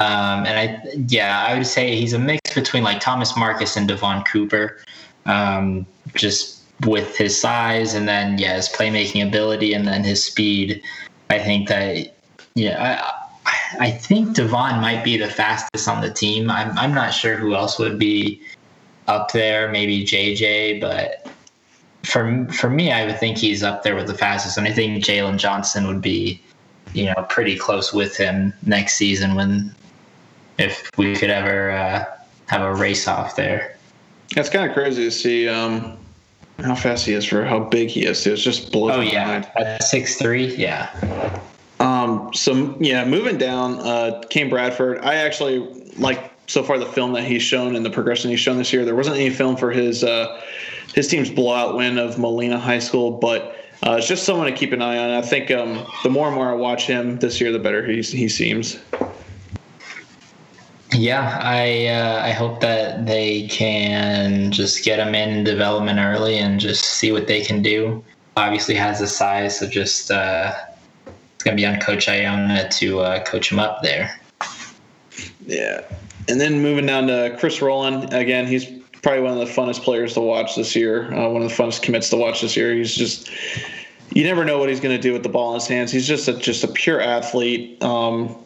Um, 0.00 0.44
and 0.44 0.58
I, 0.58 0.82
yeah, 1.06 1.44
I 1.46 1.56
would 1.56 1.66
say 1.68 1.94
he's 1.94 2.12
a 2.12 2.18
mix 2.18 2.52
between 2.52 2.82
like 2.82 2.98
Thomas 2.98 3.36
Marcus 3.36 3.76
and 3.76 3.86
Devon 3.86 4.24
Cooper, 4.24 4.78
um, 5.26 5.86
just 6.16 6.64
with 6.84 7.16
his 7.16 7.40
size 7.40 7.94
and 7.94 8.08
then 8.08 8.36
yeah, 8.36 8.56
his 8.56 8.68
playmaking 8.68 9.24
ability 9.28 9.72
and 9.72 9.86
then 9.86 10.02
his 10.02 10.24
speed. 10.24 10.82
I 11.30 11.38
think 11.38 11.68
that 11.68 12.16
yeah, 12.56 13.00
I, 13.46 13.86
I 13.86 13.90
think 13.92 14.34
Devon 14.34 14.80
might 14.80 15.04
be 15.04 15.16
the 15.16 15.28
fastest 15.28 15.86
on 15.86 16.00
the 16.00 16.12
team. 16.12 16.50
I'm 16.50 16.76
I'm 16.76 16.94
not 16.94 17.10
sure 17.10 17.36
who 17.36 17.54
else 17.54 17.78
would 17.78 17.96
be 17.96 18.42
up 19.06 19.30
there. 19.30 19.70
Maybe 19.70 20.04
JJ, 20.04 20.80
but 20.80 21.30
for 22.04 22.46
for 22.52 22.70
me, 22.70 22.92
I 22.92 23.06
would 23.06 23.18
think 23.18 23.36
he's 23.36 23.62
up 23.62 23.82
there 23.82 23.94
with 23.94 24.06
the 24.06 24.14
fastest, 24.14 24.56
and 24.56 24.66
I 24.66 24.72
think 24.72 25.04
Jalen 25.04 25.38
Johnson 25.38 25.86
would 25.86 26.00
be, 26.00 26.40
you 26.94 27.06
know, 27.06 27.26
pretty 27.28 27.56
close 27.56 27.92
with 27.92 28.16
him 28.16 28.52
next 28.64 28.94
season 28.94 29.34
when, 29.34 29.74
if 30.58 30.90
we 30.96 31.14
could 31.14 31.30
ever 31.30 31.70
uh, 31.70 32.04
have 32.46 32.62
a 32.62 32.74
race 32.74 33.06
off 33.06 33.36
there. 33.36 33.76
It's 34.36 34.48
kind 34.48 34.68
of 34.68 34.74
crazy 34.74 35.04
to 35.04 35.10
see 35.10 35.48
um, 35.48 35.98
how 36.60 36.74
fast 36.74 37.04
he 37.04 37.12
is 37.12 37.24
for 37.24 37.44
how 37.44 37.60
big 37.60 37.88
he 37.88 38.06
is. 38.06 38.26
It's 38.26 38.42
just 38.42 38.72
blows 38.72 38.92
oh 38.96 39.00
yeah, 39.00 39.78
six 39.78 40.16
three, 40.16 40.54
yeah. 40.56 40.88
Um, 41.80 42.32
so 42.32 42.76
yeah, 42.80 43.04
moving 43.04 43.38
down, 43.38 43.78
uh, 43.80 44.22
Cam 44.30 44.48
Bradford. 44.48 44.98
I 44.98 45.16
actually 45.16 45.58
like 45.96 46.32
so 46.46 46.62
far 46.62 46.78
the 46.78 46.86
film 46.86 47.12
that 47.12 47.24
he's 47.24 47.42
shown 47.42 47.76
and 47.76 47.84
the 47.84 47.90
progression 47.90 48.30
he's 48.30 48.40
shown 48.40 48.56
this 48.56 48.72
year. 48.72 48.84
There 48.84 48.96
wasn't 48.96 49.16
any 49.16 49.30
film 49.30 49.56
for 49.56 49.70
his. 49.70 50.02
Uh, 50.02 50.40
his 50.94 51.08
team's 51.08 51.30
blowout 51.30 51.76
win 51.76 51.98
of 51.98 52.18
Molina 52.18 52.58
High 52.58 52.78
School, 52.78 53.12
but 53.12 53.56
uh, 53.86 53.92
it's 53.92 54.06
just 54.06 54.24
someone 54.24 54.46
to 54.46 54.52
keep 54.56 54.72
an 54.72 54.82
eye 54.82 54.98
on. 54.98 55.10
I 55.10 55.22
think 55.22 55.50
um, 55.50 55.86
the 56.02 56.10
more 56.10 56.26
and 56.26 56.34
more 56.36 56.50
I 56.50 56.54
watch 56.54 56.86
him 56.86 57.18
this 57.18 57.40
year, 57.40 57.52
the 57.52 57.58
better 57.58 57.86
he 57.86 58.02
he 58.02 58.28
seems. 58.28 58.78
Yeah, 60.92 61.38
I 61.42 61.86
uh, 61.86 62.22
I 62.22 62.32
hope 62.32 62.60
that 62.60 63.06
they 63.06 63.46
can 63.46 64.50
just 64.50 64.84
get 64.84 64.98
him 64.98 65.14
in 65.14 65.44
development 65.44 65.98
early 65.98 66.38
and 66.38 66.58
just 66.58 66.84
see 66.84 67.12
what 67.12 67.26
they 67.26 67.42
can 67.42 67.62
do. 67.62 68.04
Obviously, 68.36 68.74
has 68.74 68.98
the 68.98 69.06
size, 69.06 69.58
so 69.58 69.68
just 69.68 70.10
uh, 70.10 70.52
it's 71.06 71.44
gonna 71.44 71.56
be 71.56 71.64
on 71.64 71.80
Coach 71.80 72.08
Iona 72.08 72.68
to 72.70 73.00
uh, 73.00 73.24
coach 73.24 73.50
him 73.50 73.60
up 73.60 73.82
there. 73.82 74.20
Yeah, 75.46 75.82
and 76.28 76.40
then 76.40 76.60
moving 76.60 76.86
down 76.86 77.06
to 77.06 77.36
Chris 77.38 77.62
Roland 77.62 78.12
again, 78.12 78.46
he's 78.46 78.79
probably 79.02 79.22
one 79.22 79.32
of 79.32 79.38
the 79.38 79.52
funnest 79.52 79.82
players 79.82 80.14
to 80.14 80.20
watch 80.20 80.56
this 80.56 80.76
year. 80.76 81.12
Uh, 81.12 81.28
one 81.28 81.42
of 81.42 81.48
the 81.48 81.54
funnest 81.54 81.82
commits 81.82 82.10
to 82.10 82.16
watch 82.16 82.40
this 82.40 82.56
year. 82.56 82.74
He's 82.74 82.94
just 82.94 83.30
you 84.12 84.24
never 84.24 84.44
know 84.44 84.58
what 84.58 84.68
he's 84.68 84.80
going 84.80 84.96
to 84.96 85.00
do 85.00 85.12
with 85.12 85.22
the 85.22 85.28
ball 85.28 85.54
in 85.54 85.60
his 85.60 85.68
hands. 85.68 85.92
He's 85.92 86.06
just 86.06 86.26
a, 86.28 86.32
just 86.34 86.64
a 86.64 86.68
pure 86.68 87.00
athlete. 87.00 87.82
Um, 87.82 88.36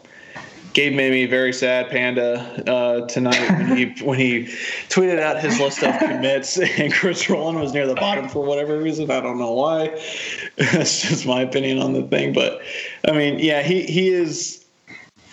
Gabe 0.73 0.93
made 0.93 1.11
me 1.11 1.25
very 1.25 1.53
sad, 1.53 1.89
Panda, 1.89 2.69
uh, 2.69 3.07
tonight 3.07 3.39
when 3.49 3.77
he 3.77 3.85
when 4.03 4.19
he 4.19 4.43
tweeted 4.89 5.19
out 5.19 5.41
his 5.41 5.57
list 5.57 5.81
of 5.81 5.97
commits, 5.99 6.57
and 6.77 6.93
Chris 6.93 7.29
Roland 7.29 7.61
was 7.61 7.73
near 7.73 7.87
the 7.87 7.95
bottom 7.95 8.27
for 8.27 8.43
whatever 8.43 8.77
reason. 8.77 9.09
I 9.09 9.21
don't 9.21 9.39
know 9.39 9.53
why. 9.53 9.87
That's 10.57 11.01
just 11.01 11.25
my 11.25 11.41
opinion 11.41 11.79
on 11.79 11.93
the 11.93 12.03
thing, 12.03 12.33
but 12.33 12.61
I 13.07 13.13
mean, 13.13 13.39
yeah, 13.39 13.63
he 13.63 13.83
he 13.83 14.09
is. 14.09 14.64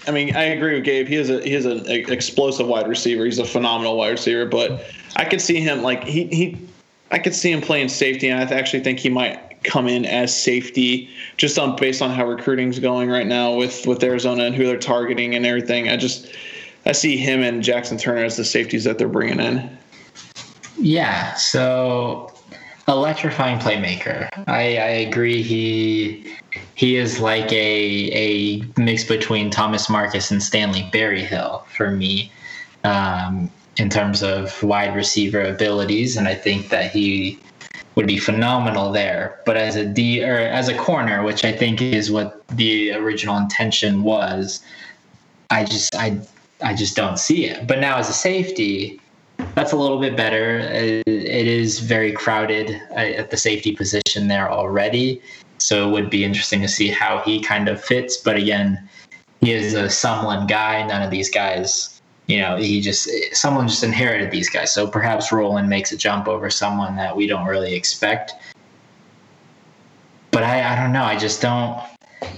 I 0.07 0.11
mean, 0.11 0.35
I 0.35 0.45
agree 0.45 0.75
with 0.75 0.85
Gabe. 0.85 1.07
He 1.07 1.17
is 1.17 1.31
a 1.31 1.41
he 1.43 1.55
is 1.55 1.65
an 1.65 1.89
explosive 1.89 2.67
wide 2.67 2.89
receiver. 2.89 3.25
He's 3.25 3.39
a 3.39 3.45
phenomenal 3.45 3.97
wide 3.97 4.11
receiver, 4.11 4.47
but 4.47 4.85
I 5.17 5.25
could 5.25 5.41
see 5.41 5.61
him 5.61 5.83
like 5.83 6.05
he 6.05 6.27
he 6.27 6.69
I 7.11 7.19
could 7.19 7.35
see 7.35 7.53
him 7.53 7.61
playing 7.61 7.89
safety, 7.89 8.29
and 8.29 8.41
I 8.41 8.55
actually 8.55 8.83
think 8.83 8.99
he 8.99 9.09
might 9.09 9.63
come 9.65 9.87
in 9.87 10.05
as 10.05 10.37
safety 10.37 11.09
just 11.37 11.59
on 11.59 11.77
based 11.77 12.03
on 12.03 12.11
how 12.11 12.27
recruiting's 12.27 12.79
going 12.79 13.09
right 13.09 13.27
now 13.27 13.55
with 13.55 13.87
with 13.87 14.03
Arizona 14.03 14.45
and 14.45 14.55
who 14.55 14.67
they're 14.67 14.79
targeting 14.79 15.35
and 15.35 15.47
everything. 15.47 15.89
I 15.89 15.97
just 15.97 16.35
I 16.85 16.93
see 16.93 17.17
him 17.17 17.43
and 17.43 17.63
Jackson 17.63 17.97
Turner 17.97 18.25
as 18.25 18.37
the 18.37 18.45
safeties 18.45 18.85
that 18.85 18.99
they're 18.99 19.09
bringing 19.09 19.39
in. 19.39 19.79
Yeah, 20.79 21.35
so 21.35 22.32
electrifying 22.89 23.59
playmaker. 23.59 24.29
I, 24.47 24.77
I 24.77 24.93
agree. 25.07 25.43
He 25.43 26.35
he 26.75 26.97
is 26.97 27.21
like 27.21 27.51
a 27.53 28.11
a 28.13 28.63
mix 28.77 29.05
between 29.05 29.51
Thomas 29.51 29.89
Marcus 29.89 30.31
and 30.31 30.43
Stanley 30.43 30.89
Berryhill 30.93 31.67
for 31.77 31.91
me. 31.91 32.31
Um, 32.85 33.51
in 33.79 33.89
terms 33.89 34.23
of 34.23 34.63
wide 34.63 34.95
receiver 34.95 35.41
abilities, 35.43 36.17
and 36.17 36.29
I 36.29 36.35
think 36.35 36.69
that 36.69 36.91
he 36.91 37.39
would 37.95 38.07
be 38.07 38.19
phenomenal 38.19 38.93
there. 38.93 39.41
But 39.47 39.57
as 39.57 39.77
a 39.77 39.85
D 39.85 40.25
or 40.25 40.37
as 40.37 40.69
a 40.69 40.77
corner, 40.77 41.23
which 41.23 41.45
I 41.45 41.53
think 41.53 41.81
is 41.81 42.11
what 42.11 42.47
the 42.49 42.93
original 42.93 43.37
intention 43.37 44.03
was, 44.03 44.63
I 45.51 45.65
just 45.65 45.95
I 45.95 46.21
I 46.63 46.75
just 46.75 46.97
don't 46.97 47.19
see 47.19 47.47
it. 47.47 47.67
But 47.67 47.81
now 47.81 47.99
as 47.99 48.09
a 48.09 48.15
safety, 48.15 49.01
that's 49.55 49.73
a 49.73 49.77
little 49.77 50.01
bit 50.01 50.17
better. 50.17 50.59
It 50.59 51.07
is 51.07 51.81
very 51.81 52.13
crowded 52.13 52.81
uh, 52.91 52.95
at 52.95 53.31
the 53.31 53.37
safety 53.37 53.75
position 53.75 54.29
there 54.29 54.51
already, 54.51 55.23
so 55.59 55.89
it 55.89 55.93
would 55.93 56.11
be 56.11 56.25
interesting 56.25 56.61
to 56.63 56.69
see 56.69 56.89
how 56.89 57.19
he 57.19 57.41
kind 57.43 57.69
of 57.69 57.83
fits. 57.83 58.17
But 58.17 58.37
again, 58.37 58.89
he 59.41 59.53
is 59.53 59.75
a 59.75 59.85
Sumlin 59.85 60.49
guy. 60.49 60.87
None 60.87 61.03
of 61.03 61.11
these 61.11 61.31
guys 61.31 61.93
you 62.27 62.41
know, 62.41 62.57
he 62.57 62.81
just 62.81 63.09
someone 63.33 63.69
just 63.69 63.83
inherited 63.83 64.31
these 64.31 64.49
guys. 64.49 64.73
So 64.73 64.87
perhaps 64.87 65.33
Roland 65.33 65.69
makes 65.69 65.93
a 65.93 65.97
jump 65.97 66.29
over 66.29 66.51
someone 66.51 66.97
that 66.97 67.17
we 67.17 67.27
don't 67.27 67.47
really 67.47 67.75
expect. 67.75 68.33
But 70.31 70.43
I, 70.45 70.73
I 70.73 70.77
don't 70.81 70.93
know. 70.93 71.05
I 71.05 71.19
just 71.19 71.43
don't. 71.43 71.79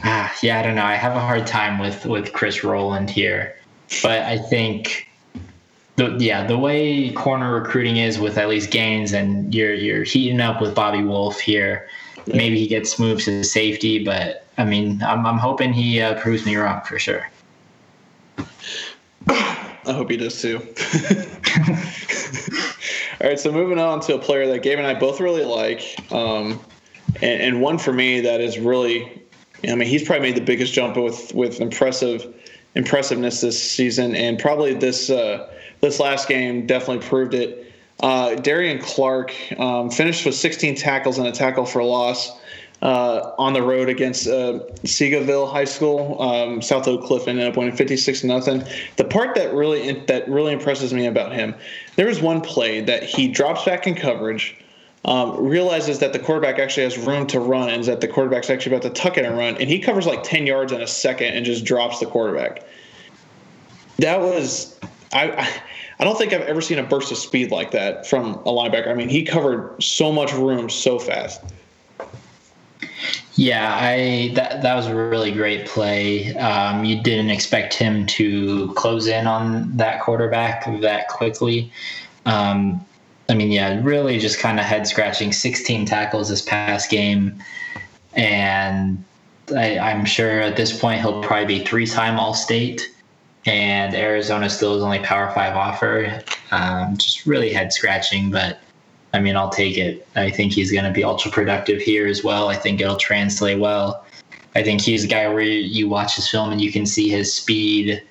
Ah, 0.02 0.34
yeah, 0.42 0.58
I 0.58 0.62
don't 0.62 0.74
know. 0.74 0.84
I 0.84 0.94
have 0.94 1.14
a 1.14 1.20
hard 1.20 1.46
time 1.46 1.78
with 1.78 2.06
with 2.06 2.32
Chris 2.32 2.64
Roland 2.64 3.10
here, 3.10 3.56
but 4.02 4.22
I 4.22 4.38
think. 4.38 5.08
The, 5.96 6.16
yeah, 6.18 6.44
the 6.46 6.58
way 6.58 7.12
corner 7.12 7.54
recruiting 7.54 7.98
is 7.98 8.18
with 8.18 8.36
at 8.36 8.48
least 8.48 8.70
Gaines, 8.70 9.12
and 9.12 9.54
you're 9.54 9.74
you're 9.74 10.02
heating 10.02 10.40
up 10.40 10.60
with 10.60 10.74
Bobby 10.74 11.04
Wolf 11.04 11.38
here. 11.38 11.88
Maybe 12.26 12.58
he 12.58 12.66
gets 12.66 12.98
moved 12.98 13.24
to 13.26 13.44
safety, 13.44 14.02
but 14.02 14.46
I 14.58 14.64
mean, 14.64 15.02
I'm 15.02 15.24
I'm 15.24 15.38
hoping 15.38 15.72
he 15.72 16.00
uh, 16.00 16.20
proves 16.20 16.44
me 16.44 16.56
wrong 16.56 16.80
for 16.82 16.98
sure. 16.98 17.30
I 19.28 19.92
hope 19.92 20.10
he 20.10 20.16
does 20.16 20.40
too. 20.40 20.56
All 23.20 23.28
right, 23.28 23.38
so 23.38 23.52
moving 23.52 23.78
on 23.78 24.00
to 24.00 24.16
a 24.16 24.18
player 24.18 24.46
that 24.48 24.62
Gabe 24.62 24.78
and 24.78 24.86
I 24.86 24.94
both 24.94 25.20
really 25.20 25.44
like, 25.44 25.96
um, 26.10 26.60
and, 27.22 27.40
and, 27.40 27.62
one 27.62 27.78
for 27.78 27.92
me 27.92 28.20
that 28.20 28.40
is 28.40 28.58
really, 28.58 29.22
I 29.68 29.74
mean, 29.76 29.88
he's 29.88 30.04
probably 30.04 30.28
made 30.28 30.36
the 30.36 30.44
biggest 30.44 30.72
jump 30.72 30.96
with 30.96 31.32
with 31.32 31.60
impressive 31.60 32.34
impressiveness 32.74 33.40
this 33.40 33.62
season, 33.62 34.14
and 34.14 34.38
probably 34.38 34.74
this 34.74 35.10
uh, 35.10 35.50
this 35.80 36.00
last 36.00 36.28
game 36.28 36.66
definitely 36.66 37.06
proved 37.06 37.34
it. 37.34 37.72
Uh, 38.00 38.34
Darian 38.34 38.80
Clark 38.80 39.32
um, 39.58 39.90
finished 39.90 40.26
with 40.26 40.34
16 40.34 40.74
tackles 40.74 41.18
and 41.18 41.26
a 41.28 41.32
tackle 41.32 41.64
for 41.64 41.82
loss 41.82 42.36
uh, 42.82 43.32
on 43.38 43.52
the 43.52 43.62
road 43.62 43.88
against 43.88 44.26
uh, 44.26 44.60
High 45.46 45.64
School. 45.64 46.20
Um, 46.20 46.60
South 46.60 46.86
Oak 46.86 47.04
Cliff 47.04 47.26
ended 47.26 47.46
up 47.46 47.56
winning 47.56 47.74
56 47.74 48.24
nothing. 48.24 48.64
The 48.96 49.04
part 49.04 49.34
that 49.36 49.52
really 49.54 49.92
that 50.06 50.28
really 50.28 50.52
impresses 50.52 50.92
me 50.92 51.06
about 51.06 51.32
him, 51.32 51.54
there 51.96 52.06
was 52.06 52.20
one 52.20 52.40
play 52.40 52.80
that 52.80 53.02
he 53.02 53.28
drops 53.28 53.64
back 53.64 53.86
in 53.86 53.94
coverage. 53.94 54.56
Um, 55.06 55.36
realizes 55.44 55.98
that 55.98 56.14
the 56.14 56.18
quarterback 56.18 56.58
actually 56.58 56.84
has 56.84 56.96
room 56.96 57.26
to 57.26 57.38
run 57.38 57.68
and 57.68 57.84
that 57.84 58.00
the 58.00 58.08
quarterback's 58.08 58.48
actually 58.48 58.74
about 58.74 58.94
to 58.94 59.02
tuck 59.02 59.18
it 59.18 59.26
and 59.26 59.36
run, 59.36 59.56
and 59.58 59.68
he 59.68 59.78
covers 59.78 60.06
like 60.06 60.22
10 60.22 60.46
yards 60.46 60.72
in 60.72 60.80
a 60.80 60.86
second 60.86 61.34
and 61.34 61.44
just 61.44 61.66
drops 61.66 62.00
the 62.00 62.06
quarterback. 62.06 62.64
That 63.98 64.20
was 64.20 64.80
I, 65.14 65.60
I 65.98 66.04
don't 66.04 66.18
think 66.18 66.32
I've 66.32 66.42
ever 66.42 66.60
seen 66.60 66.78
a 66.78 66.82
burst 66.82 67.12
of 67.12 67.18
speed 67.18 67.50
like 67.50 67.70
that 67.70 68.06
from 68.06 68.34
a 68.34 68.50
linebacker. 68.50 68.88
I 68.88 68.94
mean, 68.94 69.08
he 69.08 69.22
covered 69.22 69.82
so 69.82 70.12
much 70.12 70.32
room 70.34 70.68
so 70.68 70.98
fast. 70.98 71.40
Yeah, 73.36 73.76
I 73.80 74.32
that 74.34 74.62
that 74.62 74.74
was 74.74 74.86
a 74.86 74.94
really 74.94 75.32
great 75.32 75.66
play. 75.66 76.34
Um, 76.36 76.84
you 76.84 77.02
didn't 77.02 77.30
expect 77.30 77.74
him 77.74 78.06
to 78.06 78.72
close 78.74 79.06
in 79.08 79.26
on 79.26 79.76
that 79.76 80.02
quarterback 80.02 80.64
that 80.80 81.08
quickly. 81.08 81.72
Um, 82.26 82.84
I 83.28 83.34
mean, 83.34 83.50
yeah, 83.50 83.80
really 83.82 84.18
just 84.18 84.38
kind 84.38 84.60
of 84.60 84.66
head 84.66 84.86
scratching. 84.86 85.32
16 85.32 85.86
tackles 85.86 86.28
this 86.28 86.42
past 86.42 86.90
game, 86.90 87.42
and 88.14 89.02
I, 89.54 89.78
I'm 89.78 90.04
sure 90.04 90.40
at 90.40 90.56
this 90.56 90.78
point 90.78 91.00
he'll 91.00 91.22
probably 91.22 91.58
be 91.58 91.64
three 91.64 91.86
time 91.86 92.18
All 92.18 92.34
State. 92.34 92.90
And 93.46 93.94
Arizona 93.94 94.48
still 94.48 94.74
is 94.74 94.82
only 94.82 95.00
Power 95.00 95.30
Five 95.34 95.54
offer. 95.54 96.22
Um, 96.50 96.96
just 96.96 97.26
really 97.26 97.52
head 97.52 97.72
scratching, 97.74 98.30
but 98.30 98.60
I 99.12 99.20
mean, 99.20 99.36
I'll 99.36 99.50
take 99.50 99.76
it. 99.76 100.06
I 100.16 100.30
think 100.30 100.52
he's 100.52 100.72
going 100.72 100.84
to 100.84 100.90
be 100.90 101.04
ultra 101.04 101.30
productive 101.30 101.80
here 101.80 102.06
as 102.06 102.24
well. 102.24 102.48
I 102.48 102.56
think 102.56 102.80
it'll 102.80 102.96
translate 102.96 103.58
well. 103.58 104.04
I 104.56 104.62
think 104.62 104.80
he's 104.80 105.04
a 105.04 105.08
guy 105.08 105.28
where 105.28 105.42
you 105.42 105.88
watch 105.88 106.16
his 106.16 106.28
film 106.28 106.52
and 106.52 106.60
you 106.60 106.72
can 106.72 106.86
see 106.86 107.08
his 107.08 107.32
speed 107.32 108.02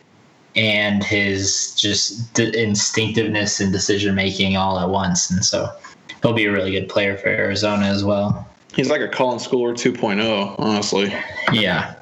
and 0.55 1.03
his 1.03 1.73
just 1.75 2.37
instinctiveness 2.39 3.59
and 3.59 3.71
decision 3.71 4.15
making 4.15 4.55
all 4.55 4.79
at 4.79 4.89
once. 4.89 5.29
And 5.29 5.43
so 5.43 5.69
he'll 6.21 6.33
be 6.33 6.45
a 6.45 6.51
really 6.51 6.71
good 6.71 6.89
player 6.89 7.17
for 7.17 7.27
Arizona 7.27 7.85
as 7.85 8.03
well. 8.03 8.47
He's 8.73 8.89
like 8.89 9.01
a 9.01 9.07
Colin 9.07 9.39
Schooler 9.39 9.73
2.0, 9.73 10.55
honestly. 10.57 11.13
Yeah. 11.51 11.95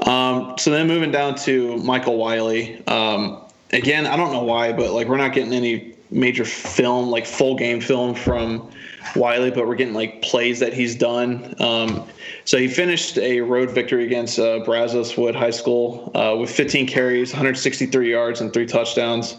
Um, 0.00 0.56
so 0.58 0.70
then 0.70 0.86
moving 0.86 1.10
down 1.10 1.34
to 1.36 1.76
Michael 1.78 2.16
Wiley. 2.16 2.86
Um, 2.86 3.42
again, 3.72 4.06
I 4.06 4.16
don't 4.16 4.32
know 4.32 4.44
why, 4.44 4.72
but 4.72 4.92
like 4.92 5.08
we're 5.08 5.16
not 5.16 5.32
getting 5.32 5.52
any 5.52 5.94
major 6.10 6.44
film, 6.44 7.10
like 7.10 7.26
full 7.26 7.56
game 7.56 7.80
film 7.80 8.14
from 8.14 8.70
Wiley, 9.14 9.50
but 9.50 9.66
we're 9.66 9.74
getting 9.74 9.94
like 9.94 10.22
plays 10.22 10.60
that 10.60 10.72
he's 10.72 10.94
done. 10.94 11.54
Um, 11.60 12.06
so 12.44 12.58
he 12.58 12.68
finished 12.68 13.18
a 13.18 13.40
road 13.40 13.70
victory 13.70 14.04
against 14.04 14.38
uh, 14.38 14.60
Brazoswood 14.60 15.34
High 15.34 15.50
School 15.50 16.10
uh, 16.14 16.36
with 16.36 16.50
15 16.50 16.86
carries, 16.86 17.32
163 17.32 18.10
yards, 18.10 18.40
and 18.40 18.52
three 18.52 18.66
touchdowns. 18.66 19.36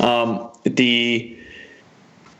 Um, 0.00 0.50
the 0.64 1.36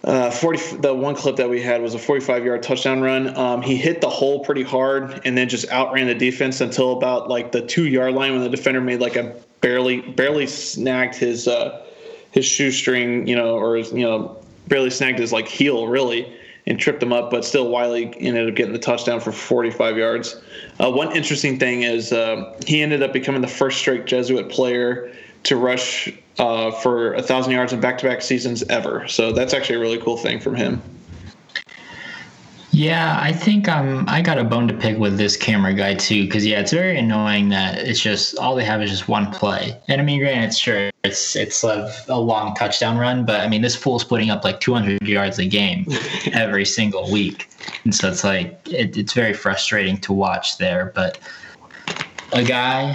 uh, 0.05 0.31
40, 0.31 0.77
the 0.77 0.95
one 0.95 1.17
clip 1.17 1.35
that 1.37 1.51
we 1.51 1.61
had 1.61 1.83
was 1.83 1.95
a 1.95 1.99
45 1.99 2.45
yard 2.45 2.63
touchdown 2.63 3.01
run. 3.01 3.37
Um, 3.37 3.63
he 3.63 3.77
hit 3.77 4.01
the 4.01 4.09
hole 4.09 4.45
pretty 4.45 4.63
hard 4.63 5.21
and 5.25 5.37
then 5.37 5.49
just 5.49 5.69
outran 5.71 6.07
the 6.07 6.15
defense 6.15 6.61
until 6.61 6.93
about 6.93 7.29
like 7.29 7.51
the 7.51 7.67
two 7.67 7.89
yard 7.89 8.15
line 8.15 8.33
when 8.33 8.43
the 8.43 8.49
defender 8.49 8.81
made 8.81 9.01
like 9.01 9.17
a 9.17 9.35
barely 9.61 10.01
barely 10.01 10.47
snagged 10.47 11.17
his 11.17 11.49
uh, 11.49 11.86
his 12.37 12.45
shoestring, 12.45 13.27
you 13.27 13.35
know, 13.35 13.57
or 13.57 13.77
his, 13.77 13.91
you 13.93 14.05
know, 14.05 14.37
barely 14.69 14.91
snagged 14.91 15.19
his 15.19 15.33
like 15.33 15.49
heel 15.49 15.89
really 15.89 16.31
and 16.67 16.79
tripped 16.79 17.03
him 17.03 17.11
up. 17.11 17.31
But 17.31 17.47
still, 17.47 17.71
Wiley 17.71 18.15
ended 18.21 18.47
up 18.47 18.55
getting 18.55 18.75
the 18.75 18.79
touchdown 18.79 19.21
for 19.21 19.33
45 19.33 19.97
yards. 19.97 20.39
Uh, 20.79 20.93
one 20.93 21.17
interesting 21.17 21.59
thing 21.59 21.83
is 21.83 22.13
uh, 22.13 22.55
he 22.67 22.83
ended 22.83 23.03
up 23.03 23.15
becoming 23.15 23.41
the 23.41 23.49
first 23.49 23.79
Strake 23.79 24.05
Jesuit 24.05 24.51
player 24.51 25.11
to 25.45 25.57
rush 25.57 26.13
uh, 26.39 26.73
for 26.73 27.15
a 27.15 27.23
thousand 27.23 27.53
yards 27.53 27.73
in 27.73 27.81
back-to-back 27.81 28.21
seasons 28.21 28.63
ever. 28.65 29.09
So 29.09 29.33
that's 29.33 29.55
actually 29.55 29.77
a 29.77 29.81
really 29.81 29.99
cool 29.99 30.19
thing 30.19 30.39
from 30.39 30.57
him. 30.57 30.83
Yeah, 32.77 33.19
I 33.19 33.33
think 33.33 33.71
um 33.71 34.05
I 34.07 34.21
got 34.21 34.37
a 34.37 34.45
bone 34.45 34.69
to 34.69 34.75
pick 34.75 34.99
with 34.99 35.17
this 35.17 35.35
camera 35.35 35.73
guy 35.73 35.95
too, 35.95 36.25
because 36.25 36.45
yeah, 36.45 36.61
it's 36.61 36.73
very 36.73 36.99
annoying 36.99 37.49
that 37.49 37.79
it's 37.79 37.99
just 37.99 38.37
all 38.37 38.55
they 38.55 38.67
have 38.67 38.83
is 38.83 38.91
just 38.91 39.09
one 39.09 39.33
play. 39.33 39.81
And 39.89 39.99
I 39.99 40.05
mean, 40.05 40.21
granted, 40.21 40.55
sure, 40.55 40.91
it's 41.03 41.35
it's 41.37 41.65
a, 41.65 41.91
a 42.09 42.21
long 42.21 42.55
touchdown 42.55 42.99
run, 42.99 43.25
but 43.25 43.41
I 43.41 43.49
mean, 43.49 43.63
this 43.63 43.75
fool's 43.75 44.05
putting 44.05 44.29
up 44.29 44.45
like 44.45 44.61
200 44.61 45.01
yards 45.09 45.39
a 45.39 45.47
game 45.47 45.87
every 46.35 46.67
single 46.67 47.11
week, 47.11 47.49
and 47.85 47.95
so 47.95 48.11
it's 48.11 48.25
like 48.25 48.61
it, 48.71 48.95
it's 48.95 49.15
very 49.15 49.33
frustrating 49.33 49.97
to 50.03 50.13
watch 50.13 50.59
there. 50.59 50.93
But 50.95 51.19
a 52.35 52.45
guy, 52.45 52.95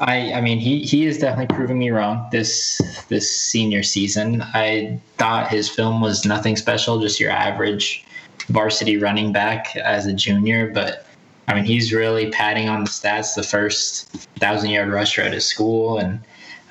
I 0.00 0.32
I 0.32 0.40
mean, 0.40 0.58
he 0.58 0.80
he 0.80 1.04
is 1.04 1.18
definitely 1.18 1.54
proving 1.54 1.78
me 1.78 1.90
wrong 1.90 2.26
this 2.32 2.80
this 3.10 3.30
senior 3.30 3.82
season. 3.82 4.40
I 4.54 4.98
thought 5.18 5.48
his 5.48 5.68
film 5.68 6.00
was 6.00 6.24
nothing 6.24 6.56
special, 6.56 7.00
just 7.00 7.20
your 7.20 7.32
average 7.32 8.02
varsity 8.50 8.96
running 8.96 9.32
back 9.32 9.74
as 9.76 10.06
a 10.06 10.12
junior, 10.12 10.70
but 10.72 11.06
I 11.48 11.54
mean, 11.54 11.64
he's 11.64 11.92
really 11.92 12.30
padding 12.30 12.68
on 12.68 12.84
the 12.84 12.90
stats 12.90 13.34
the 13.34 13.42
first 13.42 14.08
thousand 14.38 14.70
yard 14.70 14.88
rusher 14.88 15.22
at 15.22 15.32
his 15.32 15.44
school, 15.44 15.98
and 15.98 16.20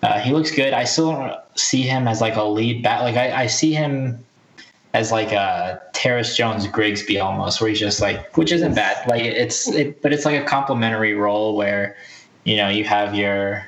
uh, 0.04 0.20
he 0.20 0.32
looks 0.32 0.52
good. 0.52 0.74
I 0.74 0.86
still 0.86 1.12
don't 1.12 1.38
see 1.56 1.82
him 1.82 2.08
as 2.08 2.22
like 2.22 2.36
a 2.38 2.44
lead 2.44 2.82
back. 2.82 3.02
Like 3.02 3.18
I, 3.18 3.44
I 3.44 3.48
see 3.48 3.74
him 3.74 4.24
as 4.94 5.12
like 5.12 5.32
a 5.32 5.82
Terris 5.94 6.36
Jones 6.36 6.66
Grigsby 6.68 7.20
almost, 7.20 7.60
where 7.60 7.70
he's 7.70 7.80
just 7.80 8.00
like, 8.00 8.38
which 8.38 8.52
isn't 8.52 8.74
bad. 8.74 9.06
Like 9.10 9.24
it's 9.24 9.68
it, 9.68 10.02
but 10.02 10.14
it's 10.14 10.24
like 10.24 10.42
a 10.42 10.46
complementary 10.46 11.14
role 11.14 11.58
where, 11.58 11.98
you 12.46 12.56
know, 12.56 12.70
you 12.70 12.86
have 12.86 13.14
your 13.14 13.68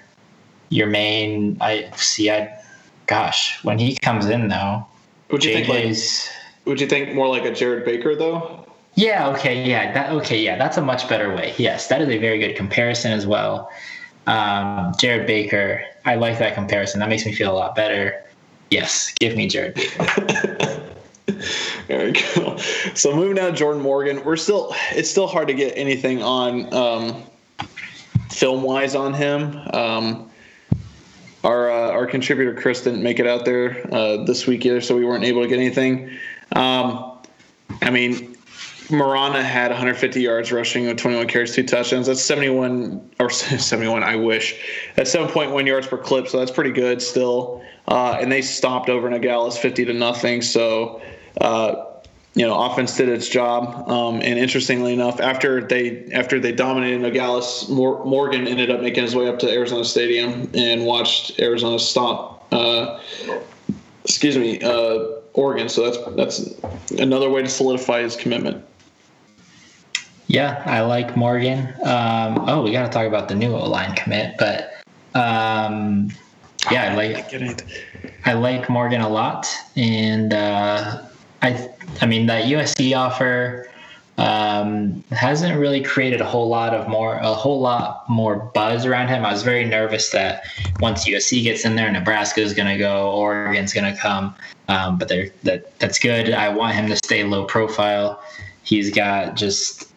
your 0.69 0.87
main. 0.87 1.57
I 1.59 1.91
see. 1.97 2.31
I, 2.31 2.57
gosh, 3.07 3.61
when 3.65 3.77
he 3.77 3.97
comes 3.97 4.27
in 4.27 4.47
though, 4.47 4.85
would 5.29 5.43
you 5.43 5.51
think 5.53 5.67
like, 5.67 5.83
would 6.65 6.79
you 6.79 6.87
think 6.87 7.13
more 7.13 7.27
like 7.27 7.45
a 7.45 7.51
Jared 7.51 7.85
Baker 7.85 8.15
though? 8.15 8.65
Yeah. 8.95 9.29
Okay. 9.29 9.67
Yeah. 9.67 9.93
That. 9.93 10.11
Okay. 10.11 10.41
Yeah. 10.41 10.57
That's 10.57 10.77
a 10.77 10.81
much 10.81 11.07
better 11.07 11.33
way. 11.33 11.53
Yes, 11.57 11.87
that 11.87 12.01
is 12.01 12.09
a 12.09 12.17
very 12.17 12.39
good 12.39 12.55
comparison 12.55 13.11
as 13.11 13.25
well. 13.25 13.71
Um, 14.27 14.93
Jared 14.99 15.27
Baker. 15.27 15.83
I 16.05 16.15
like 16.15 16.39
that 16.39 16.55
comparison. 16.55 16.99
That 16.99 17.09
makes 17.09 17.25
me 17.25 17.33
feel 17.33 17.51
a 17.51 17.57
lot 17.57 17.75
better. 17.75 18.23
Yes, 18.69 19.13
give 19.19 19.35
me 19.35 19.47
Jared 19.47 19.75
Baker. 19.75 20.85
there 21.87 22.05
we 22.05 22.11
go. 22.11 22.57
So 22.95 23.15
moving 23.15 23.35
down 23.35 23.51
to 23.51 23.57
Jordan 23.57 23.81
Morgan, 23.81 24.23
we're 24.23 24.37
still. 24.37 24.73
It's 24.91 25.09
still 25.09 25.27
hard 25.27 25.47
to 25.47 25.53
get 25.53 25.73
anything 25.75 26.21
on 26.21 26.73
um, 26.73 27.23
film 28.29 28.63
wise 28.63 28.95
on 28.95 29.13
him. 29.13 29.59
Um, 29.73 30.29
our 31.43 31.71
uh, 31.71 31.91
our 31.91 32.05
contributor 32.05 32.53
Chris 32.53 32.83
didn't 32.83 33.03
make 33.03 33.19
it 33.19 33.27
out 33.27 33.45
there 33.45 33.87
uh, 33.93 34.23
this 34.23 34.45
week 34.47 34.65
either, 34.65 34.81
so 34.81 34.95
we 34.95 35.05
weren't 35.05 35.23
able 35.23 35.41
to 35.41 35.47
get 35.47 35.59
anything. 35.59 36.17
Um, 36.55 37.17
I 37.81 37.89
mean, 37.89 38.35
Marana 38.91 39.41
had 39.41 39.71
150 39.71 40.21
yards 40.21 40.51
rushing 40.51 40.85
with 40.85 40.97
21 40.97 41.27
carries, 41.27 41.55
two 41.55 41.63
touchdowns. 41.63 42.07
That's 42.07 42.21
71 42.21 43.09
or 43.19 43.29
71. 43.31 44.03
I 44.03 44.15
wish 44.15 44.59
that's 44.95 45.13
7.1 45.15 45.65
yards 45.65 45.87
per 45.87 45.97
clip, 45.97 46.27
so 46.27 46.39
that's 46.39 46.51
pretty 46.51 46.71
good 46.71 47.01
still. 47.01 47.63
Uh, 47.87 48.17
and 48.19 48.31
they 48.31 48.41
stopped 48.41 48.89
over 48.89 49.09
Nogales 49.09 49.57
50 49.57 49.85
to 49.85 49.93
nothing. 49.93 50.41
So, 50.41 51.01
uh, 51.39 51.85
you 52.33 52.45
know, 52.45 52.57
offense 52.57 52.95
did 52.95 53.09
its 53.09 53.27
job. 53.27 53.89
Um, 53.89 54.15
and 54.15 54.39
interestingly 54.39 54.93
enough, 54.93 55.19
after 55.19 55.61
they 55.61 56.05
after 56.11 56.39
they 56.39 56.53
dominated 56.53 57.01
Nogales, 57.01 57.67
Morgan 57.69 58.47
ended 58.47 58.69
up 58.69 58.81
making 58.81 59.03
his 59.03 59.15
way 59.15 59.27
up 59.27 59.39
to 59.39 59.51
Arizona 59.51 59.83
Stadium 59.83 60.49
and 60.53 60.85
watched 60.85 61.39
Arizona 61.39 61.77
stop. 61.79 62.47
Uh, 62.53 62.99
excuse 64.03 64.37
me 64.37 64.61
uh, 64.61 65.20
Oregon. 65.33 65.69
So 65.69 65.89
that's 65.89 66.15
that's 66.15 66.91
another 66.99 67.29
way 67.29 67.41
to 67.41 67.49
solidify 67.49 68.01
his 68.01 68.15
commitment. 68.15 68.65
Yeah, 70.27 70.63
I 70.65 70.81
like 70.81 71.17
Morgan. 71.17 71.73
Um, 71.83 72.47
oh, 72.47 72.61
we 72.63 72.71
got 72.71 72.83
to 72.83 72.89
talk 72.89 73.05
about 73.05 73.27
the 73.27 73.35
new 73.35 73.53
O 73.53 73.67
line 73.67 73.93
commit, 73.95 74.35
but 74.37 74.71
um, 75.13 76.09
yeah, 76.71 76.91
I 76.91 76.95
like 76.95 77.33
I 78.25 78.33
like 78.33 78.69
Morgan 78.69 79.01
a 79.01 79.09
lot, 79.09 79.47
and 79.75 80.33
uh, 80.33 81.01
I 81.41 81.69
I 82.01 82.05
mean 82.05 82.27
that 82.27 82.45
USC 82.45 82.95
offer 82.95 83.70
um, 84.17 85.03
hasn't 85.11 85.57
really 85.57 85.81
created 85.81 86.21
a 86.21 86.25
whole 86.25 86.47
lot 86.47 86.73
of 86.73 86.87
more 86.87 87.17
a 87.17 87.33
whole 87.33 87.59
lot 87.59 88.07
more 88.09 88.35
buzz 88.53 88.85
around 88.85 89.07
him. 89.07 89.25
I 89.25 89.31
was 89.31 89.43
very 89.43 89.65
nervous 89.65 90.11
that 90.11 90.43
once 90.79 91.07
USC 91.07 91.43
gets 91.43 91.65
in 91.65 91.75
there, 91.75 91.91
Nebraska 91.91 92.41
is 92.41 92.53
going 92.53 92.67
to 92.67 92.77
go, 92.77 93.11
Oregon's 93.11 93.73
going 93.73 93.91
to 93.91 93.99
come. 93.99 94.35
Um, 94.67 94.97
but 94.97 95.09
that 95.09 95.79
that's 95.79 95.97
good. 95.97 96.33
I 96.33 96.49
want 96.49 96.75
him 96.75 96.87
to 96.87 96.95
stay 96.95 97.23
low 97.23 97.45
profile. 97.45 98.21
He's 98.63 98.91
got 98.91 99.35
just 99.35 99.91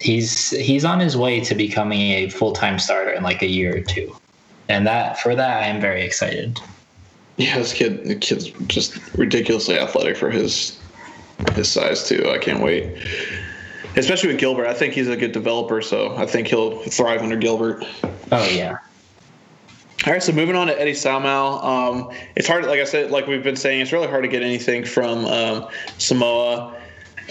he's 0.00 0.50
he's 0.50 0.84
on 0.84 1.00
his 1.00 1.16
way 1.16 1.40
to 1.40 1.54
becoming 1.54 2.00
a 2.12 2.30
full 2.30 2.52
time 2.52 2.78
starter 2.78 3.10
in 3.10 3.22
like 3.22 3.42
a 3.42 3.46
year 3.46 3.76
or 3.76 3.80
two, 3.80 4.16
and 4.68 4.86
that 4.86 5.20
for 5.20 5.34
that 5.34 5.62
I 5.62 5.66
am 5.66 5.80
very 5.80 6.02
excited. 6.02 6.58
Yeah, 7.36 7.58
this 7.58 7.72
kid, 7.72 8.04
the 8.04 8.16
kid's 8.16 8.50
just 8.66 8.98
ridiculously 9.14 9.78
athletic 9.78 10.16
for 10.16 10.30
his 10.30 10.79
his 11.54 11.70
size 11.70 12.08
too. 12.08 12.28
I 12.30 12.38
can't 12.38 12.62
wait. 12.62 12.96
Especially 13.96 14.28
with 14.28 14.38
Gilbert, 14.38 14.66
I 14.66 14.74
think 14.74 14.94
he's 14.94 15.08
a 15.08 15.16
good 15.16 15.32
developer, 15.32 15.82
so 15.82 16.16
I 16.16 16.26
think 16.26 16.46
he'll 16.46 16.78
thrive 16.80 17.22
under 17.22 17.36
Gilbert. 17.36 17.84
Oh 18.30 18.48
yeah. 18.48 18.78
All 20.06 20.14
right, 20.14 20.22
so 20.22 20.32
moving 20.32 20.56
on 20.56 20.68
to 20.68 20.80
Eddie 20.80 20.92
Saumal. 20.92 21.62
Um, 21.62 22.10
it's 22.34 22.48
hard, 22.48 22.64
like 22.64 22.80
I 22.80 22.84
said, 22.84 23.10
like 23.10 23.26
we've 23.26 23.42
been 23.42 23.56
saying, 23.56 23.82
it's 23.82 23.92
really 23.92 24.06
hard 24.06 24.22
to 24.22 24.28
get 24.28 24.42
anything 24.42 24.82
from 24.82 25.26
um, 25.26 25.68
Samoa. 25.98 26.74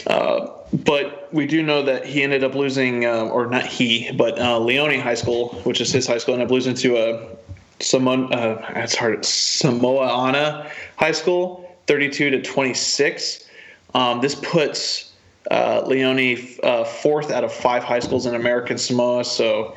Uh, 0.06 0.52
but 0.72 1.34
we 1.34 1.48
do 1.48 1.64
know 1.64 1.82
that 1.82 2.06
he 2.06 2.22
ended 2.22 2.44
up 2.44 2.54
losing, 2.54 3.06
uh, 3.06 3.26
or 3.26 3.48
not 3.48 3.66
he, 3.66 4.12
but 4.12 4.38
uh, 4.38 4.60
Leone 4.60 5.00
High 5.00 5.16
School, 5.16 5.50
which 5.64 5.82
is 5.82 5.92
his 5.92 6.06
high 6.06 6.20
school, 6.20 6.36
ended 6.36 6.48
up 6.48 6.52
losing 6.52 6.76
to 6.76 6.98
a 6.98 7.14
uh, 7.16 7.36
Samoa. 7.80 8.28
Uh, 8.28 8.74
that's 8.74 8.96
hard. 8.96 9.22
Samoana 9.22 10.70
High 10.98 11.12
School, 11.12 11.76
32 11.88 12.30
to 12.30 12.42
26. 12.42 13.49
Um, 13.94 14.22
this 14.22 14.36
puts 14.36 15.12
uh, 15.50 15.84
Leone 15.86 16.38
uh, 16.64 16.84
fourth 16.84 17.32
out 17.32 17.44
of 17.44 17.52
five 17.52 17.84
high 17.84 18.00
schools 18.00 18.26
in 18.26 18.36
American 18.36 18.78
Samoa. 18.78 19.24
So 19.24 19.76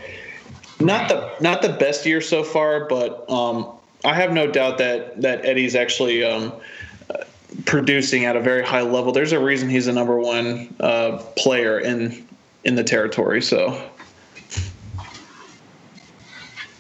not 0.81 1.09
the 1.09 1.33
not 1.41 1.63
the 1.63 1.71
best 1.71 2.05
year 2.05 2.21
so 2.21 2.43
far, 2.43 2.87
but 2.87 3.29
um, 3.31 3.69
I 4.05 4.15
have 4.15 4.33
no 4.33 4.47
doubt 4.47 4.79
that 4.79 5.21
that 5.23 5.45
Eddie's 5.45 5.75
actually 5.75 6.25
um, 6.25 6.53
producing 7.65 8.25
at 8.25 8.37
a 8.37 8.41
very 8.41 8.65
high 8.65 8.83
level. 8.83 9.13
There's 9.13 9.33
a 9.33 9.41
reason 9.41 9.69
he's 9.69 9.87
the 9.87 9.93
number 9.93 10.19
one 10.19 10.75
uh, 10.81 11.19
player 11.37 11.79
in 11.79 12.27
in 12.65 12.75
the 12.75 12.85
territory. 12.85 13.43
So. 13.43 13.91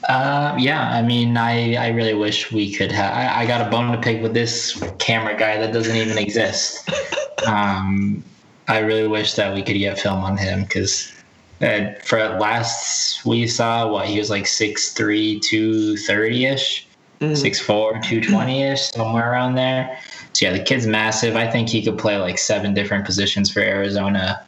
Uh, 0.09 0.57
yeah, 0.59 0.91
I 0.91 1.03
mean, 1.03 1.37
I, 1.37 1.75
I 1.77 1.89
really 1.89 2.15
wish 2.15 2.51
we 2.51 2.73
could 2.73 2.91
have. 2.91 3.13
I, 3.13 3.43
I 3.43 3.47
got 3.47 3.67
a 3.67 3.71
bone 3.71 3.93
to 3.93 4.01
pick 4.01 4.23
with 4.23 4.35
this 4.35 4.83
camera 4.99 5.37
guy 5.39 5.59
that 5.59 5.73
doesn't 5.73 5.97
even 5.97 6.19
exist. 6.19 6.89
Um, 7.45 8.23
I 8.69 8.79
really 8.79 9.09
wish 9.09 9.35
that 9.35 9.53
we 9.53 9.63
could 9.63 9.77
get 9.77 9.99
film 9.99 10.21
on 10.21 10.37
him 10.37 10.63
because 10.63 11.13
uh, 11.61 11.93
for 12.05 12.19
last 12.39 13.25
we 13.25 13.47
saw 13.47 13.91
what 13.91 14.07
he 14.07 14.19
was 14.19 14.31
like 14.31 14.45
6'3", 14.45 15.43
230 15.43 16.45
ish, 16.45 16.87
mm. 17.21 17.33
6'4", 17.33 17.67
220 17.67 18.63
ish, 18.63 18.83
somewhere 18.93 19.31
around 19.31 19.57
there. 19.57 19.99
So 20.33 20.47
yeah, 20.47 20.53
the 20.53 20.63
kid's 20.63 20.87
massive. 20.87 21.37
I 21.37 21.51
think 21.51 21.69
he 21.69 21.83
could 21.83 21.99
play 21.99 22.17
like 22.17 22.39
seven 22.39 22.75
different 22.75 23.05
positions 23.05 23.53
for 23.53 23.61
Arizona: 23.61 24.45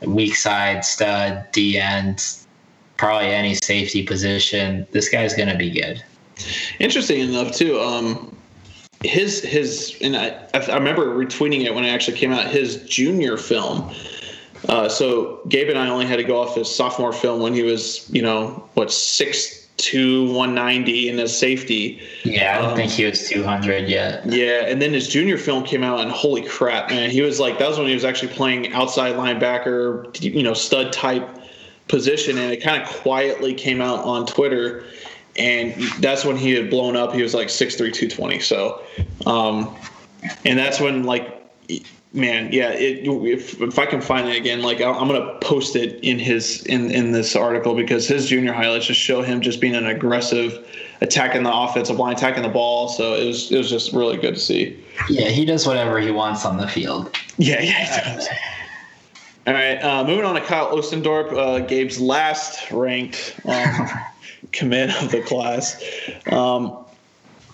weak 0.00 0.34
side, 0.34 0.84
stud, 0.84 1.46
D 1.52 1.78
end, 1.78 2.24
probably 3.00 3.28
any 3.30 3.54
safety 3.54 4.02
position. 4.02 4.86
This 4.90 5.08
guy's 5.08 5.32
gonna 5.32 5.56
be 5.56 5.70
good. 5.70 6.04
Interesting 6.78 7.20
enough, 7.20 7.52
too. 7.52 7.80
Um, 7.80 8.36
his 9.02 9.40
his 9.42 9.96
and 10.02 10.14
I 10.14 10.46
I 10.52 10.74
remember 10.74 11.06
retweeting 11.06 11.64
it 11.64 11.74
when 11.74 11.84
it 11.84 11.88
actually 11.88 12.18
came 12.18 12.30
out. 12.30 12.48
His 12.48 12.84
junior 12.84 13.38
film. 13.38 13.90
Uh, 14.68 14.90
so 14.90 15.40
Gabe 15.48 15.70
and 15.70 15.78
I 15.78 15.88
only 15.88 16.04
had 16.04 16.16
to 16.16 16.24
go 16.24 16.42
off 16.42 16.54
his 16.54 16.72
sophomore 16.72 17.14
film 17.14 17.40
when 17.40 17.54
he 17.54 17.62
was, 17.62 18.08
you 18.10 18.20
know, 18.20 18.68
what 18.74 18.92
six 18.92 19.66
to 19.78 20.26
190 20.26 21.08
in 21.08 21.16
his 21.16 21.34
safety. 21.34 22.02
Yeah, 22.24 22.58
I 22.58 22.60
don't 22.60 22.72
um, 22.72 22.76
think 22.76 22.92
he 22.92 23.06
was 23.06 23.26
200 23.30 23.88
yet. 23.88 24.26
Yeah, 24.26 24.66
and 24.66 24.82
then 24.82 24.92
his 24.92 25.08
junior 25.08 25.38
film 25.38 25.64
came 25.64 25.82
out, 25.82 26.00
and 26.00 26.10
holy 26.10 26.42
crap, 26.42 26.90
man, 26.90 27.08
he 27.08 27.22
was 27.22 27.40
like 27.40 27.58
that 27.58 27.68
was 27.70 27.78
when 27.78 27.88
he 27.88 27.94
was 27.94 28.04
actually 28.04 28.34
playing 28.34 28.74
outside 28.74 29.14
linebacker, 29.14 30.20
you 30.20 30.42
know, 30.42 30.52
stud 30.52 30.92
type 30.92 31.39
position, 31.90 32.38
and 32.38 32.52
it 32.52 32.62
kind 32.62 32.82
of 32.82 32.88
quietly 32.88 33.52
came 33.52 33.80
out 33.80 34.04
on 34.04 34.24
Twitter, 34.24 34.84
and 35.36 35.74
that's 36.00 36.24
when 36.24 36.36
he 36.36 36.52
had 36.52 36.70
blown 36.70 36.96
up. 36.96 37.12
He 37.12 37.22
was 37.22 37.34
like 37.34 37.48
6'3", 37.48 37.76
220. 37.76 38.40
So, 38.40 38.82
um, 39.26 39.76
and 40.44 40.58
that's 40.58 40.80
when 40.80 41.02
like 41.02 41.36
man 42.12 42.52
yeah 42.52 42.70
it, 42.70 43.06
if, 43.06 43.60
if 43.60 43.78
i 43.78 43.86
can 43.86 44.00
find 44.00 44.28
it 44.28 44.36
again 44.36 44.62
like 44.62 44.80
i'm 44.80 45.06
gonna 45.06 45.38
post 45.40 45.76
it 45.76 46.02
in 46.02 46.18
his 46.18 46.64
in 46.66 46.90
in 46.90 47.12
this 47.12 47.36
article 47.36 47.74
because 47.74 48.08
his 48.08 48.26
junior 48.26 48.52
highlights 48.52 48.86
just 48.86 48.98
show 48.98 49.22
him 49.22 49.40
just 49.40 49.60
being 49.60 49.76
an 49.76 49.86
aggressive 49.86 50.66
attacking 51.02 51.44
the 51.44 51.54
offensive 51.54 51.98
line 51.98 52.12
attacking 52.12 52.42
the 52.42 52.48
ball 52.48 52.88
so 52.88 53.14
it 53.14 53.26
was 53.26 53.52
it 53.52 53.56
was 53.56 53.70
just 53.70 53.92
really 53.92 54.16
good 54.16 54.34
to 54.34 54.40
see 54.40 54.76
yeah 55.08 55.28
he 55.28 55.44
does 55.44 55.66
whatever 55.66 56.00
he 56.00 56.10
wants 56.10 56.44
on 56.44 56.56
the 56.56 56.66
field 56.66 57.16
yeah 57.38 57.60
yeah 57.60 57.84
he 57.84 58.16
does 58.16 58.28
all 59.46 59.54
right 59.54 59.78
uh, 59.78 60.04
moving 60.04 60.24
on 60.24 60.34
to 60.34 60.40
kyle 60.40 60.76
ostendorp 60.76 61.32
uh, 61.32 61.58
gabe's 61.66 62.00
last 62.00 62.70
ranked 62.70 63.36
um, 63.46 63.88
commit 64.52 64.90
of 65.02 65.10
the 65.10 65.22
class 65.22 65.82
um, 66.30 66.84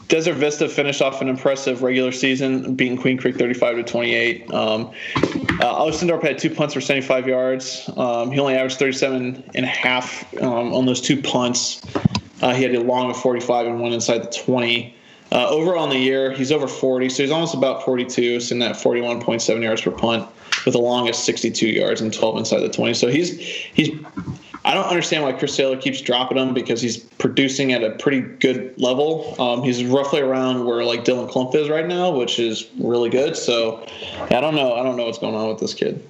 Desert 0.08 0.34
Vista 0.34 0.68
finished 0.68 1.02
off 1.02 1.20
an 1.20 1.28
impressive 1.28 1.82
regular 1.82 2.12
season, 2.12 2.76
beating 2.76 2.96
Queen 2.96 3.18
Creek 3.18 3.36
35 3.36 3.76
to 3.76 3.82
28. 3.82 4.54
Um, 4.54 4.92
uh, 5.16 5.82
Ostendorp 5.82 6.22
had 6.22 6.38
two 6.38 6.50
punts 6.50 6.74
for 6.74 6.80
75 6.80 7.26
yards. 7.26 7.90
Um, 7.96 8.30
he 8.30 8.38
only 8.38 8.54
averaged 8.54 8.78
37 8.78 9.50
and 9.54 9.64
a 9.64 9.68
half 9.68 10.32
um, 10.40 10.72
on 10.72 10.86
those 10.86 11.00
two 11.00 11.20
punts. 11.20 11.82
Uh, 12.40 12.54
he 12.54 12.62
had 12.62 12.74
a 12.74 12.80
long 12.80 13.10
of 13.10 13.16
45 13.16 13.66
and 13.66 13.80
one 13.80 13.92
inside 13.92 14.18
the 14.22 14.30
20. 14.30 14.94
Uh, 15.32 15.48
overall 15.48 15.82
on 15.82 15.90
the 15.90 15.98
year, 15.98 16.30
he's 16.30 16.52
over 16.52 16.68
40, 16.68 17.08
so 17.08 17.24
he's 17.24 17.32
almost 17.32 17.54
about 17.54 17.84
42, 17.84 18.38
so 18.38 18.52
in 18.52 18.60
that 18.60 18.76
41.7 18.76 19.60
yards 19.60 19.82
per 19.82 19.90
punt 19.90 20.28
with 20.66 20.74
the 20.74 20.80
longest 20.80 21.24
62 21.24 21.68
yards 21.68 22.02
and 22.02 22.12
12 22.12 22.38
inside 22.38 22.60
the 22.60 22.68
20. 22.68 22.92
So 22.92 23.08
he's 23.08 23.38
he's 23.38 23.88
I 24.66 24.74
don't 24.74 24.86
understand 24.86 25.22
why 25.22 25.32
Chris 25.32 25.54
Sailer 25.54 25.76
keeps 25.76 26.00
dropping 26.00 26.38
him 26.38 26.52
because 26.52 26.82
he's 26.82 26.96
producing 26.96 27.72
at 27.72 27.84
a 27.84 27.90
pretty 27.92 28.20
good 28.20 28.74
level. 28.76 29.40
Um, 29.40 29.62
he's 29.62 29.84
roughly 29.84 30.20
around 30.20 30.66
where 30.66 30.84
like 30.84 31.04
Dylan 31.04 31.30
Klumph 31.30 31.54
is 31.54 31.68
right 31.68 31.86
now, 31.86 32.10
which 32.10 32.40
is 32.40 32.68
really 32.80 33.08
good. 33.08 33.36
So 33.36 33.86
I 34.22 34.40
don't 34.40 34.56
know. 34.56 34.74
I 34.74 34.82
don't 34.82 34.96
know 34.96 35.04
what's 35.06 35.18
going 35.18 35.36
on 35.36 35.48
with 35.48 35.60
this 35.60 35.72
kid, 35.72 36.04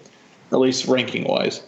at 0.53 0.59
least 0.59 0.87
ranking 0.87 1.25
wise. 1.25 1.63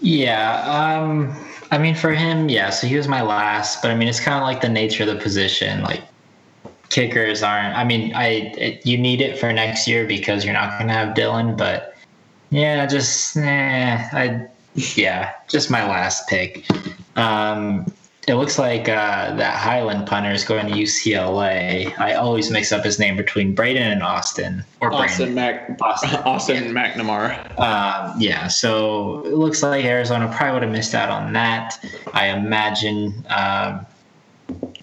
Yeah. 0.00 0.64
Um, 0.64 1.32
I 1.70 1.78
mean, 1.78 1.94
for 1.94 2.10
him, 2.10 2.48
yeah. 2.48 2.70
So 2.70 2.88
he 2.88 2.96
was 2.96 3.06
my 3.06 3.22
last, 3.22 3.82
but 3.82 3.92
I 3.92 3.94
mean, 3.94 4.08
it's 4.08 4.18
kind 4.18 4.36
of 4.36 4.42
like 4.42 4.62
the 4.62 4.68
nature 4.68 5.04
of 5.04 5.10
the 5.10 5.22
position. 5.22 5.82
Like 5.82 6.02
kickers 6.92 7.42
aren't. 7.42 7.76
I 7.76 7.84
mean, 7.84 8.14
I 8.14 8.26
it, 8.56 8.86
you 8.86 8.96
need 8.96 9.20
it 9.20 9.38
for 9.38 9.52
next 9.52 9.88
year 9.88 10.06
because 10.06 10.44
you're 10.44 10.54
not 10.54 10.78
going 10.78 10.88
to 10.88 10.94
have 10.94 11.16
Dylan, 11.16 11.56
but 11.56 11.96
yeah, 12.50 12.86
just 12.86 13.36
eh, 13.36 14.08
I 14.12 14.46
yeah, 14.74 15.32
just 15.48 15.70
my 15.70 15.82
last 15.88 16.28
pick. 16.28 16.64
Um, 17.16 17.92
it 18.28 18.34
looks 18.34 18.56
like 18.56 18.88
uh, 18.88 19.34
that 19.34 19.56
Highland 19.56 20.06
punter 20.06 20.30
is 20.30 20.44
going 20.44 20.68
to 20.68 20.72
UCLA. 20.72 21.98
I 21.98 22.14
always 22.14 22.52
mix 22.52 22.70
up 22.70 22.84
his 22.84 23.00
name 23.00 23.16
between 23.16 23.52
Braden 23.52 23.82
and 23.82 24.02
Austin 24.02 24.64
or 24.80 24.92
Austin 24.92 25.34
Mac 25.34 25.76
Austin, 25.80 26.10
Austin 26.24 26.64
yeah. 26.64 26.70
McNamara. 26.70 27.58
Um, 27.58 28.20
yeah, 28.20 28.46
so 28.46 29.24
it 29.24 29.34
looks 29.34 29.62
like 29.62 29.84
Arizona 29.84 30.32
probably 30.36 30.52
would 30.52 30.62
have 30.62 30.72
missed 30.72 30.94
out 30.94 31.08
on 31.08 31.32
that. 31.32 31.84
I 32.12 32.28
imagine. 32.28 33.24
Um, 33.28 33.86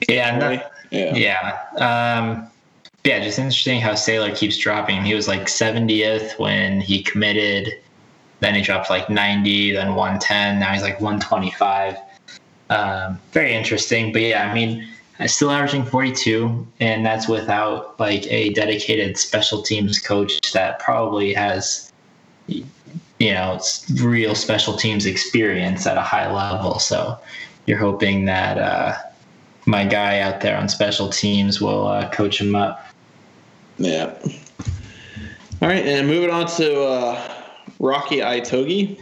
yeah, 0.09 0.37
not, 0.37 0.71
yeah, 0.91 1.15
yeah. 1.15 2.19
Um, 2.19 2.47
yeah, 3.03 3.23
just 3.23 3.39
interesting 3.39 3.79
how 3.79 3.95
Sailer 3.95 4.35
keeps 4.35 4.57
dropping. 4.57 5.03
He 5.03 5.13
was 5.13 5.27
like 5.27 5.43
70th 5.43 6.37
when 6.37 6.81
he 6.81 7.01
committed 7.01 7.79
then 8.39 8.55
he 8.55 8.61
dropped 8.61 8.89
like 8.89 9.09
90, 9.09 9.73
then 9.73 9.95
110. 9.95 10.59
Now 10.59 10.71
he's 10.71 10.81
like 10.81 10.99
125. 11.01 11.97
Um, 12.69 13.19
very 13.31 13.53
interesting. 13.53 14.13
But 14.13 14.21
yeah, 14.21 14.49
I 14.49 14.53
mean, 14.53 14.87
still 15.27 15.51
averaging 15.51 15.85
42, 15.85 16.67
and 16.79 17.05
that's 17.05 17.27
without 17.27 17.99
like 17.99 18.25
a 18.27 18.53
dedicated 18.53 19.17
special 19.17 19.61
teams 19.61 19.99
coach 19.99 20.39
that 20.53 20.79
probably 20.79 21.33
has, 21.33 21.91
you 22.47 22.63
know, 23.19 23.59
real 23.95 24.35
special 24.35 24.75
teams 24.75 25.05
experience 25.05 25.85
at 25.85 25.97
a 25.97 26.01
high 26.01 26.31
level. 26.31 26.79
So 26.79 27.17
you're 27.65 27.77
hoping 27.77 28.25
that 28.25 28.57
uh, 28.57 28.97
my 29.69 29.85
guy 29.85 30.19
out 30.19 30.41
there 30.41 30.57
on 30.57 30.67
special 30.67 31.09
teams 31.09 31.61
will 31.61 31.87
uh, 31.87 32.09
coach 32.09 32.41
him 32.41 32.55
up. 32.55 32.85
Yeah. 33.77 34.17
All 35.61 35.67
right, 35.67 35.85
and 35.85 36.07
moving 36.07 36.31
on 36.31 36.47
to 36.57 36.83
uh, 36.83 37.43
Rocky 37.79 38.17
Itogi, 38.17 38.99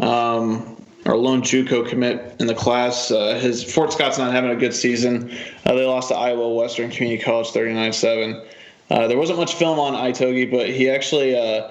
um, 0.00 0.76
our 1.06 1.16
lone 1.16 1.42
JUCO 1.42 1.88
commit 1.88 2.36
in 2.40 2.46
the 2.46 2.54
class. 2.54 3.10
Uh, 3.10 3.38
his 3.38 3.62
Fort 3.62 3.92
Scott's 3.92 4.18
not 4.18 4.32
having 4.32 4.50
a 4.50 4.56
good 4.56 4.74
season. 4.74 5.30
Uh, 5.64 5.74
they 5.74 5.86
lost 5.86 6.08
to 6.08 6.16
Iowa 6.16 6.52
Western 6.52 6.90
Community 6.90 7.22
College 7.22 7.48
39-7. 7.48 8.44
Uh, 8.90 9.06
there 9.06 9.16
wasn't 9.16 9.38
much 9.38 9.54
film 9.54 9.78
on 9.78 9.94
Itogi, 9.94 10.50
but 10.50 10.68
he 10.68 10.90
actually, 10.90 11.36
uh, 11.38 11.70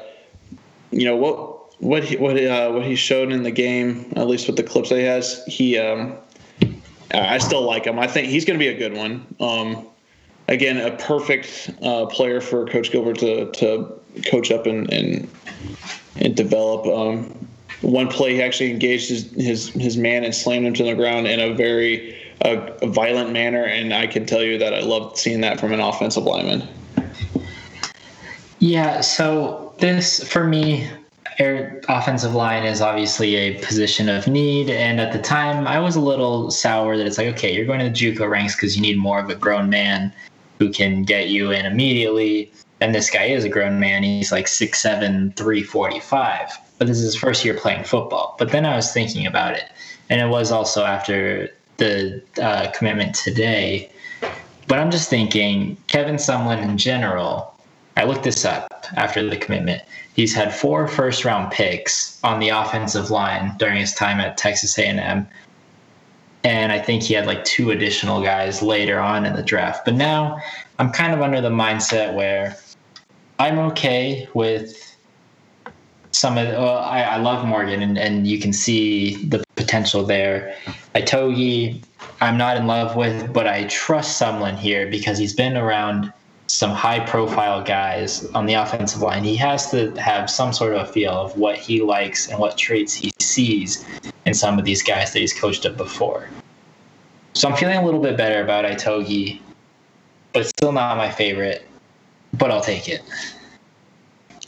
you 0.92 1.06
know, 1.06 1.16
what 1.16 1.82
what 1.82 2.04
he 2.04 2.16
what 2.16 2.36
what 2.36 2.86
he 2.86 2.96
showed 2.96 3.32
in 3.32 3.44
the 3.44 3.52
game, 3.52 4.12
at 4.16 4.28
least 4.28 4.48
with 4.48 4.56
the 4.56 4.64
clips 4.64 4.90
that 4.90 5.00
he 5.00 5.04
has, 5.04 5.44
he. 5.46 5.78
Um, 5.78 6.16
I 7.14 7.38
still 7.38 7.64
like 7.64 7.86
him. 7.86 8.00
I 8.00 8.08
think 8.08 8.28
he's 8.28 8.46
going 8.46 8.60
to 8.60 8.64
be 8.64 8.70
a 8.70 8.78
good 8.78 8.94
one. 8.94 9.26
Um, 9.40 9.88
again, 10.48 10.78
a 10.78 10.96
perfect 10.98 11.72
uh, 11.82 12.06
player 12.08 12.42
for 12.42 12.66
Coach 12.68 12.92
Gilbert 12.92 13.20
to, 13.20 13.52
to 13.52 14.00
coach 14.30 14.52
up 14.52 14.66
and, 14.66 14.92
and 14.92 15.30
and 16.18 16.36
develop. 16.36 16.86
Um, 16.86 17.48
one 17.82 18.08
play, 18.08 18.36
he 18.36 18.42
actually 18.42 18.72
engaged 18.72 19.10
his, 19.10 19.32
his, 19.32 19.70
his 19.70 19.98
man 19.98 20.24
and 20.24 20.36
slammed 20.36 20.68
him 20.68 20.74
to 20.76 20.84
the 20.84 20.94
ground 20.94 21.28
in 21.28 21.40
a 21.40 21.54
very 21.54 22.18
uh, 22.42 22.70
violent 22.88 23.32
manner, 23.32 23.64
and 23.64 23.94
I 23.94 24.08
can 24.08 24.26
tell 24.26 24.44
you 24.44 24.58
that 24.60 24.74
I 24.74 24.82
loved 24.82 25.18
seeing 25.18 25.42
that 25.42 25.60
from 25.60 25.74
an 25.74 25.80
offensive 25.80 26.24
lineman. 26.24 26.68
Yeah, 28.60 29.02
so 29.02 29.74
this 29.80 30.28
for 30.32 30.44
me, 30.44 30.88
air 31.40 31.82
offensive 31.90 32.34
line 32.34 32.64
is 32.64 32.82
obviously 32.82 33.36
a 33.36 33.64
position 33.64 34.10
of 34.10 34.28
need, 34.28 34.70
and 34.70 35.00
at 35.00 35.14
the 35.14 35.20
time, 35.20 35.68
I 35.68 35.80
was 35.80 35.96
a 35.96 36.02
little 36.02 36.52
sour 36.52 36.98
that 36.98 37.06
it's 37.06 37.18
like, 37.18 37.28
okay, 37.28 37.54
you're 37.54 37.66
going 37.66 37.80
to 37.80 37.86
the 37.86 37.92
JUCO 37.92 38.30
ranks 38.30 38.56
because 38.56 38.76
you 38.76 38.82
need 38.82 38.98
more 38.98 39.20
of 39.20 39.30
a 39.30 39.36
grown 39.36 39.70
man 39.70 40.14
who 40.60 40.72
can 40.72 41.04
get 41.04 41.30
you 41.30 41.52
in 41.52 41.66
immediately 41.66 42.52
and 42.82 42.96
this 42.96 43.12
guy 43.12 43.26
is 43.26 43.44
a 43.44 43.50
grown 43.50 43.80
man. 43.80 44.02
He's 44.02 44.32
like 44.32 44.48
6'7, 44.48 45.36
345. 45.36 46.50
But 46.80 46.88
this 46.88 46.98
is 46.98 47.04
his 47.04 47.16
first 47.16 47.46
year 47.46 47.54
playing 47.54 47.84
football. 47.84 48.36
But 48.40 48.52
then 48.52 48.66
I 48.66 48.76
was 48.76 48.92
thinking 48.92 49.28
about 49.28 49.54
it. 49.54 49.66
And 50.10 50.20
it 50.20 50.28
was 50.28 50.52
also 50.52 50.84
after 50.84 51.48
the 51.78 52.22
uh, 52.42 52.72
commitment 52.72 53.14
today. 53.14 53.92
But 54.68 54.80
I'm 54.80 54.90
just 54.90 55.12
thinking, 55.12 55.78
Kevin 55.86 56.16
Sumlin 56.16 56.64
in 56.64 56.78
general, 56.80 57.51
I 57.98 58.06
looked 58.06 58.24
this 58.24 58.46
up 58.46 58.86
after 58.96 59.28
the 59.28 59.38
commitment. 59.38 59.82
He's 60.16 60.34
had 60.34 60.54
four 60.54 60.88
first 60.88 61.26
round 61.26 61.52
picks 61.52 62.20
on 62.24 62.40
the 62.40 62.50
offensive 62.50 63.12
line 63.12 63.56
during 63.58 63.78
his 63.78 63.94
time 63.94 64.20
at 64.20 64.38
Texas 64.38 64.78
A&M. 64.78 65.28
And 66.44 66.72
I 66.72 66.80
think 66.80 67.04
he 67.04 67.14
had 67.14 67.28
like 67.28 67.44
two 67.46 67.72
additional 67.72 68.22
guys 68.24 68.62
later 68.62 69.00
on 69.00 69.26
in 69.26 69.36
the 69.36 69.44
draft. 69.44 69.86
But 69.86 69.96
now 69.96 70.40
I'm 70.80 70.92
kind 70.92 71.14
of 71.14 71.22
under 71.22 71.42
the 71.42 71.50
mindset 71.50 72.16
where 72.16 72.58
I'm 73.40 73.60
okay 73.60 74.28
with 74.34 74.96
some 76.12 76.38
of 76.38 76.48
the, 76.48 76.54
well, 76.54 76.78
I, 76.78 77.02
I 77.02 77.18
love 77.18 77.46
Morgan 77.46 77.82
and, 77.82 77.98
and 77.98 78.28
you 78.28 78.40
can 78.40 78.54
see 78.54 79.24
the 79.26 79.44
potential 79.56 80.04
there. 80.04 80.56
I 80.96 81.02
Itogi, 81.02 81.84
I'm 82.20 82.38
not 82.38 82.58
in 82.58 82.68
love 82.68 82.96
with, 82.96 83.32
but 83.32 83.48
I 83.48 83.66
trust 83.66 84.22
Sumlin 84.22 84.58
here 84.58 84.90
because 84.90 85.18
he's 85.18 85.34
been 85.34 85.56
around 85.56 86.12
some 86.52 86.72
high 86.72 87.00
profile 87.00 87.64
guys 87.64 88.26
on 88.32 88.46
the 88.46 88.54
offensive 88.56 89.02
line. 89.02 89.24
He 89.24 89.38
has 89.38 89.72
to 89.72 89.92
have 89.96 90.30
some 90.30 90.52
sort 90.52 90.74
of 90.76 90.82
a 90.82 90.92
feel 90.92 91.14
of 91.14 91.38
what 91.38 91.56
he 91.58 91.82
likes 91.82 92.28
and 92.28 92.38
what 92.38 92.58
traits 92.58 92.94
he 92.94 93.14
sees 93.20 93.86
in 94.26 94.34
some 94.34 94.60
of 94.60 94.66
these 94.66 94.84
guys 94.84 95.14
that 95.14 95.20
he's 95.20 95.34
coached 95.34 95.66
up 95.66 95.78
before. 95.78 96.28
So 97.34 97.48
I'm 97.50 97.56
feeling 97.56 97.78
a 97.78 97.86
little 97.86 98.02
bit 98.02 98.18
better 98.18 98.44
about 98.44 98.66
Itogi, 98.66 99.40
but 100.34 100.46
still 100.46 100.74
not 100.74 100.98
my 100.98 101.10
favorite, 101.10 101.66
but 102.34 102.52
I'll 102.52 102.60
take 102.62 102.90
it. 102.90 103.02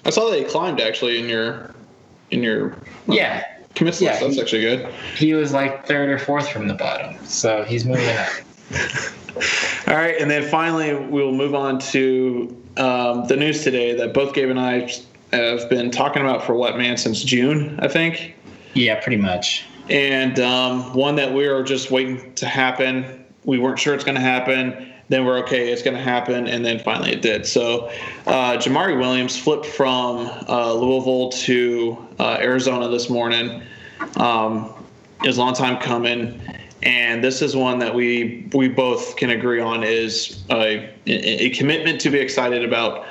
I 0.04 0.10
saw 0.10 0.30
that 0.30 0.38
he 0.38 0.44
climbed 0.44 0.82
actually 0.82 1.20
in 1.20 1.30
your 1.30 1.74
in 2.32 2.44
your 2.44 2.74
uh, 2.74 2.78
yeah 3.08 3.46
commits 3.76 4.02
Yeah, 4.02 4.12
list. 4.12 4.22
That's 4.22 4.36
he- 4.36 4.42
actually 4.42 4.62
good. 4.62 4.94
He 5.16 5.34
was 5.34 5.54
like 5.54 5.86
third 5.88 6.10
or 6.10 6.20
fourth 6.20 6.50
from 6.50 6.68
the 6.68 6.74
bottom, 6.74 7.16
so 7.26 7.64
he's 7.64 7.86
moving 7.86 8.18
up. 8.18 8.28
All 9.36 9.96
right, 9.96 10.16
and 10.20 10.30
then 10.30 10.48
finally 10.50 10.94
we 10.94 11.24
will 11.24 11.34
move 11.34 11.56
on 11.56 11.80
to 11.80 12.56
um, 12.78 13.28
the 13.28 13.36
news 13.36 13.64
today 13.64 13.96
that 13.96 14.14
both 14.14 14.34
Gabe 14.34 14.50
and 14.50 14.60
I 14.60 14.92
have 15.32 15.70
been 15.70 15.92
talking 15.92 16.22
about 16.22 16.44
for 16.44 16.54
what 16.54 16.78
man 16.78 16.98
since 16.98 17.24
June, 17.24 17.80
I 17.82 17.88
think. 17.88 18.36
Yeah, 18.74 19.00
pretty 19.00 19.18
much. 19.18 19.66
And 19.90 20.40
um, 20.40 20.94
one 20.94 21.16
that 21.16 21.34
we 21.34 21.48
were 21.48 21.64
just 21.64 21.92
waiting 21.92 22.34
to 22.36 22.46
happen. 22.46 23.26
We 23.44 23.60
weren't 23.60 23.80
sure 23.80 23.94
it's 23.94 24.04
going 24.04 24.16
to 24.16 24.22
happen. 24.22 24.94
Then 25.10 25.26
we're 25.26 25.40
okay, 25.40 25.70
it's 25.72 25.82
going 25.82 25.98
to 25.98 26.02
happen, 26.02 26.48
and 26.48 26.66
then 26.66 26.80
finally 26.80 27.12
it 27.12 27.22
did. 27.22 27.46
So, 27.46 27.90
uh, 28.26 28.54
Jamari 28.54 28.98
Williams 28.98 29.38
flipped 29.38 29.66
from 29.66 30.28
uh, 30.48 30.74
Louisville 30.74 31.30
to 31.30 31.98
uh, 32.20 32.38
Arizona 32.40 32.88
this 32.88 33.10
morning. 33.10 33.62
Um, 34.16 34.74
it 35.22 35.28
was 35.28 35.38
a 35.38 35.42
long 35.42 35.54
time 35.54 35.78
coming, 35.78 36.42
and 36.84 37.24
this 37.24 37.42
is 37.42 37.56
one 37.56 37.80
that 37.80 37.96
we 37.96 38.48
we 38.54 38.68
both 38.68 39.16
can 39.16 39.30
agree 39.30 39.60
on 39.60 39.84
is 39.84 40.44
a, 40.52 40.94
a 41.08 41.50
commitment 41.52 42.00
to 42.02 42.10
be 42.10 42.20
excited 42.20 42.64
about. 42.64 43.06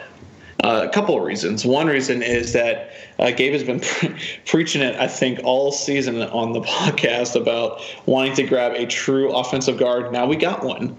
Uh, 0.65 0.87
a 0.89 0.93
couple 0.93 1.17
of 1.17 1.25
reasons. 1.25 1.65
One 1.65 1.89
reason 1.89 2.23
is 2.23 2.53
that 2.53 2.93
uh, 3.19 3.33
Gabe 3.33 3.53
has 3.53 3.65
been 3.65 3.81
pre- 3.99 4.15
preaching 4.47 4.81
it, 4.81 4.95
I 4.95 5.09
think, 5.09 5.41
all 5.43 5.73
season 5.73 6.23
on 6.23 6.53
the 6.53 6.61
podcast 6.61 7.35
about 7.35 7.81
wanting 8.07 8.35
to 8.35 8.45
grab 8.45 8.75
a 8.75 8.87
true 8.87 9.33
offensive 9.33 9.77
guard. 9.77 10.13
Now 10.13 10.25
we 10.25 10.37
got 10.37 10.65
one. 10.65 10.97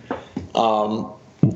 Um, 0.53 1.13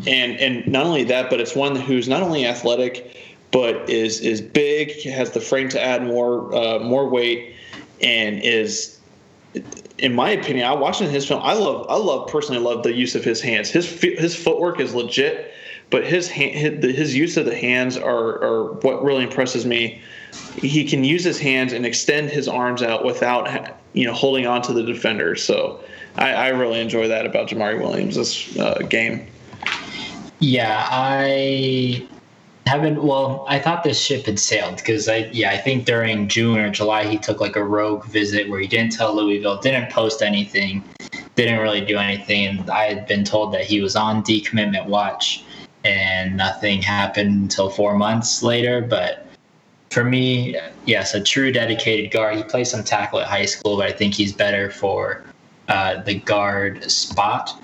and 0.07 0.37
and 0.39 0.67
not 0.67 0.85
only 0.85 1.03
that, 1.05 1.29
but 1.29 1.41
it's 1.41 1.55
one 1.55 1.75
who's 1.75 2.07
not 2.07 2.21
only 2.21 2.45
athletic, 2.45 3.17
but 3.51 3.89
is 3.89 4.19
is 4.21 4.41
big, 4.41 5.01
has 5.03 5.31
the 5.31 5.41
frame 5.41 5.69
to 5.69 5.81
add 5.81 6.03
more 6.03 6.53
uh, 6.55 6.79
more 6.79 7.09
weight, 7.09 7.55
and 8.01 8.41
is, 8.41 8.96
in 9.97 10.13
my 10.13 10.31
opinion, 10.31 10.65
I 10.65 10.73
watching 10.73 11.09
his 11.09 11.27
film. 11.27 11.41
I 11.43 11.53
love 11.53 11.85
I 11.89 11.95
love 11.95 12.27
personally 12.27 12.61
love 12.61 12.83
the 12.83 12.93
use 12.93 13.15
of 13.15 13.23
his 13.23 13.41
hands. 13.41 13.69
His 13.69 13.89
his 14.01 14.35
footwork 14.35 14.79
is 14.79 14.93
legit, 14.93 15.53
but 15.89 16.05
his 16.05 16.27
hand, 16.27 16.83
his, 16.83 16.95
his 16.95 17.15
use 17.15 17.37
of 17.37 17.45
the 17.45 17.55
hands 17.55 17.97
are 17.97 18.43
are 18.43 18.73
what 18.81 19.03
really 19.03 19.23
impresses 19.23 19.65
me. 19.65 20.01
He 20.55 20.85
can 20.85 21.03
use 21.03 21.23
his 21.23 21.39
hands 21.39 21.73
and 21.73 21.85
extend 21.85 22.29
his 22.29 22.47
arms 22.47 22.83
out 22.83 23.05
without 23.05 23.77
you 23.93 24.05
know 24.05 24.13
holding 24.13 24.45
on 24.45 24.61
to 24.63 24.73
the 24.73 24.83
defender. 24.83 25.35
So. 25.35 25.81
I, 26.17 26.33
I 26.33 26.47
really 26.47 26.79
enjoy 26.79 27.07
that 27.09 27.27
about 27.27 27.47
Jamari 27.47 27.79
Williams 27.79 28.17
uh, 28.57 28.79
game. 28.89 29.27
Yeah, 30.39 30.87
I 30.89 32.07
haven't. 32.67 33.01
Well, 33.01 33.45
I 33.47 33.59
thought 33.59 33.83
this 33.83 33.99
ship 33.99 34.25
had 34.25 34.39
sailed 34.39 34.77
because 34.77 35.07
I, 35.07 35.29
yeah, 35.31 35.51
I 35.51 35.57
think 35.57 35.85
during 35.85 36.27
June 36.27 36.59
or 36.59 36.69
July 36.69 37.05
he 37.05 37.17
took 37.17 37.39
like 37.39 37.55
a 37.55 37.63
rogue 37.63 38.05
visit 38.05 38.49
where 38.49 38.59
he 38.59 38.67
didn't 38.67 38.91
tell 38.91 39.15
Louisville, 39.15 39.59
didn't 39.59 39.91
post 39.91 40.21
anything, 40.21 40.83
didn't 41.35 41.59
really 41.59 41.81
do 41.81 41.97
anything, 41.97 42.45
and 42.45 42.69
I 42.69 42.83
had 42.83 43.07
been 43.07 43.23
told 43.23 43.53
that 43.53 43.65
he 43.65 43.81
was 43.81 43.95
on 43.95 44.23
decommitment 44.23 44.85
watch, 44.85 45.43
and 45.83 46.37
nothing 46.37 46.81
happened 46.81 47.41
until 47.41 47.69
four 47.69 47.97
months 47.97 48.43
later. 48.43 48.81
But 48.81 49.25
for 49.89 50.03
me, 50.03 50.59
yes, 50.85 51.13
a 51.13 51.21
true 51.21 51.51
dedicated 51.51 52.11
guard. 52.11 52.37
He 52.37 52.43
played 52.43 52.67
some 52.67 52.83
tackle 52.83 53.19
at 53.19 53.27
high 53.27 53.45
school, 53.45 53.77
but 53.77 53.87
I 53.87 53.91
think 53.91 54.13
he's 54.13 54.33
better 54.33 54.69
for 54.69 55.23
uh, 55.69 56.01
the 56.03 56.15
guard 56.15 56.89
spot. 56.91 57.61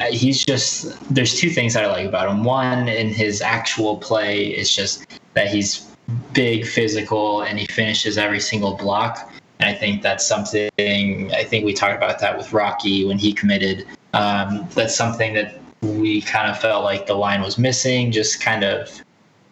Uh, 0.00 0.06
he's 0.10 0.44
just 0.44 0.98
there's 1.14 1.38
two 1.38 1.50
things 1.50 1.74
that 1.74 1.84
I 1.84 1.88
like 1.88 2.06
about 2.06 2.28
him. 2.28 2.42
One, 2.42 2.88
in 2.88 3.08
his 3.08 3.42
actual 3.42 3.98
play, 3.98 4.46
is 4.46 4.74
just 4.74 5.06
that 5.34 5.48
he's 5.48 5.90
big, 6.32 6.66
physical, 6.66 7.42
and 7.42 7.58
he 7.58 7.66
finishes 7.66 8.16
every 8.16 8.40
single 8.40 8.76
block. 8.76 9.30
And 9.58 9.68
I 9.68 9.78
think 9.78 10.02
that's 10.02 10.26
something. 10.26 10.70
I 10.78 11.44
think 11.44 11.66
we 11.66 11.74
talked 11.74 11.96
about 11.96 12.18
that 12.20 12.36
with 12.36 12.52
Rocky 12.52 13.04
when 13.04 13.18
he 13.18 13.32
committed. 13.34 13.86
Um, 14.14 14.66
that's 14.74 14.96
something 14.96 15.34
that 15.34 15.60
we 15.82 16.22
kind 16.22 16.50
of 16.50 16.58
felt 16.58 16.82
like 16.82 17.06
the 17.06 17.14
line 17.14 17.42
was 17.42 17.58
missing. 17.58 18.10
Just 18.10 18.40
kind 18.40 18.64
of 18.64 19.02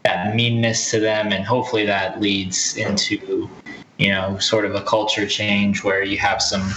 that 0.04 0.34
meanness 0.34 0.90
to 0.92 0.98
them, 0.98 1.30
and 1.30 1.44
hopefully 1.44 1.84
that 1.84 2.22
leads 2.22 2.74
into 2.78 3.50
you 3.98 4.08
know 4.08 4.38
sort 4.38 4.64
of 4.64 4.74
a 4.74 4.82
culture 4.82 5.26
change 5.26 5.84
where 5.84 6.02
you 6.02 6.16
have 6.16 6.40
some 6.40 6.72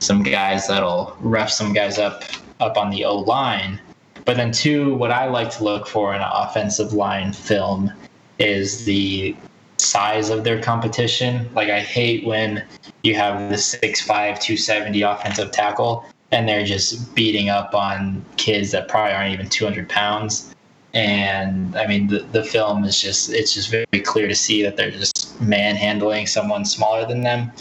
some 0.00 0.24
guys 0.24 0.66
that'll 0.66 1.16
rough 1.20 1.50
some 1.50 1.72
guys 1.72 1.98
up 1.98 2.24
up 2.62 2.76
on 2.76 2.90
the 2.90 3.04
O 3.04 3.18
line. 3.18 3.80
But 4.24 4.36
then 4.36 4.52
two, 4.52 4.94
what 4.94 5.10
I 5.10 5.28
like 5.28 5.50
to 5.56 5.64
look 5.64 5.86
for 5.86 6.14
in 6.14 6.22
an 6.22 6.30
offensive 6.32 6.92
line 6.92 7.32
film 7.32 7.92
is 8.38 8.84
the 8.84 9.36
size 9.78 10.30
of 10.30 10.44
their 10.44 10.62
competition. 10.62 11.50
Like 11.54 11.68
I 11.68 11.80
hate 11.80 12.24
when 12.24 12.64
you 13.02 13.14
have 13.16 13.50
the 13.50 13.56
6'5", 13.56 14.06
270 14.06 15.02
offensive 15.02 15.50
tackle 15.50 16.06
and 16.30 16.48
they're 16.48 16.64
just 16.64 17.14
beating 17.14 17.50
up 17.50 17.74
on 17.74 18.24
kids 18.36 18.70
that 18.70 18.88
probably 18.88 19.12
aren't 19.12 19.32
even 19.32 19.48
200 19.48 19.88
pounds. 19.88 20.54
And 20.94 21.76
I 21.76 21.86
mean, 21.86 22.08
the, 22.08 22.20
the 22.20 22.44
film 22.44 22.84
is 22.84 23.00
just, 23.00 23.30
it's 23.30 23.54
just 23.54 23.70
very 23.70 24.02
clear 24.02 24.28
to 24.28 24.34
see 24.34 24.62
that 24.62 24.76
they're 24.76 24.90
just 24.90 25.40
manhandling 25.40 26.26
someone 26.26 26.64
smaller 26.64 27.06
than 27.06 27.22
them. 27.22 27.52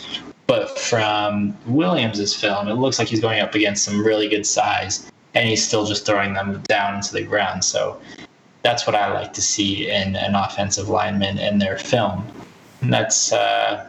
But 0.52 0.78
from 0.78 1.58
Williams's 1.66 2.36
film, 2.36 2.68
it 2.68 2.74
looks 2.74 3.00
like 3.00 3.08
he's 3.08 3.22
going 3.22 3.40
up 3.40 3.56
against 3.56 3.86
some 3.86 4.06
really 4.06 4.28
good 4.28 4.46
size, 4.46 5.10
and 5.34 5.48
he's 5.48 5.66
still 5.66 5.86
just 5.86 6.06
throwing 6.06 6.34
them 6.34 6.62
down 6.64 6.96
into 6.96 7.14
the 7.14 7.24
ground. 7.24 7.64
So 7.64 8.02
that's 8.62 8.86
what 8.86 8.94
I 8.94 9.14
like 9.14 9.32
to 9.32 9.42
see 9.42 9.90
in 9.90 10.18
an 10.18 10.36
offensive 10.36 10.90
lineman 10.90 11.38
in 11.38 11.60
their 11.60 11.78
film. 11.78 12.28
And 12.82 12.92
that's 12.92 13.32
uh, 13.32 13.88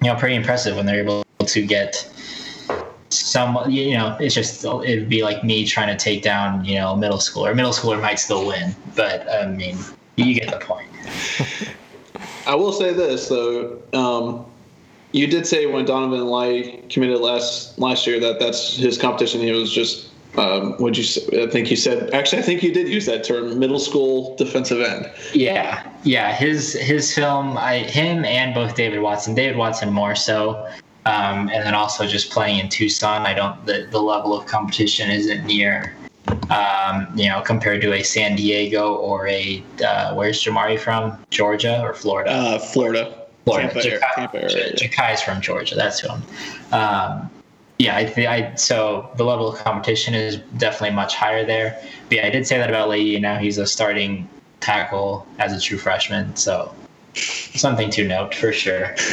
you 0.00 0.12
know 0.12 0.14
pretty 0.14 0.36
impressive 0.36 0.76
when 0.76 0.86
they're 0.86 1.02
able 1.02 1.24
to 1.44 1.66
get 1.66 2.08
some. 3.08 3.58
You 3.68 3.98
know, 3.98 4.16
it's 4.20 4.36
just 4.36 4.64
it'd 4.64 5.08
be 5.08 5.24
like 5.24 5.42
me 5.42 5.66
trying 5.66 5.88
to 5.88 5.96
take 5.96 6.22
down 6.22 6.64
you 6.64 6.76
know 6.76 6.92
a 6.92 6.96
middle 6.96 7.18
schooler. 7.18 7.50
A 7.50 7.54
middle 7.56 7.72
schooler 7.72 8.00
might 8.00 8.20
still 8.20 8.46
win, 8.46 8.76
but 8.94 9.28
I 9.28 9.48
mean, 9.48 9.76
you 10.14 10.38
get 10.38 10.52
the 10.52 10.64
point. 10.64 10.88
I 12.46 12.54
will 12.54 12.72
say 12.72 12.92
this 12.92 13.28
though. 13.28 13.82
Um, 13.92 14.46
you 15.14 15.28
did 15.28 15.46
say 15.46 15.66
when 15.66 15.84
Donovan 15.84 16.26
Light 16.26 16.90
committed 16.90 17.20
last 17.20 17.78
last 17.78 18.04
year 18.04 18.18
that 18.18 18.40
that's 18.40 18.76
his 18.76 18.98
competition. 18.98 19.40
He 19.40 19.52
was 19.52 19.72
just 19.72 20.10
um, 20.36 20.76
would 20.80 20.98
you? 20.98 21.04
I 21.40 21.46
think 21.46 21.70
you 21.70 21.76
said 21.76 22.12
actually. 22.12 22.40
I 22.40 22.42
think 22.42 22.64
you 22.64 22.74
did 22.74 22.88
use 22.88 23.06
that 23.06 23.22
term, 23.22 23.56
middle 23.60 23.78
school 23.78 24.34
defensive 24.34 24.80
end. 24.80 25.08
Yeah, 25.32 25.88
yeah. 26.02 26.34
His 26.34 26.72
his 26.72 27.14
film, 27.14 27.56
I 27.56 27.78
him 27.78 28.24
and 28.24 28.52
both 28.52 28.74
David 28.74 29.00
Watson. 29.00 29.36
David 29.36 29.56
Watson 29.56 29.92
more 29.92 30.16
so, 30.16 30.68
um, 31.06 31.48
and 31.48 31.64
then 31.64 31.74
also 31.74 32.08
just 32.08 32.32
playing 32.32 32.58
in 32.58 32.68
Tucson. 32.68 33.24
I 33.24 33.34
don't 33.34 33.64
the 33.66 33.86
the 33.92 34.00
level 34.00 34.36
of 34.36 34.46
competition 34.46 35.12
isn't 35.12 35.44
near, 35.46 35.94
um, 36.50 37.06
you 37.14 37.28
know, 37.28 37.40
compared 37.40 37.80
to 37.82 37.92
a 37.92 38.02
San 38.02 38.34
Diego 38.34 38.96
or 38.96 39.28
a 39.28 39.62
uh, 39.86 40.14
where's 40.14 40.42
Jamari 40.42 40.76
from? 40.76 41.24
Georgia 41.30 41.80
or 41.82 41.94
Florida? 41.94 42.32
Uh, 42.32 42.58
Florida. 42.58 43.23
Florida. 43.44 43.72
Tampa 43.72 43.88
Jakai- 43.88 44.14
Tampa 44.14 44.42
area, 44.42 44.68
yeah. 44.68 44.72
Jakai's 44.74 45.22
from 45.22 45.40
Georgia. 45.40 45.74
That's 45.74 46.00
who 46.00 46.08
I'm. 46.08 46.22
Um, 46.72 47.30
yeah, 47.78 47.96
I, 47.96 48.26
I 48.26 48.54
so 48.54 49.10
the 49.16 49.24
level 49.24 49.52
of 49.52 49.58
competition 49.58 50.14
is 50.14 50.36
definitely 50.56 50.94
much 50.94 51.14
higher 51.14 51.44
there. 51.44 51.78
But 52.08 52.18
yeah, 52.18 52.26
I 52.26 52.30
did 52.30 52.46
say 52.46 52.56
that 52.58 52.70
about 52.70 52.88
Laie. 52.88 53.18
Now 53.18 53.36
he's 53.36 53.58
a 53.58 53.66
starting 53.66 54.28
tackle 54.60 55.26
as 55.38 55.52
a 55.52 55.60
true 55.60 55.78
freshman, 55.78 56.34
so 56.36 56.72
something 57.14 57.90
to 57.90 58.06
note 58.06 58.34
for 58.34 58.52
sure. 58.52 58.94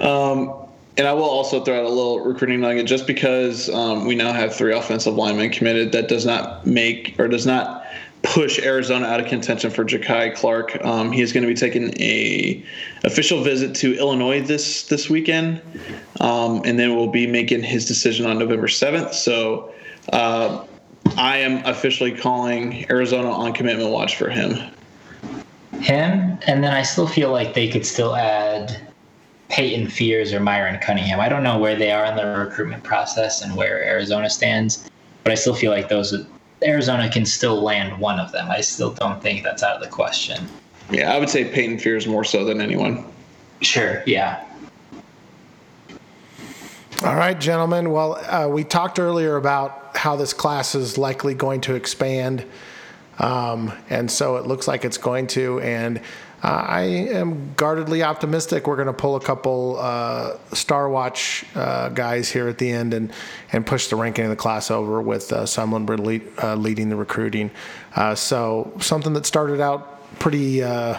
Um, 0.00 0.54
and 0.96 1.06
I 1.06 1.12
will 1.14 1.24
also 1.24 1.64
throw 1.64 1.78
out 1.78 1.84
a 1.84 1.88
little 1.88 2.20
recruiting 2.20 2.60
nugget 2.60 2.86
just 2.86 3.06
because 3.06 3.68
um, 3.70 4.06
we 4.06 4.14
now 4.14 4.32
have 4.32 4.54
three 4.54 4.72
offensive 4.72 5.14
linemen 5.14 5.50
committed. 5.50 5.90
That 5.92 6.08
does 6.08 6.26
not 6.26 6.66
make 6.66 7.18
or 7.18 7.26
does 7.28 7.46
not 7.46 7.81
push 8.22 8.58
Arizona 8.58 9.06
out 9.06 9.20
of 9.20 9.26
contention 9.26 9.70
for 9.70 9.84
Jakai 9.84 10.34
Clark. 10.34 10.82
Um, 10.84 11.12
he 11.12 11.22
is 11.22 11.32
going 11.32 11.42
to 11.42 11.48
be 11.48 11.54
taking 11.54 11.92
a 12.00 12.64
official 13.04 13.42
visit 13.42 13.74
to 13.76 13.96
Illinois 13.98 14.42
this 14.42 14.84
this 14.84 15.10
weekend, 15.10 15.60
um, 16.20 16.62
and 16.64 16.78
then 16.78 16.96
we'll 16.96 17.08
be 17.10 17.26
making 17.26 17.62
his 17.62 17.86
decision 17.86 18.26
on 18.26 18.38
November 18.38 18.68
seventh. 18.68 19.14
So. 19.14 19.72
Uh, 20.12 20.64
I 21.16 21.38
am 21.38 21.64
officially 21.66 22.12
calling 22.12 22.90
Arizona 22.90 23.30
on 23.30 23.52
commitment 23.52 23.90
watch 23.90 24.16
for 24.16 24.28
him. 24.30 24.56
Him, 25.80 26.38
and 26.46 26.62
then 26.62 26.72
I 26.72 26.82
still 26.82 27.06
feel 27.06 27.32
like 27.32 27.54
they 27.54 27.68
could 27.68 27.84
still 27.84 28.14
add 28.14 28.80
Peyton 29.48 29.88
Fears 29.88 30.32
or 30.32 30.40
Myron 30.40 30.78
Cunningham. 30.80 31.20
I 31.20 31.28
don't 31.28 31.42
know 31.42 31.58
where 31.58 31.76
they 31.76 31.90
are 31.90 32.06
in 32.06 32.16
the 32.16 32.24
recruitment 32.24 32.84
process 32.84 33.42
and 33.42 33.56
where 33.56 33.82
Arizona 33.84 34.30
stands, 34.30 34.88
but 35.24 35.32
I 35.32 35.34
still 35.34 35.54
feel 35.54 35.72
like 35.72 35.88
those 35.88 36.24
Arizona 36.62 37.10
can 37.10 37.26
still 37.26 37.60
land 37.60 37.98
one 37.98 38.18
of 38.18 38.32
them. 38.32 38.50
I 38.50 38.60
still 38.60 38.92
don't 38.92 39.20
think 39.22 39.42
that's 39.42 39.62
out 39.62 39.76
of 39.76 39.82
the 39.82 39.88
question. 39.88 40.48
Yeah, 40.90 41.12
I 41.12 41.18
would 41.18 41.30
say 41.30 41.44
Peyton 41.44 41.78
Fears 41.78 42.06
more 42.06 42.24
so 42.24 42.44
than 42.44 42.60
anyone. 42.60 43.04
Sure. 43.60 44.02
Yeah. 44.06 44.44
All 47.04 47.16
right, 47.16 47.38
gentlemen. 47.38 47.90
Well, 47.90 48.14
uh, 48.14 48.48
we 48.48 48.62
talked 48.62 49.00
earlier 49.00 49.36
about 49.36 49.96
how 49.96 50.16
this 50.16 50.32
class 50.32 50.74
is 50.74 50.98
likely 50.98 51.34
going 51.34 51.60
to 51.62 51.74
expand. 51.74 52.44
Um, 53.18 53.72
and 53.90 54.10
so 54.10 54.36
it 54.36 54.46
looks 54.46 54.68
like 54.68 54.84
it's 54.84 54.98
going 54.98 55.26
to. 55.28 55.60
And 55.60 56.00
uh, 56.42 56.46
I 56.48 56.80
am 56.82 57.54
guardedly 57.54 58.02
optimistic 58.02 58.66
we're 58.66 58.76
going 58.76 58.86
to 58.86 58.92
pull 58.92 59.14
a 59.14 59.20
couple 59.20 59.76
uh, 59.78 60.36
Star 60.52 60.88
Watch 60.88 61.44
uh, 61.54 61.88
guys 61.90 62.30
here 62.30 62.48
at 62.48 62.58
the 62.58 62.70
end 62.70 62.94
and, 62.94 63.12
and 63.52 63.64
push 63.64 63.86
the 63.86 63.96
ranking 63.96 64.24
of 64.24 64.30
the 64.30 64.36
class 64.36 64.70
over 64.70 65.00
with 65.00 65.32
uh, 65.32 65.46
uh, 65.46 66.54
leading 66.56 66.88
the 66.88 66.96
recruiting. 66.96 67.50
Uh, 67.94 68.14
so 68.16 68.72
something 68.80 69.12
that 69.12 69.24
started 69.24 69.60
out 69.60 70.18
pretty, 70.18 70.62
uh, 70.62 70.98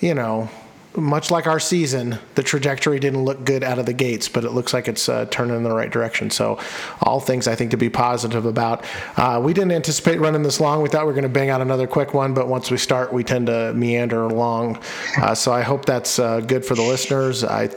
you 0.00 0.14
know, 0.14 0.48
much 0.96 1.30
like 1.30 1.46
our 1.46 1.60
season, 1.60 2.18
the 2.34 2.42
trajectory 2.42 2.98
didn't 2.98 3.24
look 3.24 3.44
good 3.44 3.62
out 3.62 3.78
of 3.78 3.86
the 3.86 3.92
gates, 3.92 4.28
but 4.28 4.44
it 4.44 4.52
looks 4.52 4.72
like 4.72 4.88
it's 4.88 5.08
uh, 5.08 5.26
turning 5.30 5.56
in 5.56 5.62
the 5.62 5.72
right 5.72 5.90
direction. 5.90 6.30
So, 6.30 6.58
all 7.02 7.20
things 7.20 7.46
I 7.46 7.54
think 7.54 7.70
to 7.72 7.76
be 7.76 7.90
positive 7.90 8.46
about. 8.46 8.84
Uh, 9.16 9.40
we 9.42 9.52
didn't 9.52 9.72
anticipate 9.72 10.18
running 10.18 10.42
this 10.42 10.60
long. 10.60 10.82
We 10.82 10.88
thought 10.88 11.02
we 11.02 11.08
were 11.08 11.12
going 11.12 11.22
to 11.22 11.28
bang 11.28 11.50
out 11.50 11.60
another 11.60 11.86
quick 11.86 12.14
one, 12.14 12.34
but 12.34 12.48
once 12.48 12.70
we 12.70 12.78
start, 12.78 13.12
we 13.12 13.22
tend 13.22 13.46
to 13.46 13.72
meander 13.74 14.24
along. 14.24 14.80
Uh, 15.20 15.34
so, 15.34 15.52
I 15.52 15.62
hope 15.62 15.84
that's 15.84 16.18
uh, 16.18 16.40
good 16.40 16.64
for 16.64 16.74
the 16.74 16.82
listeners. 16.82 17.44
I 17.44 17.70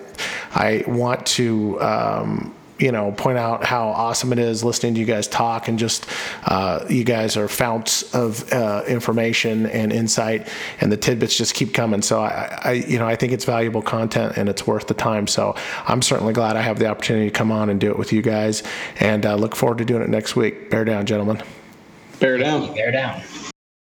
I 0.54 0.84
want 0.88 1.26
to. 1.28 1.82
Um, 1.82 2.56
you 2.82 2.92
know, 2.92 3.12
point 3.12 3.38
out 3.38 3.64
how 3.64 3.90
awesome 3.90 4.34
it 4.34 4.40
is 4.40 4.64
listening 4.64 4.96
to 4.96 5.00
you 5.00 5.06
guys 5.06 5.28
talk 5.28 5.68
and 5.68 5.78
just 5.78 6.08
uh, 6.46 6.86
you 6.90 7.04
guys 7.04 7.38
are 7.38 7.48
founts 7.48 8.14
of 8.16 8.52
uh, 8.52 8.84
information 8.88 9.68
and 9.68 9.94
insight, 9.94 10.48
and 10.80 10.92
the 10.92 10.98
tidbits 10.98 11.38
just 11.38 11.54
keep 11.54 11.74
coming. 11.74 12.02
So 12.02 12.22
I, 12.22 12.60
I, 12.64 12.72
you 12.72 12.98
know, 12.98 13.08
I 13.08 13.16
think 13.16 13.32
it's 13.34 13.46
valuable 13.46 13.82
content 13.82 14.38
and 14.38 14.50
it's 14.50 14.66
worth 14.66 14.88
the 14.88 14.94
time. 14.94 15.28
So 15.28 15.56
I'm 15.86 16.02
certainly 16.02 16.34
glad 16.34 16.56
I 16.56 16.62
have 16.62 16.80
the 16.80 16.88
opportunity 16.88 17.28
to 17.28 17.34
come 17.34 17.52
on 17.52 17.70
and 17.70 17.80
do 17.80 17.92
it 17.92 17.98
with 17.98 18.12
you 18.12 18.22
guys, 18.22 18.64
and 19.00 19.26
uh, 19.26 19.36
look 19.36 19.56
forward 19.56 19.78
to 19.78 19.86
doing 19.86 20.02
it 20.02 20.10
next 20.10 20.36
week. 20.36 20.70
Bear 20.70 20.86
down, 20.86 21.06
gentlemen. 21.06 21.42
Bear 22.20 22.38
down. 22.38 22.74
Bear 22.74 22.92
down. 22.92 23.22